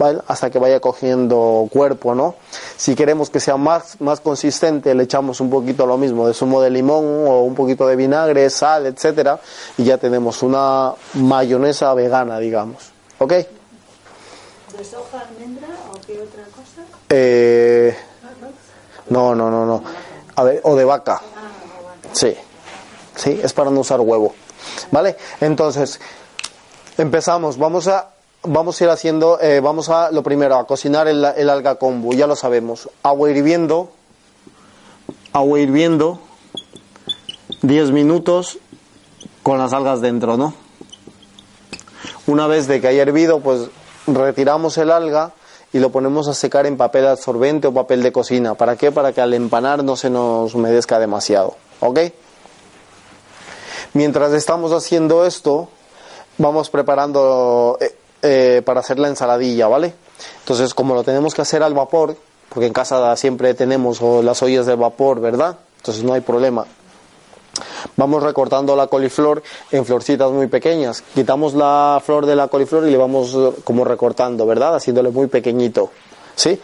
¿vale? 0.00 0.20
hasta 0.26 0.50
que 0.50 0.58
vaya 0.58 0.80
cogiendo 0.80 1.68
cuerpo, 1.70 2.14
¿no? 2.14 2.34
Si 2.76 2.94
queremos 2.94 3.28
que 3.28 3.38
sea 3.38 3.58
más, 3.58 4.00
más 4.00 4.20
consistente, 4.20 4.94
le 4.94 5.04
echamos 5.04 5.40
un 5.40 5.50
poquito 5.50 5.84
lo 5.84 5.98
mismo 5.98 6.26
de 6.26 6.32
zumo 6.32 6.62
de 6.62 6.70
limón 6.70 7.04
o 7.28 7.42
un 7.42 7.54
poquito 7.54 7.86
de 7.86 7.96
vinagre, 7.96 8.48
sal, 8.48 8.86
etcétera, 8.86 9.38
y 9.76 9.84
ya 9.84 9.98
tenemos 9.98 10.42
una 10.42 10.94
mayonesa 11.14 11.92
vegana, 11.92 12.38
digamos. 12.38 12.90
¿Ok? 13.18 13.32
¿De 13.32 13.46
soja, 14.82 15.20
almendra 15.28 15.68
o 15.92 16.00
qué 16.06 16.18
otra 16.18 16.44
cosa? 16.44 16.82
Eh, 17.10 17.94
no, 19.10 19.34
no, 19.34 19.50
no, 19.50 19.66
no. 19.66 19.82
A 20.36 20.42
ver, 20.44 20.60
o 20.64 20.74
de 20.76 20.84
vaca. 20.86 21.20
Sí, 22.12 22.34
sí, 23.16 23.38
es 23.42 23.52
para 23.52 23.70
no 23.70 23.80
usar 23.80 24.00
huevo. 24.00 24.34
¿Vale? 24.90 25.16
Entonces, 25.42 26.00
empezamos. 26.96 27.58
Vamos 27.58 27.86
a, 27.88 28.08
vamos 28.42 28.80
a 28.80 28.84
ir 28.84 28.90
haciendo, 28.90 29.40
eh, 29.40 29.60
vamos 29.60 29.88
a, 29.88 30.10
lo 30.10 30.22
primero, 30.22 30.56
a 30.56 30.66
cocinar 30.66 31.08
el, 31.08 31.24
alga 31.24 31.76
kombu. 31.76 32.14
Ya 32.14 32.26
lo 32.26 32.36
sabemos. 32.36 32.88
Agua 33.02 33.30
hirviendo, 33.30 33.90
agua 35.32 35.60
hirviendo, 35.60 36.20
10 37.62 37.90
minutos 37.90 38.58
con 39.42 39.58
las 39.58 39.72
algas 39.72 40.00
dentro, 40.00 40.36
¿no? 40.36 40.54
Una 42.26 42.46
vez 42.46 42.66
de 42.66 42.80
que 42.80 42.88
haya 42.88 43.02
hervido, 43.02 43.40
pues 43.40 43.68
retiramos 44.06 44.78
el 44.78 44.90
alga 44.90 45.32
y 45.72 45.78
lo 45.78 45.90
ponemos 45.90 46.28
a 46.28 46.34
secar 46.34 46.66
en 46.66 46.76
papel 46.76 47.06
absorbente 47.06 47.66
o 47.66 47.74
papel 47.74 48.02
de 48.02 48.12
cocina. 48.12 48.54
¿Para 48.54 48.76
qué? 48.76 48.92
Para 48.92 49.12
que 49.12 49.20
al 49.20 49.34
empanar 49.34 49.84
no 49.84 49.96
se 49.96 50.10
nos 50.10 50.54
humedezca 50.54 50.98
demasiado. 50.98 51.56
¿Ok? 51.80 52.00
Mientras 53.92 54.32
estamos 54.32 54.72
haciendo 54.72 55.26
esto, 55.26 55.68
vamos 56.38 56.70
preparando 56.70 57.76
eh, 57.80 57.94
eh, 58.22 58.62
para 58.64 58.80
hacer 58.80 58.98
la 58.98 59.08
ensaladilla, 59.08 59.68
¿vale? 59.68 59.94
Entonces, 60.40 60.74
como 60.74 60.94
lo 60.94 61.02
tenemos 61.02 61.34
que 61.34 61.42
hacer 61.42 61.62
al 61.62 61.74
vapor, 61.74 62.16
porque 62.48 62.66
en 62.66 62.72
casa 62.72 63.16
siempre 63.16 63.54
tenemos 63.54 64.00
las 64.00 64.42
ollas 64.42 64.66
de 64.66 64.74
vapor, 64.74 65.20
¿verdad? 65.20 65.56
Entonces 65.78 66.04
no 66.04 66.12
hay 66.12 66.20
problema. 66.20 66.66
Vamos 67.96 68.22
recortando 68.22 68.76
la 68.76 68.86
coliflor 68.86 69.42
en 69.70 69.84
florcitas 69.84 70.30
muy 70.30 70.46
pequeñas. 70.46 71.02
Quitamos 71.14 71.54
la 71.54 72.00
flor 72.04 72.26
de 72.26 72.36
la 72.36 72.48
coliflor 72.48 72.86
y 72.86 72.90
le 72.90 72.96
vamos 72.96 73.36
como 73.64 73.84
recortando, 73.84 74.46
¿verdad? 74.46 74.76
Haciéndole 74.76 75.10
muy 75.10 75.26
pequeñito. 75.26 75.90
¿Sí? 76.34 76.58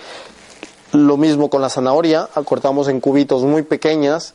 Lo 0.92 1.16
mismo 1.16 1.50
con 1.50 1.60
la 1.62 1.68
zanahoria, 1.68 2.28
cortamos 2.44 2.88
en 2.88 3.00
cubitos 3.00 3.42
muy 3.42 3.62
pequeñas 3.62 4.34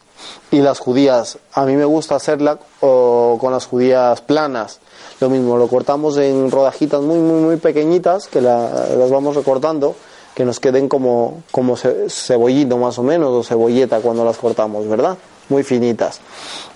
y 0.52 0.60
las 0.60 0.80
judías, 0.80 1.38
a 1.54 1.66
mí 1.66 1.76
me 1.76 1.86
gusta 1.86 2.16
hacerla 2.16 2.60
con 2.80 3.52
las 3.52 3.66
judías 3.66 4.22
planas. 4.22 4.80
Lo 5.20 5.30
mismo, 5.30 5.58
lo 5.58 5.68
cortamos 5.68 6.18
en 6.18 6.52
rodajitas 6.52 7.02
muy, 7.02 7.20
muy, 7.20 7.42
muy 7.42 7.56
pequeñitas 7.58 8.28
que 8.28 8.42
la- 8.42 8.88
las 8.98 9.10
vamos 9.10 9.36
recortando, 9.36 9.96
que 10.36 10.46
nos 10.46 10.60
queden 10.60 10.88
como, 10.90 11.42
como 11.52 11.76
ce- 11.78 12.10
cebollito 12.10 12.78
más 12.78 12.98
o 13.00 13.04
menos 13.04 13.30
o 13.32 13.44
cebolleta 13.44 14.00
cuando 14.00 14.24
las 14.26 14.38
cortamos, 14.38 14.88
¿verdad? 14.88 15.18
Muy 15.50 15.64
finitas. 15.64 16.20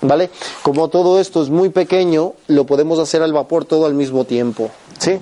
¿Vale? 0.01 0.29
Como 0.63 0.87
todo 0.89 1.19
esto 1.19 1.41
es 1.41 1.49
muy 1.49 1.69
pequeño, 1.69 2.33
lo 2.47 2.65
podemos 2.65 2.99
hacer 2.99 3.21
al 3.21 3.33
vapor 3.33 3.65
todo 3.65 3.85
al 3.85 3.93
mismo 3.93 4.25
tiempo. 4.25 4.69
¿Sí? 4.99 5.19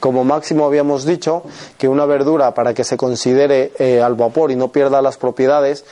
Como 0.00 0.22
máximo 0.22 0.64
habíamos 0.64 1.04
dicho 1.04 1.42
que 1.76 1.88
una 1.88 2.06
verdura 2.06 2.54
para 2.54 2.72
que 2.72 2.84
se 2.84 2.96
considere 2.96 3.72
eh, 3.78 4.00
al 4.00 4.14
vapor 4.14 4.52
y 4.52 4.56
no 4.56 4.68
pierda 4.68 5.02
las 5.02 5.16
propiedades 5.16 5.84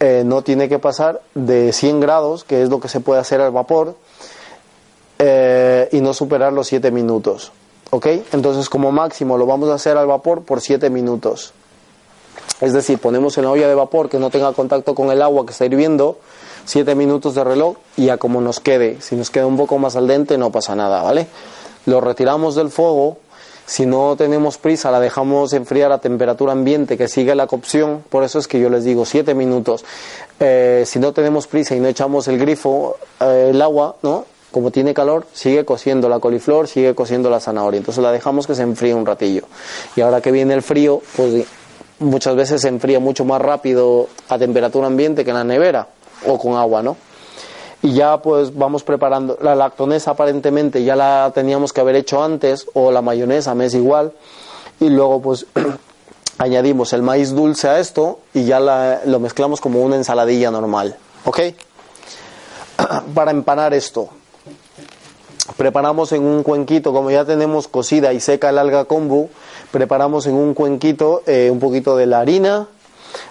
eh, 0.00 0.22
no 0.24 0.42
tiene 0.42 0.68
que 0.68 0.78
pasar 0.78 1.20
de 1.34 1.72
100 1.72 2.00
grados, 2.00 2.44
que 2.44 2.62
es 2.62 2.70
lo 2.70 2.80
que 2.80 2.88
se 2.88 3.00
puede 3.00 3.20
hacer 3.20 3.42
al 3.42 3.52
vapor, 3.52 3.96
eh, 5.18 5.88
y 5.92 6.00
no 6.00 6.14
superar 6.14 6.52
los 6.52 6.68
7 6.68 6.90
minutos. 6.90 7.52
¿Ok? 7.90 8.06
Entonces 8.32 8.68
como 8.68 8.90
máximo 8.92 9.36
lo 9.36 9.46
vamos 9.46 9.68
a 9.68 9.74
hacer 9.74 9.96
al 9.98 10.06
vapor 10.06 10.42
por 10.42 10.60
7 10.60 10.88
minutos. 10.88 11.52
Es 12.60 12.72
decir, 12.72 12.98
ponemos 12.98 13.36
en 13.36 13.44
la 13.44 13.50
olla 13.50 13.68
de 13.68 13.74
vapor 13.74 14.08
que 14.08 14.18
no 14.18 14.30
tenga 14.30 14.52
contacto 14.52 14.94
con 14.94 15.10
el 15.10 15.20
agua 15.20 15.44
que 15.44 15.52
está 15.52 15.66
hirviendo, 15.66 16.18
7 16.64 16.94
minutos 16.94 17.34
de 17.34 17.44
reloj 17.44 17.76
y 17.96 18.08
a 18.08 18.16
como 18.16 18.40
nos 18.40 18.60
quede. 18.60 19.00
Si 19.02 19.16
nos 19.16 19.30
queda 19.30 19.46
un 19.46 19.56
poco 19.56 19.78
más 19.78 19.96
al 19.96 20.06
dente 20.06 20.38
no 20.38 20.50
pasa 20.50 20.74
nada, 20.74 21.02
¿vale? 21.02 21.26
Lo 21.86 22.00
retiramos 22.00 22.54
del 22.54 22.70
fuego, 22.70 23.18
si 23.66 23.86
no 23.86 24.14
tenemos 24.16 24.58
prisa 24.58 24.90
la 24.90 25.00
dejamos 25.00 25.52
enfriar 25.52 25.90
a 25.92 25.98
temperatura 25.98 26.52
ambiente 26.52 26.98
que 26.98 27.08
sigue 27.08 27.34
la 27.34 27.46
cocción, 27.46 28.04
por 28.08 28.22
eso 28.24 28.38
es 28.38 28.46
que 28.46 28.60
yo 28.60 28.68
les 28.68 28.84
digo 28.84 29.04
7 29.04 29.34
minutos. 29.34 29.84
Eh, 30.40 30.84
si 30.86 30.98
no 30.98 31.12
tenemos 31.12 31.46
prisa 31.46 31.74
y 31.74 31.80
no 31.80 31.88
echamos 31.88 32.28
el 32.28 32.38
grifo, 32.38 32.96
eh, 33.20 33.50
el 33.50 33.62
agua, 33.62 33.96
¿no? 34.02 34.26
Como 34.50 34.70
tiene 34.70 34.94
calor, 34.94 35.26
sigue 35.32 35.64
cociendo 35.64 36.08
la 36.08 36.20
coliflor, 36.20 36.68
sigue 36.68 36.94
cociendo 36.94 37.30
la 37.30 37.40
zanahoria. 37.40 37.78
Entonces 37.78 38.02
la 38.02 38.12
dejamos 38.12 38.46
que 38.46 38.54
se 38.54 38.62
enfríe 38.62 38.94
un 38.94 39.06
ratillo. 39.06 39.42
Y 39.96 40.00
ahora 40.00 40.20
que 40.20 40.30
viene 40.30 40.54
el 40.54 40.62
frío, 40.62 41.02
pues 41.16 41.44
muchas 41.98 42.36
veces 42.36 42.60
se 42.60 42.68
enfría 42.68 43.00
mucho 43.00 43.24
más 43.24 43.40
rápido 43.40 44.08
a 44.28 44.38
temperatura 44.38 44.86
ambiente 44.86 45.24
que 45.24 45.30
en 45.30 45.36
la 45.36 45.44
nevera 45.44 45.88
o 46.26 46.38
con 46.38 46.56
agua, 46.56 46.82
¿no? 46.82 46.96
Y 47.84 47.92
ya 47.92 48.16
pues 48.22 48.56
vamos 48.56 48.82
preparando. 48.82 49.36
La 49.42 49.54
lactonesa 49.54 50.12
aparentemente 50.12 50.82
ya 50.84 50.96
la 50.96 51.30
teníamos 51.34 51.74
que 51.74 51.82
haber 51.82 51.96
hecho 51.96 52.24
antes, 52.24 52.66
o 52.72 52.90
la 52.90 53.02
mayonesa, 53.02 53.54
me 53.54 53.66
es 53.66 53.74
igual. 53.74 54.14
Y 54.80 54.88
luego 54.88 55.20
pues 55.20 55.44
añadimos 56.38 56.94
el 56.94 57.02
maíz 57.02 57.32
dulce 57.34 57.68
a 57.68 57.78
esto 57.78 58.20
y 58.32 58.44
ya 58.44 58.58
lo 59.04 59.20
mezclamos 59.20 59.60
como 59.60 59.82
una 59.82 59.96
ensaladilla 59.96 60.50
normal. 60.50 60.96
¿Ok? 61.26 61.40
Para 63.14 63.32
empanar 63.32 63.74
esto, 63.74 64.08
preparamos 65.58 66.12
en 66.12 66.22
un 66.22 66.42
cuenquito, 66.42 66.90
como 66.94 67.10
ya 67.10 67.26
tenemos 67.26 67.68
cocida 67.68 68.14
y 68.14 68.20
seca 68.20 68.48
el 68.48 68.56
alga 68.56 68.86
kombu, 68.86 69.28
preparamos 69.70 70.26
en 70.26 70.36
un 70.36 70.54
cuenquito 70.54 71.22
eh, 71.26 71.50
un 71.52 71.60
poquito 71.60 71.98
de 71.98 72.06
la 72.06 72.20
harina, 72.20 72.66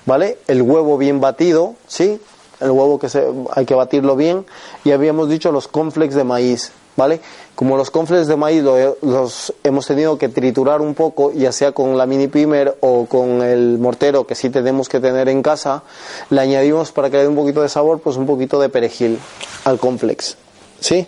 ¿vale? 0.05 0.37
El 0.47 0.61
huevo 0.61 0.99
bien 0.99 1.19
batido, 1.21 1.73
¿sí? 1.87 2.21
El 2.63 2.71
huevo 2.71 2.97
que 2.97 3.09
se, 3.09 3.27
hay 3.51 3.65
que 3.65 3.75
batirlo 3.75 4.15
bien. 4.15 4.45
Y 4.83 4.91
habíamos 4.91 5.29
dicho 5.29 5.51
los 5.51 5.67
conflex 5.67 6.15
de 6.15 6.23
maíz, 6.23 6.71
¿vale? 6.95 7.19
Como 7.55 7.77
los 7.77 7.91
conflex 7.91 8.27
de 8.27 8.35
maíz 8.35 8.63
los 8.63 9.53
hemos 9.63 9.85
tenido 9.85 10.17
que 10.17 10.29
triturar 10.29 10.81
un 10.81 10.95
poco, 10.95 11.31
ya 11.33 11.51
sea 11.51 11.71
con 11.71 11.97
la 11.97 12.05
mini 12.05 12.27
pimer 12.27 12.77
o 12.79 13.05
con 13.05 13.41
el 13.41 13.77
mortero 13.77 14.25
que 14.25 14.35
sí 14.35 14.49
tenemos 14.49 14.89
que 14.89 14.99
tener 14.99 15.29
en 15.29 15.43
casa, 15.43 15.83
le 16.29 16.41
añadimos 16.41 16.91
para 16.91 17.09
que 17.09 17.17
le 17.17 17.23
dé 17.23 17.29
un 17.29 17.35
poquito 17.35 17.61
de 17.61 17.69
sabor, 17.69 17.99
pues 17.99 18.17
un 18.17 18.25
poquito 18.25 18.59
de 18.59 18.69
perejil 18.69 19.19
al 19.65 19.77
conflex, 19.77 20.37
¿sí? 20.79 21.07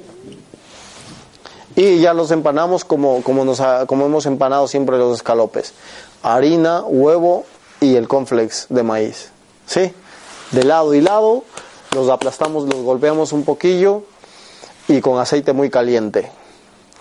Y 1.76 2.00
ya 2.00 2.14
los 2.14 2.32
empanamos 2.32 2.86
como, 2.86 3.22
como, 3.22 3.44
nos 3.44 3.62
como 3.88 4.06
hemos 4.06 4.26
empanado 4.26 4.68
siempre 4.68 4.98
los 4.98 5.18
escalopes. 5.18 5.74
Harina, 6.24 6.84
huevo 6.84 7.46
y 7.82 7.96
el 7.96 8.08
conflex 8.08 8.68
de 8.70 8.84
maíz. 8.84 9.30
¿Sí? 9.66 9.92
De 10.52 10.64
lado 10.64 10.94
y 10.94 11.02
lado, 11.02 11.44
los 11.94 12.10
aplastamos, 12.10 12.66
los 12.66 12.82
golpeamos 12.84 13.32
un 13.34 13.44
poquillo 13.44 14.04
y 14.88 15.02
con 15.02 15.20
aceite 15.20 15.54
muy 15.54 15.70
caliente. 15.70 16.32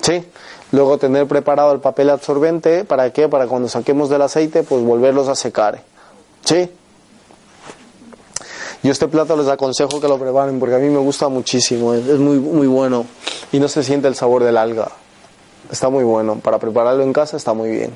¿Sí? 0.01 0.25
Luego 0.73 0.99
tener 0.99 1.27
preparado 1.27 1.73
el 1.73 1.81
papel 1.81 2.11
absorbente, 2.11 2.85
¿para 2.85 3.13
qué? 3.13 3.29
Para 3.29 3.47
cuando 3.47 3.69
saquemos 3.69 4.11
del 4.11 4.23
aceite, 4.23 4.63
pues 4.63 4.83
volverlos 4.83 5.29
a 5.29 5.35
secar. 5.35 5.83
¿Sí? 6.45 6.71
Yo 8.83 8.93
este 8.93 9.09
plato 9.09 9.35
les 9.37 9.49
aconsejo 9.49 9.99
que 10.01 10.09
lo 10.09 10.19
preparen 10.19 10.61
porque 10.61 10.75
a 10.75 10.79
mí 10.79 10.91
me 10.91 10.99
gusta 10.99 11.29
muchísimo, 11.29 11.95
es 11.95 12.19
muy, 12.19 12.39
muy 12.39 12.67
bueno 12.67 13.07
y 13.51 13.59
no 13.59 13.67
se 13.67 13.83
siente 13.83 14.09
el 14.09 14.15
sabor 14.15 14.45
del 14.45 14.59
alga. 14.59 14.91
Está 15.71 15.89
muy 15.89 16.05
bueno, 16.05 16.37
para 16.37 16.59
prepararlo 16.59 17.03
en 17.03 17.15
casa 17.15 17.39
está 17.39 17.55
muy 17.55 17.71
bien. 17.71 17.95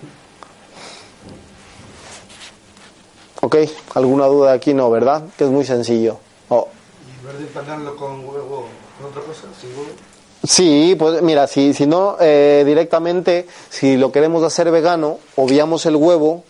¿Ok? 3.40 3.56
¿Alguna 3.94 4.26
duda 4.26 4.52
aquí? 4.52 4.74
No, 4.74 4.90
¿verdad? 4.90 5.24
Que 5.36 5.44
es 5.44 5.50
muy 5.50 5.64
sencillo. 5.64 6.18
Oh. 6.48 6.68
¿Y 7.06 7.20
en 7.20 7.26
vez 7.26 7.38
de 7.38 7.44
empanarlo 7.46 7.96
con 7.96 8.20
huevo, 8.20 8.66
con 8.98 9.10
otra 9.10 9.22
cosa, 9.22 9.42
sin 9.60 9.70
huevo? 9.70 9.90
Sí, 10.44 10.94
pues 10.98 11.20
mira, 11.20 11.46
si, 11.46 11.74
si 11.74 11.86
no, 11.86 12.16
eh, 12.20 12.62
directamente, 12.64 13.46
si 13.70 13.96
lo 13.96 14.12
queremos 14.12 14.44
hacer 14.44 14.70
vegano, 14.70 15.18
obviamos 15.36 15.84
el 15.86 15.96
huevo 15.96 16.44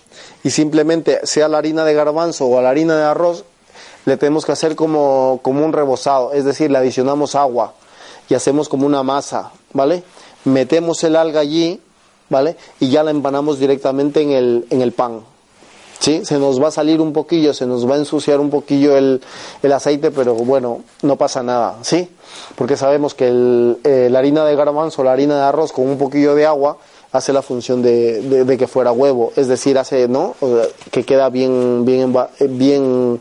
y 0.44 0.50
simplemente 0.50 1.26
sea 1.26 1.48
la 1.48 1.58
harina 1.58 1.84
de 1.84 1.94
garbanzo 1.94 2.46
o 2.46 2.60
la 2.60 2.70
harina 2.70 2.96
de 2.96 3.04
arroz, 3.04 3.44
le 4.04 4.16
tenemos 4.16 4.44
que 4.44 4.52
hacer 4.52 4.76
como, 4.76 5.40
como 5.42 5.64
un 5.64 5.72
rebozado, 5.72 6.32
es 6.32 6.44
decir, 6.44 6.70
le 6.70 6.78
adicionamos 6.78 7.34
agua 7.34 7.74
y 8.28 8.34
hacemos 8.34 8.68
como 8.68 8.86
una 8.86 9.02
masa, 9.02 9.52
¿vale? 9.72 10.02
Metemos 10.44 11.02
el 11.04 11.16
alga 11.16 11.40
allí, 11.40 11.80
¿vale? 12.28 12.56
Y 12.80 12.90
ya 12.90 13.02
la 13.02 13.10
empanamos 13.10 13.58
directamente 13.58 14.20
en 14.20 14.30
el, 14.32 14.66
en 14.70 14.82
el 14.82 14.92
pan. 14.92 15.22
¿Sí? 15.98 16.24
Se 16.24 16.38
nos 16.38 16.62
va 16.62 16.68
a 16.68 16.70
salir 16.70 17.00
un 17.00 17.12
poquillo, 17.12 17.52
se 17.52 17.66
nos 17.66 17.88
va 17.88 17.96
a 17.96 17.98
ensuciar 17.98 18.38
un 18.38 18.50
poquillo 18.50 18.96
el, 18.96 19.20
el 19.62 19.72
aceite, 19.72 20.12
pero 20.12 20.34
bueno, 20.34 20.82
no 21.02 21.16
pasa 21.16 21.42
nada, 21.42 21.78
¿sí? 21.82 22.08
Porque 22.54 22.76
sabemos 22.76 23.14
que 23.14 23.26
el, 23.28 23.78
eh, 23.82 24.08
la 24.10 24.20
harina 24.20 24.44
de 24.44 24.54
garbanzo, 24.54 25.02
la 25.02 25.12
harina 25.12 25.36
de 25.36 25.42
arroz 25.42 25.72
con 25.72 25.88
un 25.88 25.98
poquillo 25.98 26.36
de 26.36 26.46
agua 26.46 26.78
hace 27.10 27.32
la 27.32 27.42
función 27.42 27.82
de, 27.82 28.44
de, 28.44 28.58
que 28.58 28.66
fuera 28.66 28.92
huevo, 28.92 29.32
es 29.34 29.48
decir, 29.48 29.78
hace, 29.78 30.08
¿no? 30.08 30.34
que 30.90 31.04
queda 31.04 31.30
bien, 31.30 31.84
bien, 31.84 32.14
bien 32.50 33.20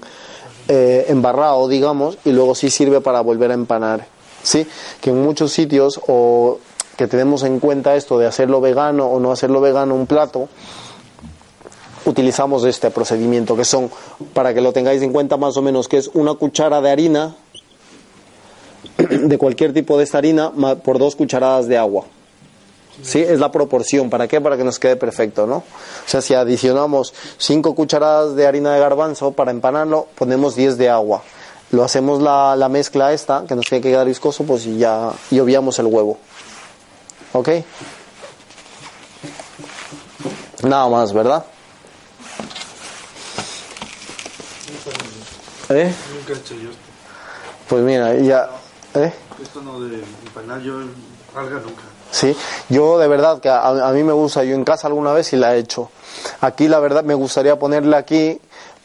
eh, 0.68 1.06
embarrado, 1.08 1.68
digamos, 1.68 2.18
y 2.26 2.32
luego 2.32 2.54
sí 2.54 2.70
sirve 2.70 3.00
para 3.02 3.22
volver 3.22 3.52
a 3.52 3.54
empanar. 3.54 4.06
¿sí? 4.44 4.68
Que 5.02 5.12
en 5.12 5.22
muchos 5.22 5.52
sitios 5.52 6.00
o 6.08 6.60
que 6.98 7.08
tenemos 7.08 7.44
en 7.44 7.60
cuenta 7.60 7.96
esto 7.96 8.18
de 8.18 8.26
hacerlo 8.26 8.60
vegano 8.60 9.06
o 9.06 9.20
no 9.20 9.32
hacerlo 9.32 9.62
vegano 9.62 9.96
un 9.96 10.08
plato, 10.08 10.50
utilizamos 12.08 12.64
este 12.64 12.90
procedimiento 12.90 13.56
que 13.56 13.66
son, 13.66 13.92
para 14.34 14.54
que 14.54 14.62
lo 14.62 14.74
tengáis 14.74 15.02
en 15.02 15.12
cuenta 15.12 15.38
más 15.38 15.58
o 15.58 15.62
menos, 15.62 15.88
que 15.88 15.98
es 15.98 16.10
una 16.14 16.34
cuchara 16.34 16.82
de 16.82 16.90
harina, 16.90 17.36
de 18.98 19.38
cualquier 19.38 19.74
tipo 19.74 19.98
de 19.98 20.06
esta 20.06 20.18
harina, 20.18 20.52
por 20.84 21.00
dos 21.00 21.16
cucharadas 21.16 21.68
de 21.68 21.78
agua. 21.78 22.06
¿Sí? 23.04 23.20
Es 23.20 23.40
la 23.40 23.52
proporción. 23.52 24.10
¿Para 24.10 24.28
qué? 24.28 24.42
Para 24.42 24.58
que 24.58 24.64
nos 24.64 24.80
quede 24.80 24.96
perfecto, 24.96 25.46
¿no? 25.46 25.58
O 25.58 25.64
sea, 26.08 26.20
si 26.20 26.34
adicionamos 26.34 27.14
5 27.38 27.76
cucharadas 27.76 28.36
de 28.36 28.48
harina 28.48 28.74
de 28.74 28.80
garbanzo 28.80 29.34
para 29.34 29.52
empanarlo, 29.52 30.08
ponemos 30.16 30.56
10 30.56 30.80
de 30.80 30.90
agua. 30.90 31.22
Lo 31.70 31.84
hacemos 31.84 32.22
la, 32.22 32.56
la 32.56 32.70
mezcla 32.70 33.14
esta, 33.14 33.46
que 33.48 33.54
nos 33.54 33.66
tiene 33.66 33.84
que 33.84 33.90
quedar 33.90 34.08
viscoso, 34.08 34.46
pues 34.46 34.66
y 34.66 34.80
ya 34.80 35.12
y 35.30 35.40
obviamos 35.40 35.78
el 35.78 35.86
huevo. 35.86 36.18
¿Ok? 37.34 37.50
Nada 40.64 40.90
más, 40.90 41.14
¿verdad? 41.14 41.46
¿Eh? 45.70 45.94
Nunca 46.16 46.34
he 46.34 46.36
hecho 46.36 46.56
yo 46.56 46.70
esto. 46.70 46.82
Pues 47.68 47.84
mira, 47.84 48.16
ya... 48.16 48.50
¿Eh? 48.96 49.14
Esto 49.42 49.62
no 49.62 49.80
de 49.82 50.04
empanar 50.26 50.62
yo 50.62 50.80
alga 51.36 51.60
nunca. 51.60 51.84
Sí, 52.10 52.36
yo 52.70 52.98
de 52.98 53.08
verdad 53.08 53.40
que 53.42 53.50
a, 53.50 53.68
a, 53.68 53.92
mí 53.92 54.04
me 54.04 54.14
gusta, 54.14 54.44
yo 54.44 54.56
en 54.56 54.64
casa 54.64 54.88
alguna 54.88 55.12
vez 55.12 55.28
sí 55.28 55.36
la 55.36 55.56
he 55.56 55.60
hecho. 55.60 55.92
Aquí 56.42 56.68
la 56.68 56.80
verdad 56.80 57.04
me 57.04 57.14
gustaría 57.14 57.60
ponerle 57.60 57.98
aquí, 57.98 58.40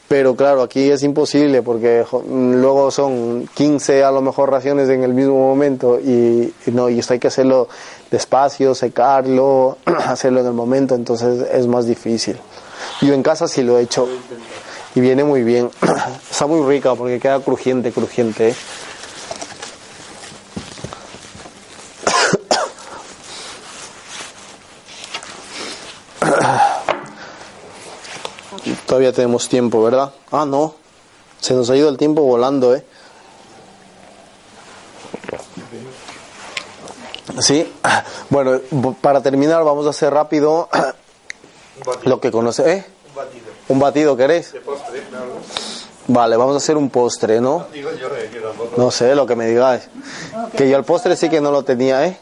pero 0.07 0.35
claro, 0.35 0.61
aquí 0.61 0.91
es 0.91 1.01
imposible 1.03 1.63
porque 1.63 2.05
luego 2.29 2.91
son 2.91 3.49
15 3.53 4.03
a 4.03 4.11
lo 4.11 4.21
mejor 4.21 4.51
raciones 4.51 4.89
en 4.89 5.03
el 5.03 5.13
mismo 5.13 5.39
momento 5.39 5.99
y, 5.99 6.53
y 6.67 6.71
no, 6.71 6.89
y 6.89 6.99
esto 6.99 7.13
hay 7.13 7.19
que 7.19 7.29
hacerlo 7.29 7.69
despacio, 8.11 8.75
secarlo, 8.75 9.77
hacerlo 10.05 10.41
en 10.41 10.47
el 10.47 10.53
momento, 10.53 10.93
entonces 10.93 11.47
es 11.51 11.65
más 11.65 11.87
difícil. 11.87 12.37
Yo 13.01 13.13
en 13.13 13.23
casa 13.23 13.47
sí 13.47 13.63
lo 13.63 13.79
he 13.79 13.83
hecho 13.83 14.07
y 14.95 15.01
viene 15.01 15.23
muy 15.23 15.43
bien. 15.43 15.71
Está 16.29 16.45
muy 16.47 16.67
rica 16.67 16.95
porque 16.95 17.19
queda 17.19 17.39
crujiente, 17.39 17.91
crujiente. 17.91 18.49
¿eh? 18.49 18.55
Todavía 28.85 29.11
tenemos 29.11 29.49
tiempo, 29.49 29.81
¿verdad? 29.83 30.13
Ah, 30.31 30.45
no. 30.45 30.75
Se 31.39 31.53
nos 31.53 31.69
ha 31.69 31.75
ido 31.75 31.89
el 31.89 31.97
tiempo 31.97 32.21
volando, 32.21 32.75
¿eh? 32.75 32.85
Sí. 37.39 37.73
Bueno, 38.29 38.59
para 38.99 39.21
terminar 39.21 39.63
vamos 39.63 39.85
a 39.85 39.91
hacer 39.91 40.11
rápido 40.11 40.67
lo 42.03 42.19
que 42.19 42.31
conoce, 42.31 42.73
¿eh? 42.73 42.92
Un 43.73 43.79
batido. 43.79 44.13
¿Un 44.13 44.17
batido 44.17 44.17
queréis? 44.17 44.53
Vale, 46.05 46.35
vamos 46.35 46.53
a 46.55 46.57
hacer 46.57 46.75
un 46.77 46.89
postre, 46.89 47.39
¿no? 47.39 47.65
Tampoco. 47.65 48.73
No 48.75 48.91
sé, 48.91 49.15
lo 49.15 49.25
que 49.25 49.35
me 49.35 49.47
digáis. 49.47 49.83
Que 50.55 50.69
yo 50.69 50.77
el 50.77 50.83
postre 50.83 51.15
sí 51.15 51.29
que 51.29 51.39
no 51.39 51.49
lo 51.51 51.63
tenía, 51.63 52.05
¿eh? 52.05 52.17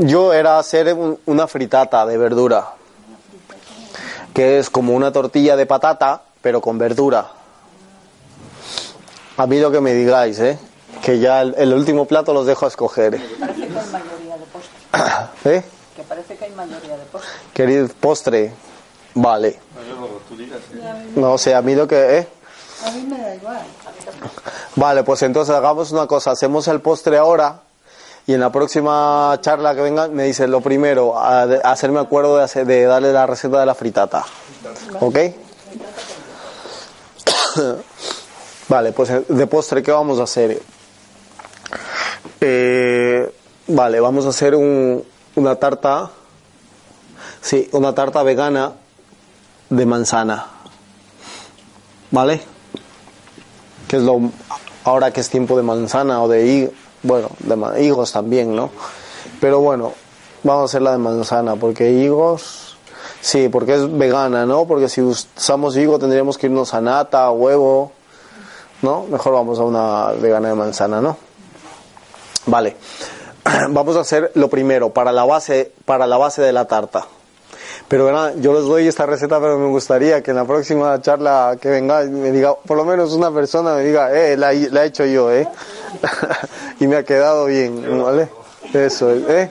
Yo 0.00 0.32
era 0.32 0.58
hacer 0.58 0.92
un- 0.94 1.18
una 1.26 1.46
fritata 1.46 2.04
de 2.06 2.18
verdura, 2.18 2.70
que 4.34 4.58
es 4.58 4.68
como 4.68 4.94
una 4.94 5.12
tortilla 5.12 5.54
de 5.56 5.64
patata, 5.66 6.22
pero 6.40 6.60
con 6.60 6.76
verdura. 6.76 7.28
A 9.36 9.46
mí 9.46 9.60
lo 9.60 9.70
que 9.70 9.80
me 9.80 9.94
digáis, 9.94 10.38
¿eh? 10.40 10.58
Que 11.02 11.18
ya 11.20 11.40
el, 11.42 11.54
el 11.56 11.72
último 11.74 12.04
plato 12.06 12.34
los 12.34 12.46
dejo 12.46 12.64
a 12.64 12.68
escoger. 12.68 13.12
Parece 13.38 13.56
que 13.56 13.62
hay 13.64 13.70
mayoría 13.92 14.36
de 14.36 14.44
postre. 14.52 15.56
¿Eh? 15.58 15.62
Que 15.96 16.02
parece 16.02 16.36
que 16.36 16.44
hay 16.46 16.50
mayoría 16.52 16.96
de 16.96 17.04
postre. 17.04 17.30
Querido 17.54 17.88
postre, 18.00 18.52
vale. 19.14 19.58
No, 21.16 21.38
sé, 21.38 21.54
a 21.54 21.62
mí 21.62 21.74
lo 21.74 21.86
que... 21.86 22.18
¿eh? 22.18 22.28
A 22.86 22.90
mí 22.90 23.02
me 23.02 23.18
da 23.20 23.34
igual. 23.34 23.60
Vale, 24.76 25.04
pues 25.04 25.22
entonces 25.22 25.54
hagamos 25.54 25.92
una 25.92 26.06
cosa, 26.06 26.32
hacemos 26.32 26.66
el 26.68 26.80
postre 26.80 27.16
ahora 27.18 27.60
y 28.26 28.34
en 28.34 28.40
la 28.40 28.50
próxima 28.50 29.36
charla 29.40 29.74
que 29.74 29.82
venga 29.82 30.08
me 30.08 30.24
dice 30.24 30.46
lo 30.48 30.60
primero, 30.60 31.16
a, 31.18 31.42
hacerme 31.42 32.00
acuerdo 32.00 32.38
de, 32.38 32.44
hacer- 32.44 32.66
de 32.66 32.84
darle 32.84 33.12
la 33.12 33.26
receta 33.26 33.60
de 33.60 33.66
la 33.66 33.74
fritata. 33.74 34.24
¿Ok? 35.00 35.18
vale, 38.68 38.92
pues 38.92 39.10
eh, 39.10 39.24
de 39.28 39.46
postre, 39.46 39.82
¿qué 39.82 39.92
vamos 39.92 40.18
a 40.20 40.24
hacer? 40.24 40.60
Eh, 42.40 43.32
vale, 43.68 44.00
vamos 44.00 44.26
a 44.26 44.30
hacer 44.30 44.54
un- 44.54 45.04
una 45.36 45.54
tarta, 45.56 46.10
sí, 47.40 47.68
una 47.72 47.94
tarta 47.94 48.22
vegana 48.22 48.72
de 49.76 49.86
manzana. 49.86 50.46
¿Vale? 52.10 52.42
que 53.92 53.98
es 53.98 54.04
lo 54.04 54.22
ahora 54.84 55.10
que 55.10 55.20
es 55.20 55.28
tiempo 55.28 55.54
de 55.54 55.62
manzana 55.62 56.22
o 56.22 56.28
de 56.28 56.72
bueno 57.02 57.28
de 57.40 57.84
higos 57.84 58.10
también 58.10 58.56
no 58.56 58.70
pero 59.38 59.60
bueno 59.60 59.92
vamos 60.42 60.62
a 60.62 60.64
hacer 60.64 60.80
la 60.80 60.92
de 60.92 60.98
manzana 60.98 61.56
porque 61.56 61.90
higos 61.90 62.78
sí 63.20 63.50
porque 63.50 63.74
es 63.74 63.98
vegana 63.98 64.46
no 64.46 64.64
porque 64.64 64.88
si 64.88 65.02
usamos 65.02 65.76
higo 65.76 65.98
tendríamos 65.98 66.38
que 66.38 66.46
irnos 66.46 66.72
a 66.72 66.80
nata 66.80 67.30
huevo 67.32 67.92
no 68.80 69.04
mejor 69.10 69.34
vamos 69.34 69.58
a 69.58 69.64
una 69.64 70.12
vegana 70.12 70.48
de 70.48 70.54
manzana 70.54 71.02
no 71.02 71.18
vale. 72.46 72.76
Vamos 73.70 73.96
a 73.96 74.00
hacer 74.00 74.30
lo 74.36 74.48
primero 74.48 74.90
para 74.90 75.10
la 75.10 75.24
base 75.24 75.72
para 75.84 76.06
la 76.06 76.16
base 76.16 76.40
de 76.40 76.52
la 76.52 76.64
tarta 76.64 77.06
pero 77.88 78.34
yo 78.36 78.52
les 78.54 78.62
doy 78.62 78.86
esta 78.86 79.06
receta, 79.06 79.40
pero 79.40 79.58
me 79.58 79.68
gustaría 79.68 80.22
que 80.22 80.30
en 80.30 80.36
la 80.38 80.44
próxima 80.44 81.00
charla 81.00 81.56
que 81.60 81.68
venga 81.68 82.02
me 82.04 82.30
diga, 82.30 82.54
por 82.54 82.76
lo 82.76 82.84
menos 82.84 83.12
una 83.12 83.30
persona 83.30 83.74
me 83.74 83.84
diga, 83.84 84.12
eh, 84.12 84.36
la, 84.36 84.52
la 84.52 84.84
he 84.84 84.86
hecho 84.86 85.04
yo, 85.04 85.30
eh. 85.30 85.46
y 86.80 86.86
me 86.86 86.96
ha 86.96 87.04
quedado 87.04 87.46
bien, 87.46 88.02
¿vale? 88.02 88.28
Eso, 88.72 89.10
es, 89.10 89.28
eh. 89.28 89.50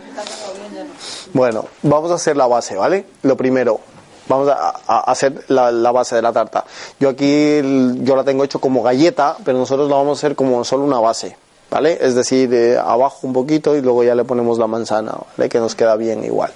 Bueno, 1.34 1.66
vamos 1.84 2.12
a 2.12 2.16
hacer 2.16 2.36
la 2.36 2.48
base, 2.48 2.76
¿vale? 2.76 3.06
Lo 3.24 3.38
primero, 3.38 3.80
vamos 4.28 4.50
a, 4.50 5.00
hacer 5.00 5.46
la, 5.48 5.92
base 5.92 6.16
de 6.16 6.22
la 6.22 6.34
tarta. 6.34 6.66
Yo 7.00 7.10
aquí, 7.10 7.62
yo 8.02 8.16
la 8.16 8.24
tengo 8.24 8.44
hecho 8.44 8.60
como 8.60 8.82
galleta, 8.82 9.38
pero 9.46 9.58
nosotros 9.58 9.90
la 9.90 9.98
vamos 9.98 10.18
a 10.18 10.20
hacer 10.20 10.36
como 10.36 10.64
solo 10.64 10.84
una 10.84 11.00
base, 11.00 11.38
¿vale? 11.70 11.98
Es 12.02 12.16
decir, 12.16 12.54
eh, 12.54 12.78
abajo 12.78 13.28
un 13.28 13.34
poquito 13.34 13.76
y 13.76 13.82
luego 13.82 14.04
ya 14.04 14.16
le 14.16 14.24
ponemos 14.24 14.58
la 14.58 14.68
manzana, 14.68 15.16
¿vale? 15.38 15.50
Que 15.50 15.60
nos 15.60 15.76
queda 15.76 15.96
bien 15.96 16.24
igual 16.24 16.52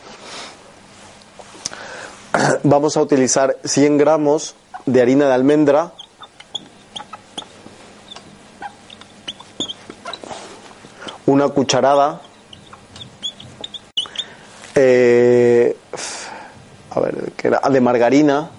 vamos 2.66 2.98
a 2.98 3.02
utilizar 3.02 3.58
100 3.64 3.98
gramos 4.00 4.56
de 4.88 5.02
harina 5.02 5.28
de 5.28 5.34
almendra, 5.34 5.92
una 11.28 11.48
cucharada, 11.50 12.22
eh, 14.74 15.78
a 16.90 17.00
ver, 17.00 17.34
de 17.72 17.82
margarina, 17.82 18.50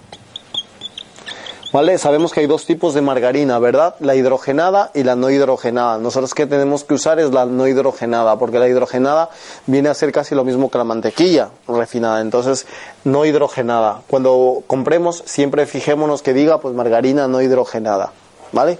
¿Vale? 1.77 1.99
Sabemos 1.99 2.33
que 2.33 2.39
hay 2.39 2.47
dos 2.47 2.65
tipos 2.65 2.95
de 2.95 3.03
margarina, 3.03 3.59
¿verdad? 3.59 3.93
La 3.99 4.15
hidrogenada 4.15 4.89
y 4.95 5.03
la 5.03 5.15
no 5.15 5.29
hidrogenada. 5.29 5.99
Nosotros 5.99 6.33
que 6.33 6.47
tenemos 6.47 6.83
que 6.83 6.95
usar 6.95 7.19
es 7.19 7.31
la 7.31 7.45
no 7.45 7.67
hidrogenada, 7.67 8.39
porque 8.39 8.57
la 8.57 8.67
hidrogenada 8.67 9.29
viene 9.67 9.87
a 9.87 9.93
ser 9.93 10.11
casi 10.11 10.33
lo 10.33 10.43
mismo 10.43 10.71
que 10.71 10.79
la 10.79 10.85
mantequilla 10.85 11.51
refinada. 11.67 12.21
Entonces, 12.21 12.65
no 13.03 13.25
hidrogenada. 13.25 14.01
Cuando 14.07 14.63
compremos, 14.65 15.21
siempre 15.27 15.67
fijémonos 15.67 16.23
que 16.23 16.33
diga, 16.33 16.59
pues 16.59 16.73
margarina 16.73 17.27
no 17.27 17.43
hidrogenada, 17.43 18.11
¿vale? 18.53 18.79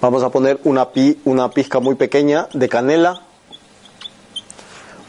Vamos 0.00 0.22
a 0.22 0.30
poner 0.30 0.60
una, 0.62 0.86
una 1.24 1.50
pizca 1.50 1.80
muy 1.80 1.96
pequeña 1.96 2.46
de 2.52 2.68
canela, 2.68 3.22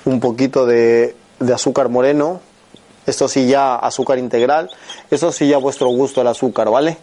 un 0.05 0.19
poquito 0.19 0.65
de 0.65 1.13
azúcar 1.53 1.89
moreno, 1.89 2.41
esto 3.05 3.27
sí 3.27 3.47
ya 3.47 3.75
azúcar 3.75 4.17
integral, 4.17 4.69
esto 5.09 5.31
sí 5.31 5.47
ya 5.47 5.55
a 5.55 5.59
vuestro 5.59 5.87
gusto 5.89 6.21
el 6.21 6.27
azúcar, 6.27 6.69
¿vale? 6.69 6.97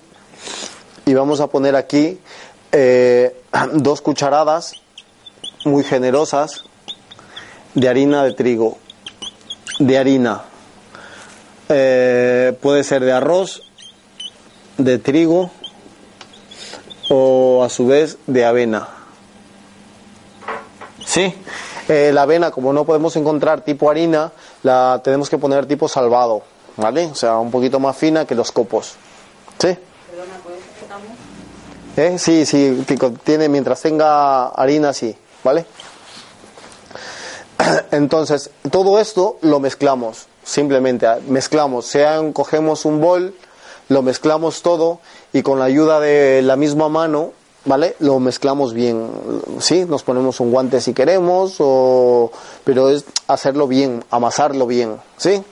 Y 1.06 1.14
vamos 1.14 1.40
a 1.40 1.48
poner 1.48 1.76
aquí 1.76 2.18
eh, 2.72 3.36
dos 3.74 4.00
cucharadas 4.00 4.74
muy 5.64 5.84
generosas 5.84 6.64
de 7.74 7.88
harina 7.88 8.24
de 8.24 8.32
trigo, 8.32 8.78
de 9.78 9.98
harina, 9.98 10.44
Eh, 11.72 12.52
puede 12.60 12.82
ser 12.82 13.04
de 13.04 13.12
arroz, 13.12 13.62
de 14.76 14.98
trigo 14.98 15.52
o 17.08 17.62
a 17.62 17.68
su 17.68 17.86
vez 17.86 18.18
de 18.26 18.44
avena. 18.44 18.88
¿Sí? 21.06 21.32
Eh, 21.88 22.10
la 22.12 22.22
avena, 22.22 22.50
como 22.50 22.72
no 22.72 22.84
podemos 22.84 23.14
encontrar 23.14 23.60
tipo 23.60 23.88
harina, 23.88 24.32
la 24.62 25.00
tenemos 25.02 25.28
que 25.30 25.38
poner 25.38 25.66
tipo 25.66 25.88
salvado, 25.88 26.42
¿vale? 26.76 27.06
O 27.06 27.14
sea, 27.14 27.38
un 27.38 27.50
poquito 27.50 27.78
más 27.80 27.96
fina 27.96 28.24
que 28.24 28.34
los 28.34 28.52
copos. 28.52 28.94
¿Sí? 29.58 29.76
¿Eh? 31.96 32.18
Sí, 32.18 32.46
sí, 32.46 32.84
que 32.86 32.96
contiene, 32.96 33.48
mientras 33.48 33.82
tenga 33.82 34.48
harina, 34.48 34.92
sí, 34.92 35.14
¿vale? 35.42 35.66
Entonces, 37.90 38.50
todo 38.70 39.00
esto 39.00 39.38
lo 39.42 39.60
mezclamos, 39.60 40.26
simplemente 40.44 41.06
ah, 41.06 41.18
mezclamos, 41.26 41.86
sea 41.86 42.20
cogemos 42.32 42.84
un 42.84 43.00
bol, 43.00 43.34
lo 43.88 44.02
mezclamos 44.02 44.62
todo 44.62 45.00
y 45.32 45.42
con 45.42 45.58
la 45.58 45.66
ayuda 45.66 46.00
de 46.00 46.42
la 46.42 46.56
misma 46.56 46.88
mano, 46.88 47.32
¿vale? 47.64 47.96
Lo 47.98 48.18
mezclamos 48.18 48.72
bien, 48.74 49.10
¿sí? 49.58 49.84
Nos 49.86 50.02
ponemos 50.02 50.40
un 50.40 50.50
guante 50.50 50.80
si 50.80 50.92
queremos, 50.94 51.56
o... 51.58 52.30
pero 52.64 52.88
es 52.90 53.04
hacerlo 53.28 53.66
bien, 53.66 54.04
amasarlo 54.10 54.66
bien, 54.66 54.96
¿sí? 55.16 55.42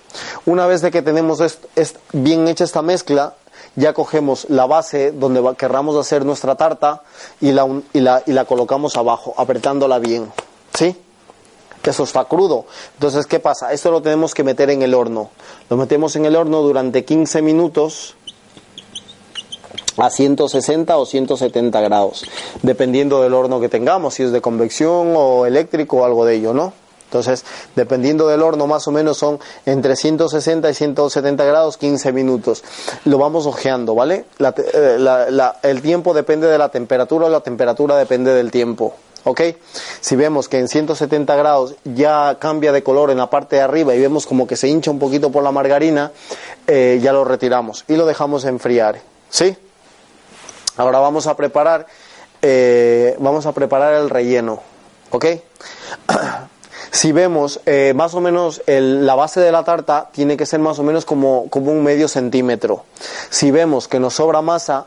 Una 0.46 0.66
vez 0.66 0.80
de 0.82 0.90
que 0.90 1.02
tenemos 1.02 1.40
est- 1.40 1.64
bien 2.12 2.48
hecha 2.48 2.64
esta 2.64 2.82
mezcla, 2.82 3.34
ya 3.76 3.92
cogemos 3.92 4.46
la 4.48 4.66
base 4.66 5.12
donde 5.12 5.42
querramos 5.56 5.96
hacer 5.96 6.24
nuestra 6.24 6.54
tarta 6.56 7.02
y 7.40 7.52
la, 7.52 7.66
y 7.92 8.00
la, 8.00 8.22
y 8.26 8.32
la 8.32 8.44
colocamos 8.44 8.96
abajo, 8.96 9.34
apretándola 9.36 9.98
bien, 9.98 10.32
¿sí? 10.74 10.96
Eso 11.84 12.02
está 12.02 12.24
crudo. 12.26 12.66
Entonces, 12.94 13.24
¿qué 13.26 13.38
pasa? 13.40 13.72
Esto 13.72 13.90
lo 13.90 14.02
tenemos 14.02 14.34
que 14.34 14.44
meter 14.44 14.68
en 14.68 14.82
el 14.82 14.92
horno. 14.94 15.30
Lo 15.70 15.76
metemos 15.78 16.16
en 16.16 16.26
el 16.26 16.36
horno 16.36 16.60
durante 16.60 17.04
15 17.04 17.40
minutos 17.40 18.14
a 19.98 20.10
160 20.10 20.96
o 20.96 21.04
170 21.06 21.80
grados, 21.80 22.24
dependiendo 22.62 23.22
del 23.22 23.34
horno 23.34 23.60
que 23.60 23.68
tengamos, 23.68 24.14
si 24.14 24.22
es 24.22 24.32
de 24.32 24.40
convección 24.40 25.12
o 25.16 25.46
eléctrico 25.46 25.98
o 25.98 26.04
algo 26.04 26.24
de 26.24 26.36
ello, 26.36 26.54
¿no? 26.54 26.72
Entonces, 27.04 27.42
dependiendo 27.74 28.28
del 28.28 28.42
horno, 28.42 28.66
más 28.66 28.86
o 28.86 28.90
menos 28.92 29.16
son 29.16 29.38
entre 29.64 29.96
160 29.96 30.68
y 30.68 30.74
170 30.74 31.42
grados 31.44 31.78
15 31.78 32.12
minutos. 32.12 32.62
Lo 33.06 33.16
vamos 33.16 33.46
ojeando, 33.46 33.94
¿vale? 33.94 34.26
La 34.36 34.54
eh, 34.58 34.96
la- 34.98 35.30
la- 35.30 35.56
el 35.62 35.80
tiempo 35.80 36.12
depende 36.12 36.46
de 36.48 36.58
la 36.58 36.68
temperatura, 36.68 37.30
la 37.30 37.40
temperatura 37.40 37.96
depende 37.96 38.34
del 38.34 38.50
tiempo. 38.50 38.94
¿Ok? 39.24 39.40
Si 40.00 40.16
vemos 40.16 40.48
que 40.48 40.58
en 40.58 40.68
170 40.68 41.34
grados 41.34 41.74
ya 41.84 42.36
cambia 42.38 42.72
de 42.72 42.82
color 42.82 43.10
en 43.10 43.18
la 43.18 43.28
parte 43.30 43.56
de 43.56 43.62
arriba 43.62 43.94
y 43.94 44.00
vemos 44.00 44.26
como 44.26 44.46
que 44.46 44.56
se 44.56 44.68
hincha 44.68 44.90
un 44.90 44.98
poquito 44.98 45.30
por 45.32 45.42
la 45.42 45.50
margarina, 45.50 46.12
eh, 46.66 47.00
ya 47.02 47.12
lo 47.12 47.24
retiramos 47.24 47.84
y 47.88 47.96
lo 47.96 48.04
dejamos 48.06 48.44
enfriar. 48.44 49.00
¿Sí? 49.30 49.56
Ahora 50.78 50.98
vamos 51.00 51.26
a 51.26 51.36
preparar, 51.36 51.86
eh, 52.40 53.14
vamos 53.18 53.44
a 53.46 53.52
preparar 53.52 53.94
el 53.94 54.08
relleno, 54.08 54.60
¿ok? 55.10 55.26
si 56.90 57.12
vemos 57.12 57.60
eh, 57.66 57.92
más 57.94 58.14
o 58.14 58.20
menos 58.20 58.62
el- 58.66 59.04
la 59.06 59.14
base 59.14 59.40
de 59.40 59.52
la 59.52 59.64
tarta 59.64 60.08
tiene 60.12 60.36
que 60.36 60.46
ser 60.46 60.60
más 60.60 60.78
o 60.78 60.82
menos 60.82 61.04
como, 61.04 61.48
como 61.50 61.70
un 61.72 61.82
medio 61.82 62.08
centímetro. 62.08 62.84
Si 63.30 63.50
vemos 63.50 63.88
que 63.88 64.00
nos 64.00 64.14
sobra 64.14 64.40
masa, 64.40 64.86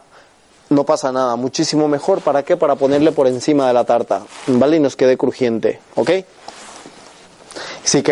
no 0.69 0.85
pasa 0.85 1.11
nada, 1.11 1.35
muchísimo 1.35 1.87
mejor. 1.87 2.21
¿Para 2.21 2.43
qué? 2.43 2.55
Para 2.57 2.75
ponerle 2.75 3.11
por 3.11 3.27
encima 3.27 3.67
de 3.67 3.73
la 3.73 3.83
tarta, 3.83 4.21
¿vale? 4.47 4.77
Y 4.77 4.79
nos 4.79 4.95
quede 4.95 5.17
crujiente, 5.17 5.79
¿ok? 5.95 6.09
Si, 7.83 8.03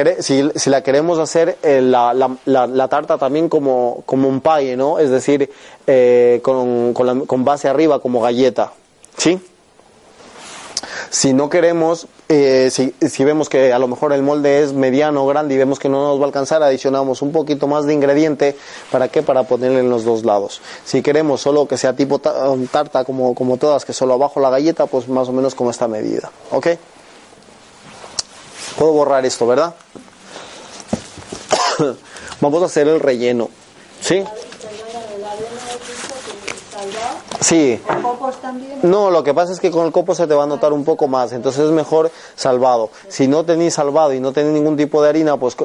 si, 0.55 0.69
la 0.69 0.81
queremos 0.81 1.19
hacer 1.19 1.57
eh, 1.61 1.81
la, 1.81 2.87
tarta 2.89 3.17
también 3.17 3.49
como, 3.49 4.03
como 4.05 4.27
un 4.27 4.41
pie, 4.41 4.75
¿no? 4.75 4.99
Es 4.99 5.09
decir, 5.11 5.49
eh, 5.85 6.39
con, 6.43 6.93
con 6.93 7.45
base 7.45 7.67
arriba 7.67 7.99
como 7.99 8.19
galleta, 8.21 8.73
¿sí? 9.17 9.39
Si 11.11 11.33
no 11.33 11.49
queremos, 11.49 12.07
eh, 12.29 12.69
si, 12.71 12.93
si 13.07 13.23
vemos 13.23 13.49
que 13.49 13.73
a 13.73 13.79
lo 13.79 13.87
mejor 13.87 14.13
el 14.13 14.21
molde 14.21 14.63
es 14.63 14.73
mediano 14.73 15.23
o 15.23 15.27
grande 15.27 15.55
y 15.55 15.57
vemos 15.57 15.79
que 15.79 15.89
no 15.89 16.07
nos 16.07 16.19
va 16.19 16.23
a 16.23 16.27
alcanzar, 16.27 16.61
adicionamos 16.63 17.21
un 17.21 17.31
poquito 17.31 17.67
más 17.67 17.85
de 17.85 17.93
ingrediente. 17.93 18.55
¿Para 18.91 19.07
qué? 19.07 19.21
Para 19.23 19.43
ponerle 19.43 19.79
en 19.79 19.89
los 19.89 20.03
dos 20.03 20.23
lados. 20.23 20.61
Si 20.85 21.01
queremos 21.01 21.41
solo 21.41 21.67
que 21.67 21.77
sea 21.77 21.93
tipo 21.93 22.19
ta- 22.19 22.33
tarta 22.71 23.03
como, 23.05 23.33
como 23.33 23.57
todas, 23.57 23.85
que 23.85 23.93
solo 23.93 24.13
abajo 24.13 24.39
la 24.39 24.49
galleta, 24.49 24.85
pues 24.85 25.07
más 25.09 25.27
o 25.29 25.31
menos 25.31 25.55
como 25.55 25.71
esta 25.71 25.87
medida. 25.87 26.31
¿Ok? 26.51 26.67
Puedo 28.79 28.93
borrar 28.93 29.25
esto, 29.25 29.45
¿verdad? 29.45 29.75
Vamos 32.39 32.63
a 32.63 32.67
hacer 32.67 32.87
el 32.87 33.01
relleno. 33.01 33.49
¿Sí? 33.99 34.23
Sí. 37.41 37.81
No, 38.83 39.11
lo 39.11 39.21
que 39.21 39.33
pasa 39.33 39.51
es 39.51 39.59
que 39.59 39.69
con 39.69 39.85
el 39.85 39.91
copo 39.91 40.15
se 40.15 40.27
te 40.27 40.33
va 40.33 40.43
a 40.43 40.47
notar 40.47 40.71
un 40.71 40.85
poco 40.85 41.09
más, 41.09 41.33
entonces 41.33 41.65
es 41.65 41.71
mejor 41.71 42.09
salvado. 42.37 42.89
Si 43.09 43.27
no 43.27 43.43
tenéis 43.43 43.73
salvado 43.73 44.13
y 44.13 44.21
no 44.21 44.31
tenéis 44.31 44.53
ningún 44.53 44.77
tipo 44.77 45.03
de 45.03 45.09
harina, 45.09 45.35
pues 45.35 45.57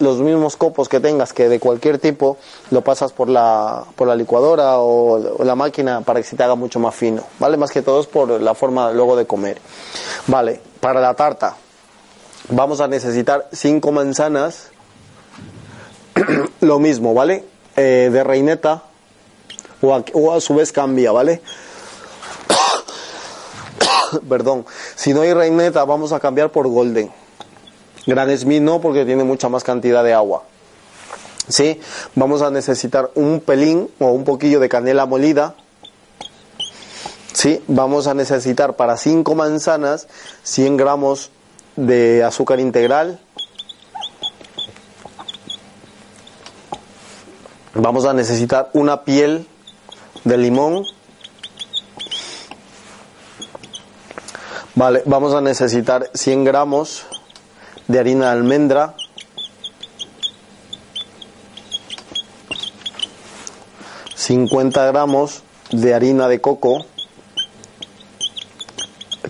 los 0.00 0.18
mismos 0.18 0.56
copos 0.56 0.88
que 0.88 0.98
tengas, 0.98 1.32
que 1.32 1.48
de 1.48 1.60
cualquier 1.60 2.00
tipo, 2.00 2.36
lo 2.72 2.80
pasas 2.82 3.12
por 3.12 3.28
la, 3.28 3.84
por 3.94 4.08
la 4.08 4.16
licuadora 4.16 4.78
o, 4.78 5.38
o 5.38 5.44
la 5.44 5.54
máquina 5.54 6.00
para 6.00 6.20
que 6.20 6.26
se 6.26 6.34
te 6.34 6.42
haga 6.42 6.56
mucho 6.56 6.80
más 6.80 6.96
fino, 6.96 7.22
¿vale? 7.38 7.56
Más 7.56 7.70
que 7.70 7.82
todo 7.82 8.00
es 8.00 8.08
por 8.08 8.28
la 8.28 8.54
forma 8.54 8.90
luego 8.90 9.14
de 9.14 9.24
comer. 9.24 9.60
Vale, 10.26 10.60
para 10.80 11.00
la 11.00 11.14
tarta 11.14 11.56
vamos 12.48 12.80
a 12.80 12.88
necesitar 12.88 13.48
cinco 13.52 13.92
manzanas, 13.92 14.70
lo 16.60 16.78
mismo, 16.78 17.14
¿vale? 17.14 17.44
Eh, 17.76 18.10
de 18.12 18.24
reineta 18.24 18.82
o 19.82 20.32
a, 20.32 20.40
su 20.40 20.54
vez 20.54 20.72
cambia, 20.72 21.12
¿vale? 21.12 21.42
Perdón, 24.28 24.64
si 24.94 25.12
no 25.12 25.20
hay 25.22 25.34
reineta 25.34 25.84
vamos 25.84 26.12
a 26.12 26.20
cambiar 26.20 26.50
por 26.50 26.68
golden. 26.68 27.10
Gran 28.06 28.36
Smith 28.38 28.62
no 28.62 28.80
porque 28.80 29.04
tiene 29.04 29.24
mucha 29.24 29.48
más 29.48 29.64
cantidad 29.64 30.04
de 30.04 30.14
agua. 30.14 30.44
¿Sí? 31.48 31.80
Vamos 32.14 32.42
a 32.42 32.50
necesitar 32.50 33.10
un 33.14 33.40
pelín 33.40 33.88
o 33.98 34.06
un 34.06 34.24
poquillo 34.24 34.60
de 34.60 34.68
canela 34.68 35.06
molida. 35.06 35.54
¿Sí? 37.32 37.62
Vamos 37.66 38.06
a 38.06 38.14
necesitar 38.14 38.76
para 38.76 38.96
5 38.96 39.34
manzanas 39.34 40.08
100 40.44 40.76
gramos 40.76 41.30
de 41.76 42.24
azúcar 42.24 42.58
integral. 42.60 43.20
Vamos 47.74 48.06
a 48.06 48.14
necesitar 48.14 48.70
una 48.72 49.04
piel 49.04 49.46
de 50.24 50.38
limón. 50.38 50.84
Vale, 54.74 55.02
vamos 55.06 55.34
a 55.34 55.40
necesitar 55.40 56.10
100 56.12 56.44
gramos 56.44 57.06
de 57.86 57.98
harina 57.98 58.26
de 58.26 58.32
almendra. 58.32 58.94
...50 64.16 64.88
gramos 64.88 65.44
de 65.70 65.94
harina 65.94 66.26
de 66.26 66.40
coco... 66.40 66.84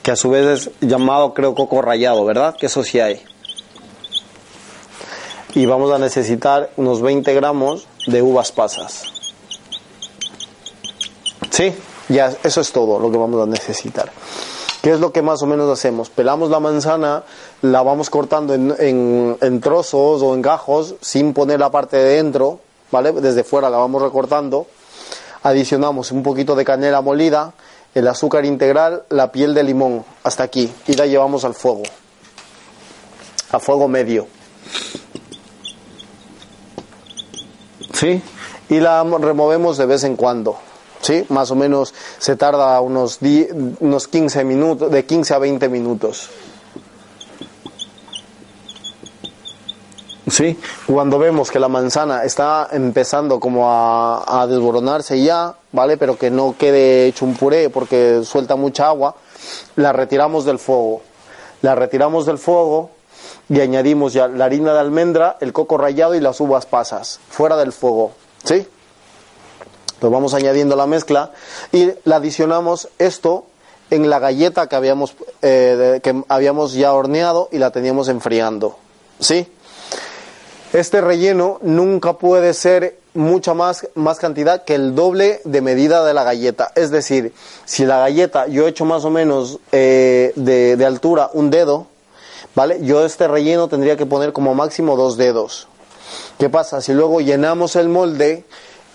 ...que 0.02 0.10
a 0.10 0.16
su 0.16 0.30
vez 0.30 0.46
es 0.46 0.70
llamado, 0.80 1.34
creo, 1.34 1.54
coco 1.54 1.82
rallado, 1.82 2.24
¿verdad? 2.24 2.54
Que 2.56 2.66
eso 2.66 2.82
sí 2.84 3.00
hay. 3.00 3.22
Y 5.54 5.66
vamos 5.66 5.90
a 5.90 5.98
necesitar 5.98 6.70
unos 6.76 7.00
20 7.02 7.32
gramos 7.34 7.86
de 8.06 8.22
uvas 8.22 8.52
pasas. 8.52 9.04
¿Sí? 11.50 11.74
Ya, 12.08 12.32
eso 12.44 12.60
es 12.60 12.72
todo 12.72 12.98
lo 13.00 13.10
que 13.10 13.16
vamos 13.18 13.42
a 13.42 13.46
necesitar. 13.46 14.10
¿Qué 14.82 14.92
es 14.92 15.00
lo 15.00 15.12
que 15.12 15.22
más 15.22 15.42
o 15.42 15.46
menos 15.46 15.68
hacemos? 15.70 16.10
Pelamos 16.10 16.50
la 16.50 16.60
manzana, 16.60 17.24
la 17.62 17.82
vamos 17.82 18.10
cortando 18.10 18.54
en, 18.54 18.74
en- 18.78 19.36
en 19.40 19.60
trozos 19.60 20.22
o 20.22 20.34
en 20.34 20.42
gajos 20.42 20.94
sin 21.00 21.32
poner 21.32 21.58
la 21.58 21.70
parte 21.70 21.96
de 21.96 22.16
dentro, 22.16 22.60
¿vale? 22.92 23.12
Desde 23.12 23.42
fuera 23.42 23.68
la 23.70 23.78
vamos 23.78 24.02
recortando. 24.02 24.66
Adicionamos 25.42 26.12
un 26.12 26.22
poquito 26.22 26.54
de 26.54 26.64
canela 26.64 27.00
molida, 27.00 27.54
el 27.96 28.06
azúcar 28.08 28.44
integral, 28.44 29.04
la 29.08 29.32
piel 29.32 29.54
de 29.54 29.62
limón, 29.62 30.04
hasta 30.22 30.42
aquí. 30.42 30.70
Y 30.86 30.92
la 30.92 31.06
llevamos 31.06 31.46
al 31.46 31.54
fuego. 31.54 31.82
A 33.52 33.58
fuego 33.58 33.88
medio. 33.88 34.26
¿Sí? 37.94 38.22
Y 38.68 38.80
la 38.80 39.02
removemos 39.02 39.78
de 39.78 39.86
vez 39.86 40.04
en 40.04 40.14
cuando. 40.14 40.58
¿Sí? 41.00 41.24
Más 41.30 41.50
o 41.50 41.54
menos 41.54 41.94
se 42.18 42.36
tarda 42.36 42.78
unos, 42.82 43.18
10 43.20 43.54
unos 43.80 44.08
15 44.08 44.44
minutos, 44.44 44.90
de 44.90 45.06
15 45.06 45.32
a 45.32 45.38
20 45.38 45.68
minutos. 45.70 46.28
¿Sí? 50.36 50.58
Cuando 50.86 51.18
vemos 51.18 51.50
que 51.50 51.58
la 51.58 51.68
manzana 51.68 52.22
está 52.24 52.68
empezando 52.70 53.40
como 53.40 53.70
a, 53.70 54.42
a 54.42 54.46
desboronarse 54.46 55.22
ya, 55.22 55.54
¿vale? 55.72 55.96
Pero 55.96 56.18
que 56.18 56.30
no 56.30 56.54
quede 56.58 57.06
hecho 57.06 57.24
un 57.24 57.34
puré 57.36 57.70
porque 57.70 58.20
suelta 58.22 58.54
mucha 58.54 58.88
agua, 58.88 59.14
la 59.76 59.94
retiramos 59.94 60.44
del 60.44 60.58
fuego. 60.58 61.00
La 61.62 61.74
retiramos 61.74 62.26
del 62.26 62.36
fuego 62.36 62.90
y 63.48 63.62
añadimos 63.62 64.12
ya 64.12 64.28
la 64.28 64.44
harina 64.44 64.74
de 64.74 64.80
almendra, 64.80 65.38
el 65.40 65.54
coco 65.54 65.78
rallado 65.78 66.14
y 66.14 66.20
las 66.20 66.38
uvas 66.38 66.66
pasas, 66.66 67.18
fuera 67.30 67.56
del 67.56 67.72
fuego, 67.72 68.12
¿sí? 68.44 68.66
Lo 70.02 70.10
vamos 70.10 70.34
añadiendo 70.34 70.76
la 70.76 70.86
mezcla 70.86 71.30
y 71.72 71.92
la 72.04 72.16
adicionamos 72.16 72.90
esto 72.98 73.46
en 73.88 74.10
la 74.10 74.18
galleta 74.18 74.66
que 74.66 74.76
habíamos, 74.76 75.14
eh, 75.40 76.00
que 76.02 76.22
habíamos 76.28 76.74
ya 76.74 76.92
horneado 76.92 77.48
y 77.52 77.56
la 77.56 77.70
teníamos 77.70 78.10
enfriando, 78.10 78.76
¿sí? 79.18 79.48
Este 80.76 81.00
relleno 81.00 81.58
nunca 81.62 82.14
puede 82.18 82.52
ser 82.52 82.98
mucha 83.14 83.54
más, 83.54 83.88
más 83.94 84.18
cantidad 84.18 84.64
que 84.64 84.74
el 84.74 84.94
doble 84.94 85.40
de 85.44 85.62
medida 85.62 86.04
de 86.04 86.12
la 86.12 86.22
galleta. 86.22 86.70
Es 86.74 86.90
decir, 86.90 87.32
si 87.64 87.86
la 87.86 87.98
galleta 87.98 88.46
yo 88.46 88.66
he 88.66 88.68
hecho 88.70 88.84
más 88.84 89.04
o 89.06 89.10
menos 89.10 89.58
eh, 89.72 90.32
de, 90.36 90.76
de 90.76 90.84
altura 90.84 91.30
un 91.32 91.48
dedo, 91.50 91.86
¿vale? 92.54 92.78
Yo 92.82 93.06
este 93.06 93.26
relleno 93.26 93.68
tendría 93.68 93.96
que 93.96 94.04
poner 94.04 94.34
como 94.34 94.54
máximo 94.54 94.96
dos 94.96 95.16
dedos. 95.16 95.66
¿Qué 96.38 96.50
pasa? 96.50 96.82
Si 96.82 96.92
luego 96.92 97.22
llenamos 97.22 97.74
el 97.76 97.88
molde 97.88 98.44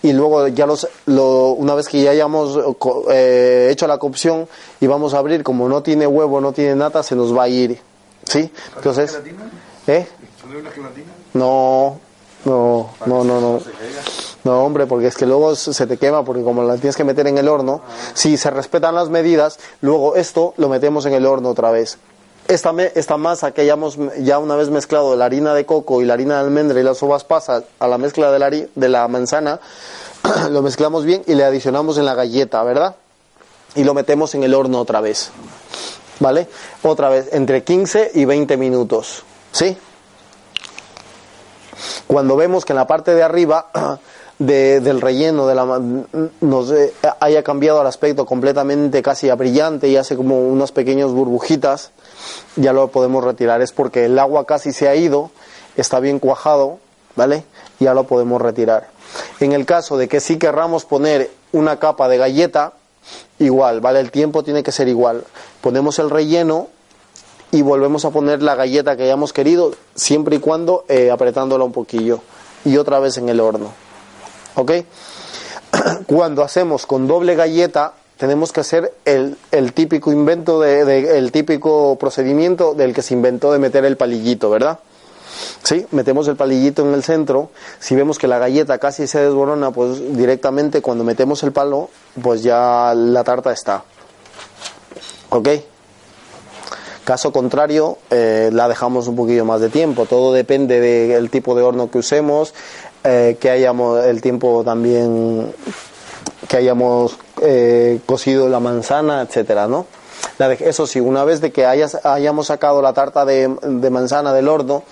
y 0.04 0.14
luego 0.14 0.48
ya 0.50 0.68
los, 0.68 0.88
lo- 1.08 1.54
una 1.54 1.74
vez 1.74 1.88
que 1.88 2.02
ya 2.04 2.12
hayamos 2.12 2.60
co- 2.78 3.06
eh, 3.10 3.70
hecho 3.72 3.88
la 3.88 3.98
cocción 3.98 4.48
y 4.80 4.86
vamos 4.86 5.16
a 5.16 5.18
abrir, 5.18 5.42
como 5.44 5.68
no 5.68 5.82
tiene 5.82 6.06
huevo, 6.06 6.42
no 6.42 6.52
tiene 6.54 6.76
nata, 6.76 7.02
se 7.02 7.16
nos 7.16 7.36
va 7.36 7.44
a 7.44 7.48
ir. 7.48 7.80
¿Sí? 8.24 8.52
Entonces? 8.76 9.20
¿eh? 9.88 10.08
¿Solo 10.40 10.60
una 10.60 10.70
gelatina? 10.70 11.11
No, 11.34 12.00
no, 12.46 12.90
no, 13.06 13.24
no, 13.24 13.40
no. 13.42 13.60
No, 14.44 14.64
hombre, 14.64 14.88
porque 14.88 15.08
es 15.08 15.16
que 15.16 15.26
luego 15.28 15.56
se 15.56 15.86
te 15.86 15.98
quema, 15.98 16.26
porque 16.26 16.44
como 16.44 16.64
la 16.64 16.76
tienes 16.76 16.96
que 16.98 17.04
meter 17.04 17.28
en 17.28 17.38
el 17.38 17.48
horno, 17.48 17.82
si 18.16 18.38
se 18.38 18.50
respetan 18.50 18.96
las 18.96 19.10
medidas, 19.10 19.60
luego 19.82 20.16
esto 20.16 20.54
lo 20.58 20.68
metemos 20.68 21.06
en 21.06 21.14
el 21.14 21.26
horno 21.28 21.50
otra 21.50 21.70
vez. 21.72 21.98
Esta, 22.48 22.74
me- 22.74 22.92
esta 22.96 23.18
masa 23.18 23.52
que 23.52 23.62
hayamos 23.62 23.98
ya 24.20 24.40
una 24.40 24.56
vez 24.56 24.70
mezclado 24.72 25.16
la 25.16 25.26
harina 25.26 25.54
de 25.54 25.66
coco 25.68 26.02
y 26.02 26.06
la 26.06 26.16
harina 26.16 26.36
de 26.36 26.42
almendra 26.42 26.80
y 26.80 26.84
las 26.84 27.02
uvas 27.04 27.24
pasas 27.24 27.64
a 27.80 27.88
la 27.88 28.00
mezcla 28.00 28.32
de 28.32 28.40
la, 28.40 28.50
de 28.50 28.90
la 28.90 29.08
manzana, 29.08 29.60
lo 30.50 30.62
mezclamos 30.64 31.06
bien 31.06 31.22
y 31.28 31.36
le 31.36 31.44
adicionamos 31.46 32.00
en 32.00 32.06
la 32.06 32.16
galleta, 32.16 32.64
¿verdad? 32.64 32.96
Y 33.76 33.84
lo 33.84 33.94
metemos 33.94 34.34
en 34.34 34.42
el 34.44 34.56
horno 34.56 34.80
otra 34.80 35.02
vez. 35.02 35.30
¿Vale? 36.20 36.48
Otra 36.84 37.10
vez, 37.10 37.30
entre 37.32 37.64
15 37.64 38.12
y 38.16 38.26
20 38.26 38.58
minutos. 38.58 39.24
¿Sí? 39.52 39.78
Cuando 42.08 42.36
vemos 42.36 42.66
que 42.66 42.74
en 42.74 42.78
la 42.78 42.88
parte 42.88 43.14
de 43.16 43.24
arriba 43.24 43.68
de- 44.40 44.80
del 44.80 45.02
relleno 45.02 45.48
de 45.48 45.56
la, 45.56 45.82
nos 46.42 46.72
eh, 46.72 46.94
haya 47.20 47.44
cambiado 47.44 47.82
el 47.82 47.88
aspecto 47.88 48.26
completamente 48.26 49.02
casi 49.02 49.30
a 49.30 49.36
brillante 49.36 49.88
y 49.88 49.98
hace 49.98 50.16
como 50.16 50.40
unas 50.48 50.72
pequeñas 50.72 51.12
burbujitas, 51.12 51.92
ya 52.56 52.74
lo 52.74 52.88
podemos 52.90 53.24
retirar. 53.24 53.62
Es 53.62 53.72
porque 53.72 54.06
el 54.06 54.18
agua 54.20 54.46
casi 54.46 54.72
se 54.74 54.88
ha 54.88 54.96
ido, 54.96 55.32
está 55.78 56.00
bien 56.00 56.20
cuajado, 56.20 56.80
¿vale? 57.16 57.44
Ya 57.80 57.94
lo 57.94 58.06
podemos 58.06 58.42
retirar. 58.42 58.90
En 59.40 59.52
el 59.52 59.66
caso 59.66 59.98
de 59.98 60.08
que 60.08 60.20
sí 60.20 60.38
querramos 60.38 60.86
poner 60.86 61.30
una 61.52 61.78
capa 61.80 62.08
de 62.08 62.18
galleta, 62.18 62.74
igual, 63.40 63.82
¿vale? 63.82 64.00
El 64.00 64.10
tiempo 64.12 64.44
tiene 64.44 64.64
que 64.64 64.72
ser 64.72 64.88
igual. 64.88 65.24
Ponemos 65.62 66.00
el 66.00 66.10
relleno 66.10 66.68
y 67.52 67.62
volvemos 67.62 68.06
a 68.06 68.12
poner 68.12 68.42
la 68.42 68.56
galleta 68.56 68.96
que 68.96 69.04
hayamos 69.04 69.34
querido, 69.34 69.74
siempre 69.96 70.38
y 70.38 70.40
cuando 70.40 70.86
eh, 70.88 71.12
apretándola 71.12 71.64
un 71.66 71.72
poquillo. 71.74 72.22
Y 72.66 72.78
otra 72.78 73.00
vez 73.00 73.18
en 73.18 73.28
el 73.30 73.40
horno. 73.40 73.72
¿Ok? 74.56 74.72
Cuando 76.08 76.44
hacemos 76.44 76.86
con 76.86 77.08
doble 77.08 77.36
galleta, 77.36 77.94
tenemos 78.18 78.52
que 78.52 78.60
hacer 78.62 78.94
el, 79.06 79.38
el 79.52 79.74
típico 79.74 80.12
invento, 80.12 80.60
de, 80.62 80.86
de- 80.86 81.18
el 81.18 81.32
típico 81.32 81.98
procedimiento 81.98 82.74
del 82.74 82.94
que 82.94 83.02
se 83.02 83.14
inventó 83.16 83.52
de 83.52 83.60
meter 83.60 83.84
el 83.86 83.98
palillito, 83.98 84.50
¿verdad? 84.50 84.80
¿Sí? 85.64 85.88
Metemos 85.92 86.28
el 86.28 86.36
palillito 86.36 86.84
en 86.88 86.94
el 86.94 87.04
centro. 87.04 87.50
Si 87.80 87.96
vemos 87.96 88.20
que 88.20 88.28
la 88.28 88.38
galleta 88.38 88.78
casi 88.78 89.08
se 89.08 89.20
desborona, 89.22 89.72
pues 89.72 90.16
directamente 90.16 90.82
cuando 90.82 91.04
metemos 91.04 91.42
el 91.44 91.52
palo, 91.52 91.90
pues 92.22 92.44
ya 92.44 92.94
la 92.96 93.24
tarta 93.24 93.52
está. 93.52 93.84
¿Ok? 95.30 95.48
Caso 97.12 97.34
contrario, 97.34 97.98
eh, 98.10 98.52
la 98.54 98.70
dejamos 98.70 99.10
un 99.10 99.18
poquillo 99.18 99.44
más 99.44 99.60
de 99.60 99.68
tiempo. 99.68 100.06
Todo 100.06 100.32
depende 100.32 100.80
del 100.80 101.30
tipo 101.30 101.56
de 101.56 101.62
horno 101.62 101.92
que 101.92 101.98
usemos, 101.98 102.54
eh, 103.04 103.36
que 103.38 103.50
hayamos 103.50 104.06
el 104.06 104.22
tiempo 104.22 104.64
también 104.64 105.54
que 106.48 106.56
hayamos 106.56 107.18
eh, 107.42 108.00
cocido 108.06 108.48
la 108.48 108.62
manzana, 108.62 109.24
etcétera, 109.24 109.68
¿no? 109.68 109.88
La 110.38 110.48
de- 110.48 110.70
eso 110.70 110.88
sí, 110.88 111.02
una 111.02 111.26
vez 111.26 111.42
de 111.42 111.52
que 111.52 111.66
hayas- 111.66 112.00
hayamos 112.06 112.48
sacado 112.48 112.82
la 112.82 112.94
tarta 112.94 113.26
de, 113.26 113.54
de 113.62 113.90
manzana 113.90 114.32
del 114.32 114.48
horno, 114.48 114.84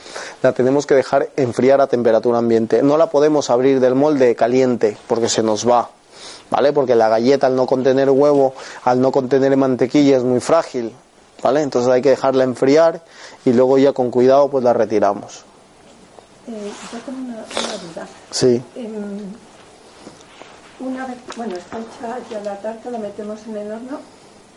la 0.43 0.51
tenemos 0.51 0.85
que 0.85 0.95
dejar 0.95 1.29
enfriar 1.37 1.79
a 1.79 1.87
temperatura 1.87 2.39
ambiente. 2.39 2.83
No 2.83 2.97
la 2.97 3.09
podemos 3.09 3.49
abrir 3.49 3.79
del 3.79 3.95
molde 3.95 4.35
caliente 4.35 4.97
porque 5.07 5.29
se 5.29 5.41
nos 5.41 5.65
va. 5.65 5.89
¿Vale? 6.51 6.73
Porque 6.73 6.95
la 6.95 7.07
galleta 7.07 7.47
al 7.47 7.55
no 7.55 7.65
contener 7.65 8.09
huevo, 8.09 8.55
al 8.83 8.99
no 8.99 9.11
contener 9.13 9.55
mantequilla 9.55 10.17
es 10.17 10.23
muy 10.23 10.39
frágil, 10.41 10.91
¿vale? 11.41 11.61
Entonces 11.61 11.91
hay 11.91 12.01
que 12.01 12.09
dejarla 12.09 12.43
enfriar 12.43 13.03
y 13.45 13.53
luego 13.53 13.77
ya 13.77 13.93
con 13.93 14.11
cuidado 14.11 14.49
pues 14.49 14.63
la 14.63 14.73
retiramos. 14.73 15.43
Eh, 16.47 16.71
yo 16.91 16.99
tengo 16.99 17.19
una, 17.19 17.35
una 17.35 17.77
duda. 17.93 18.07
Sí. 18.31 18.61
Em, 18.75 19.19
una 20.79 21.05
vez, 21.05 21.17
bueno, 21.35 21.55
está 21.55 21.77
hecha 21.77 22.19
ya 22.31 22.39
la 22.41 22.57
tarta, 22.59 22.89
la 22.89 22.99
metemos 22.99 23.39
en 23.47 23.57
el 23.57 23.71
horno 23.71 23.99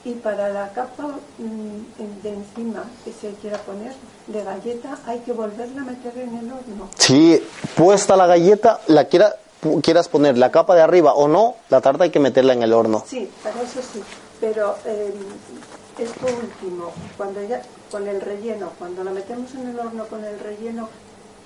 y 0.05 0.13
para 0.15 0.49
la 0.49 0.69
capa 0.73 1.19
mm, 1.39 2.23
de 2.23 2.29
encima 2.31 2.85
que 3.05 3.13
se 3.13 3.35
quiera 3.35 3.59
poner 3.59 3.93
de 4.27 4.43
galleta 4.43 4.99
hay 5.07 5.21
que 5.21 5.33
volverla 5.33 5.83
a 5.83 5.85
meter 5.85 6.17
en 6.19 6.39
el 6.39 6.47
horno. 6.47 6.89
Si 6.99 7.43
puesta 7.77 8.17
la 8.17 8.27
galleta, 8.27 8.81
la 8.89 9.05
quiera, 9.05 9.35
quieras 9.83 10.09
poner 10.09 10.39
la 10.39 10.51
capa 10.51 10.75
de 10.75 10.83
arriba 10.83 11.15
o 11.15 11.29
no, 11.29 11.57
la 11.71 11.81
tarta 11.81 12.05
hay 12.05 12.11
que 12.11 12.21
meterla 12.21 12.53
en 12.53 12.63
el 12.63 12.73
horno. 12.73 13.05
Sí, 13.07 13.31
para 13.43 13.63
eso 13.63 13.81
sí, 13.93 14.03
pero 14.43 14.75
em, 14.85 16.05
esto 16.05 16.27
último, 16.27 16.91
cuando 17.17 17.43
ya 17.45 17.63
con 17.91 18.07
el 18.09 18.21
relleno, 18.21 18.71
cuando 18.79 19.05
la 19.05 19.13
metemos 19.13 19.55
en 19.55 19.69
el 19.69 19.79
horno 19.79 20.05
con 20.07 20.25
el 20.25 20.39
relleno, 20.41 20.89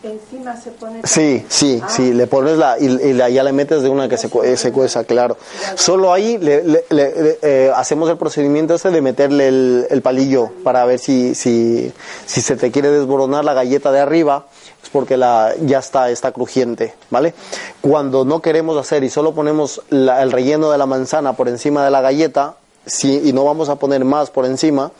encima 0.02 0.56
se 0.60 0.70
pone... 0.70 1.00
Sí, 1.04 1.44
sí, 1.48 1.80
Ah. 1.82 1.88
sí, 1.88 2.12
le 2.14 2.26
pones 2.26 2.56
la 2.56 2.78
y, 2.78 2.84
y 2.86 3.12
la, 3.12 3.28
ya 3.28 3.42
le 3.42 3.52
metes 3.52 3.82
de 3.82 3.88
una 3.88 4.08
que 4.08 4.16
se, 4.16 4.28
eh, 4.44 4.56
se 4.56 4.70
cueza, 4.72 5.04
claro. 5.04 5.36
Solo 5.74 6.12
ahí 6.12 6.38
le, 6.38 6.62
le- 6.62 6.84
le- 6.90 7.22
le- 7.22 7.38
eh, 7.42 7.72
hacemos 7.74 8.08
el 8.08 8.16
procedimiento 8.16 8.74
ese 8.74 8.90
de 8.90 9.00
meterle 9.02 9.48
el, 9.48 9.86
el 9.90 10.02
palillo 10.02 10.50
para 10.64 10.84
ver 10.84 10.98
si, 11.00 11.34
si, 11.34 11.92
si 12.26 12.40
se 12.40 12.56
te 12.56 12.70
quiere 12.70 12.90
desboronar 12.90 13.44
la 13.44 13.54
galleta 13.54 13.90
de 13.90 14.00
arriba, 14.00 14.46
es 14.82 14.88
porque 14.90 15.16
la, 15.16 15.54
ya 15.62 15.80
está, 15.80 16.10
está 16.10 16.30
crujiente, 16.30 16.94
¿vale? 17.10 17.34
Cuando 17.80 18.24
no 18.24 18.40
queremos 18.40 18.76
hacer 18.78 19.02
y 19.02 19.10
solo 19.10 19.34
ponemos 19.34 19.82
la- 19.90 20.22
el 20.22 20.30
relleno 20.30 20.70
de 20.70 20.78
la 20.78 20.86
manzana 20.86 21.32
por 21.32 21.48
encima 21.48 21.84
de 21.84 21.90
la 21.90 22.00
galleta, 22.00 22.54
si, 22.86 23.28
y 23.28 23.32
no 23.32 23.44
vamos 23.44 23.68
a 23.68 23.76
poner 23.76 24.04
más 24.04 24.30
por 24.30 24.46
encima, 24.46 24.92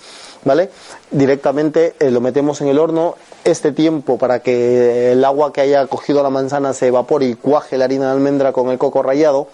¿vale? 0.44 0.70
Directamente 1.10 1.94
eh, 2.00 2.10
lo 2.10 2.20
metemos 2.20 2.60
en 2.60 2.68
el 2.68 2.78
horno 2.78 3.14
este 3.44 3.72
tiempo 3.72 4.18
para 4.18 4.40
que 4.40 5.12
el 5.12 5.24
agua 5.24 5.52
que 5.52 5.60
haya 5.60 5.86
cogido 5.86 6.22
la 6.22 6.30
manzana 6.30 6.74
se 6.74 6.88
evapore 6.88 7.26
y 7.26 7.34
cuaje 7.34 7.78
la 7.78 7.84
harina 7.84 8.06
de 8.06 8.12
almendra 8.12 8.52
con 8.52 8.70
el 8.70 8.78
coco 8.78 9.02
rallado 9.02 9.48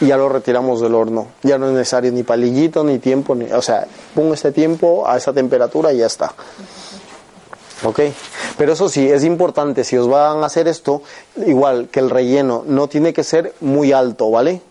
y 0.00 0.06
ya 0.06 0.16
lo 0.16 0.28
retiramos 0.28 0.80
del 0.80 0.94
horno. 0.94 1.28
Ya 1.42 1.58
no 1.58 1.66
es 1.66 1.72
necesario 1.72 2.12
ni 2.12 2.22
palillito 2.22 2.84
ni 2.84 2.98
tiempo, 2.98 3.34
ni, 3.34 3.50
o 3.52 3.62
sea, 3.62 3.86
pongo 4.14 4.34
este 4.34 4.52
tiempo 4.52 5.06
a 5.06 5.16
esa 5.16 5.32
temperatura 5.32 5.92
y 5.92 5.98
ya 5.98 6.06
está. 6.06 6.32
¿Ok? 7.84 8.00
Pero 8.56 8.72
eso 8.72 8.88
sí, 8.88 9.08
es 9.08 9.24
importante, 9.24 9.84
si 9.84 9.96
os 9.96 10.08
van 10.08 10.42
a 10.42 10.46
hacer 10.46 10.68
esto, 10.68 11.02
igual 11.46 11.88
que 11.90 12.00
el 12.00 12.08
relleno 12.08 12.64
no 12.66 12.88
tiene 12.88 13.12
que 13.12 13.24
ser 13.24 13.54
muy 13.60 13.92
alto, 13.92 14.30
¿vale? 14.30 14.62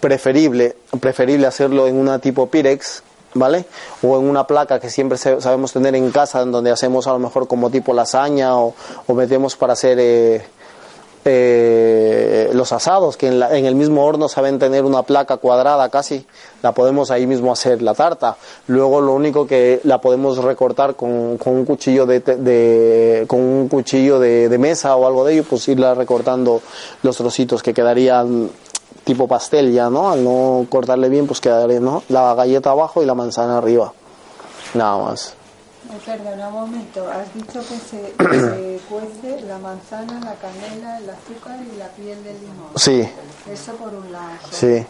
Preferible, 0.00 0.76
preferible 1.00 1.46
hacerlo 1.46 1.86
en 1.88 1.96
una 1.96 2.18
tipo 2.20 2.46
Pirex, 2.46 3.02
¿vale? 3.34 3.64
O 4.02 4.16
en 4.18 4.28
una 4.28 4.46
placa 4.46 4.78
que 4.78 4.90
siempre 4.90 5.18
sabemos 5.18 5.72
tener 5.72 5.94
en 5.96 6.10
casa, 6.10 6.40
en 6.42 6.52
donde 6.52 6.70
hacemos 6.70 7.06
a 7.08 7.12
lo 7.12 7.18
mejor 7.18 7.48
como 7.48 7.68
tipo 7.70 7.92
lasaña 7.92 8.56
o, 8.56 8.74
o 9.06 9.14
metemos 9.14 9.56
para 9.56 9.72
hacer 9.72 9.98
eh, 10.00 10.42
eh, 11.24 12.50
los 12.54 12.72
asados, 12.72 13.16
que 13.16 13.26
en, 13.26 13.38
la- 13.40 13.56
en 13.56 13.66
el 13.66 13.74
mismo 13.74 14.04
horno 14.06 14.28
saben 14.28 14.58
tener 14.58 14.84
una 14.84 15.02
placa 15.02 15.36
cuadrada 15.36 15.88
casi, 15.90 16.24
la 16.62 16.72
podemos 16.72 17.10
ahí 17.10 17.26
mismo 17.26 17.52
hacer 17.52 17.82
la 17.82 17.94
tarta. 17.94 18.36
Luego 18.68 19.00
lo 19.00 19.12
único 19.12 19.46
que 19.46 19.80
la 19.84 20.00
podemos 20.00 20.38
recortar 20.38 20.94
con, 20.94 21.36
con 21.38 21.54
un 21.54 21.64
cuchillo 21.64 22.06
de, 22.06 22.20
de- 22.20 23.24
con 23.26 23.40
un 23.40 23.68
cuchillo 23.68 24.18
de, 24.18 24.48
de 24.48 24.58
mesa 24.58 24.96
o 24.96 25.06
algo 25.06 25.24
de 25.24 25.34
ello, 25.34 25.44
pues 25.48 25.68
irla 25.68 25.94
recortando 25.94 26.62
los 27.02 27.16
trocitos 27.16 27.62
que 27.62 27.74
quedarían 27.74 28.50
tipo 29.08 29.26
pastel 29.26 29.72
ya, 29.72 29.88
¿no? 29.88 30.10
Al 30.10 30.22
no 30.22 30.66
cortarle 30.68 31.08
bien, 31.08 31.26
pues 31.26 31.40
quedaría, 31.40 31.80
¿no? 31.80 32.02
La 32.10 32.34
galleta 32.34 32.70
abajo 32.72 33.02
y 33.02 33.06
la 33.06 33.14
manzana 33.14 33.56
arriba. 33.56 33.90
Nada 34.74 34.98
más. 35.02 35.34
Eh, 35.90 35.98
perdona 36.04 36.48
un 36.48 36.54
momento, 36.54 37.08
has 37.10 37.32
dicho 37.32 37.60
que 37.60 37.78
se, 37.78 38.12
que 38.12 38.38
se 38.38 38.80
cuece 38.90 39.40
la 39.46 39.56
manzana, 39.58 40.20
la 40.20 40.34
canela, 40.34 40.98
el 40.98 41.08
azúcar 41.08 41.58
y 41.72 41.78
la 41.78 41.88
piel 41.88 42.22
del 42.22 42.38
limón. 42.38 42.68
Sí, 42.76 43.08
Eso 43.50 43.72
por 43.76 43.94
un 43.94 44.12
lado. 44.12 44.28
sí. 44.50 44.84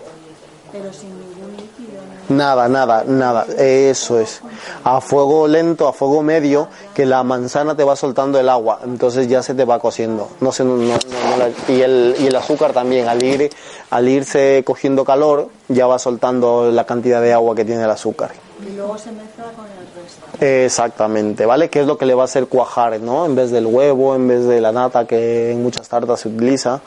Pero 0.73 0.93
sin 0.93 1.09
ningún 1.11 1.57
líquido. 1.57 1.99
Nada, 2.29 2.69
nada, 2.69 3.05
nada. 3.07 3.47
Eso 3.57 4.21
es. 4.21 4.43
A 4.85 5.01
fuego 5.01 5.49
lento, 5.49 5.89
a 5.89 5.95
fuego 5.95 6.23
medio, 6.23 6.69
que 6.95 7.07
la 7.07 7.23
manzana 7.23 7.75
te 7.75 7.85
va 7.85 7.97
soltando 7.97 8.39
el 8.39 8.51
agua. 8.51 8.81
Entonces 8.85 9.29
ya 9.29 9.43
se 9.43 9.55
te 9.55 9.65
va 9.65 9.79
cociendo. 9.79 10.29
No 10.41 10.53
se, 10.53 10.63
no- 10.65 10.77
no- 10.77 10.93
no 10.95 11.73
y, 11.75 11.81
el, 11.81 12.17
y 12.19 12.27
el 12.27 12.37
azúcar 12.37 12.75
también. 12.75 13.09
Al, 13.09 13.23
ir, 13.23 13.51
al 13.91 14.09
irse 14.09 14.63
cogiendo 14.67 15.05
calor, 15.07 15.49
ya 15.69 15.87
va 15.87 15.99
soltando 15.99 16.71
la 16.71 16.85
cantidad 16.85 17.23
de 17.23 17.33
agua 17.33 17.55
que 17.55 17.65
tiene 17.65 17.83
el 17.85 17.91
azúcar. 17.91 18.33
Y 18.61 18.75
luego 18.77 18.99
se 18.99 19.11
mezcla 19.13 19.45
con 19.57 19.65
el 19.65 20.03
resto. 20.05 20.45
Exactamente, 20.45 21.47
¿vale? 21.47 21.71
Que 21.71 21.81
es 21.81 21.87
lo 21.87 21.97
que 21.97 22.05
le 22.05 22.15
va 22.15 22.23
a 22.23 22.25
hacer 22.27 22.47
cuajar, 22.47 23.01
¿no? 23.01 23.25
En 23.25 23.35
vez 23.35 23.51
del 23.51 23.65
huevo, 23.67 24.15
en 24.15 24.29
vez 24.29 24.45
de 24.45 24.61
la 24.61 24.73
nata 24.73 25.07
que 25.07 25.53
en 25.53 25.63
muchas 25.63 25.89
tartas 25.89 26.21
se 26.21 26.29
utiliza, 26.29 26.81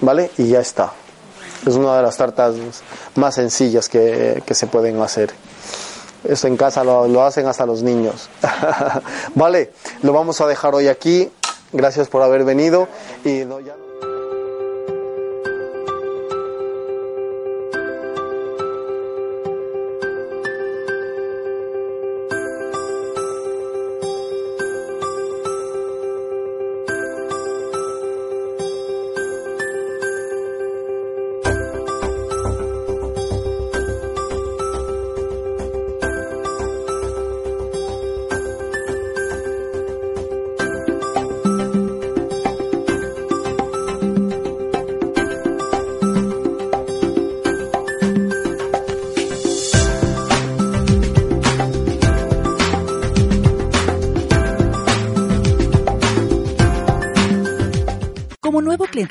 ¿vale? 0.00 0.30
Y 0.38 0.48
ya 0.48 0.60
está. 0.60 0.92
Es 1.66 1.74
una 1.74 1.96
de 1.96 2.02
las 2.02 2.16
tartas 2.16 2.54
más 3.16 3.34
sencillas 3.34 3.88
que, 3.88 4.42
que 4.46 4.54
se 4.54 4.66
pueden 4.66 5.00
hacer. 5.02 5.30
Esto 6.24 6.46
en 6.46 6.56
casa 6.56 6.84
lo, 6.84 7.08
lo 7.08 7.22
hacen 7.24 7.46
hasta 7.46 7.66
los 7.66 7.82
niños. 7.82 8.28
vale, 9.34 9.72
lo 10.02 10.12
vamos 10.12 10.40
a 10.40 10.46
dejar 10.46 10.74
hoy 10.74 10.88
aquí. 10.88 11.30
Gracias 11.72 12.08
por 12.08 12.22
haber 12.22 12.44
venido. 12.44 12.88
Y 13.24 13.44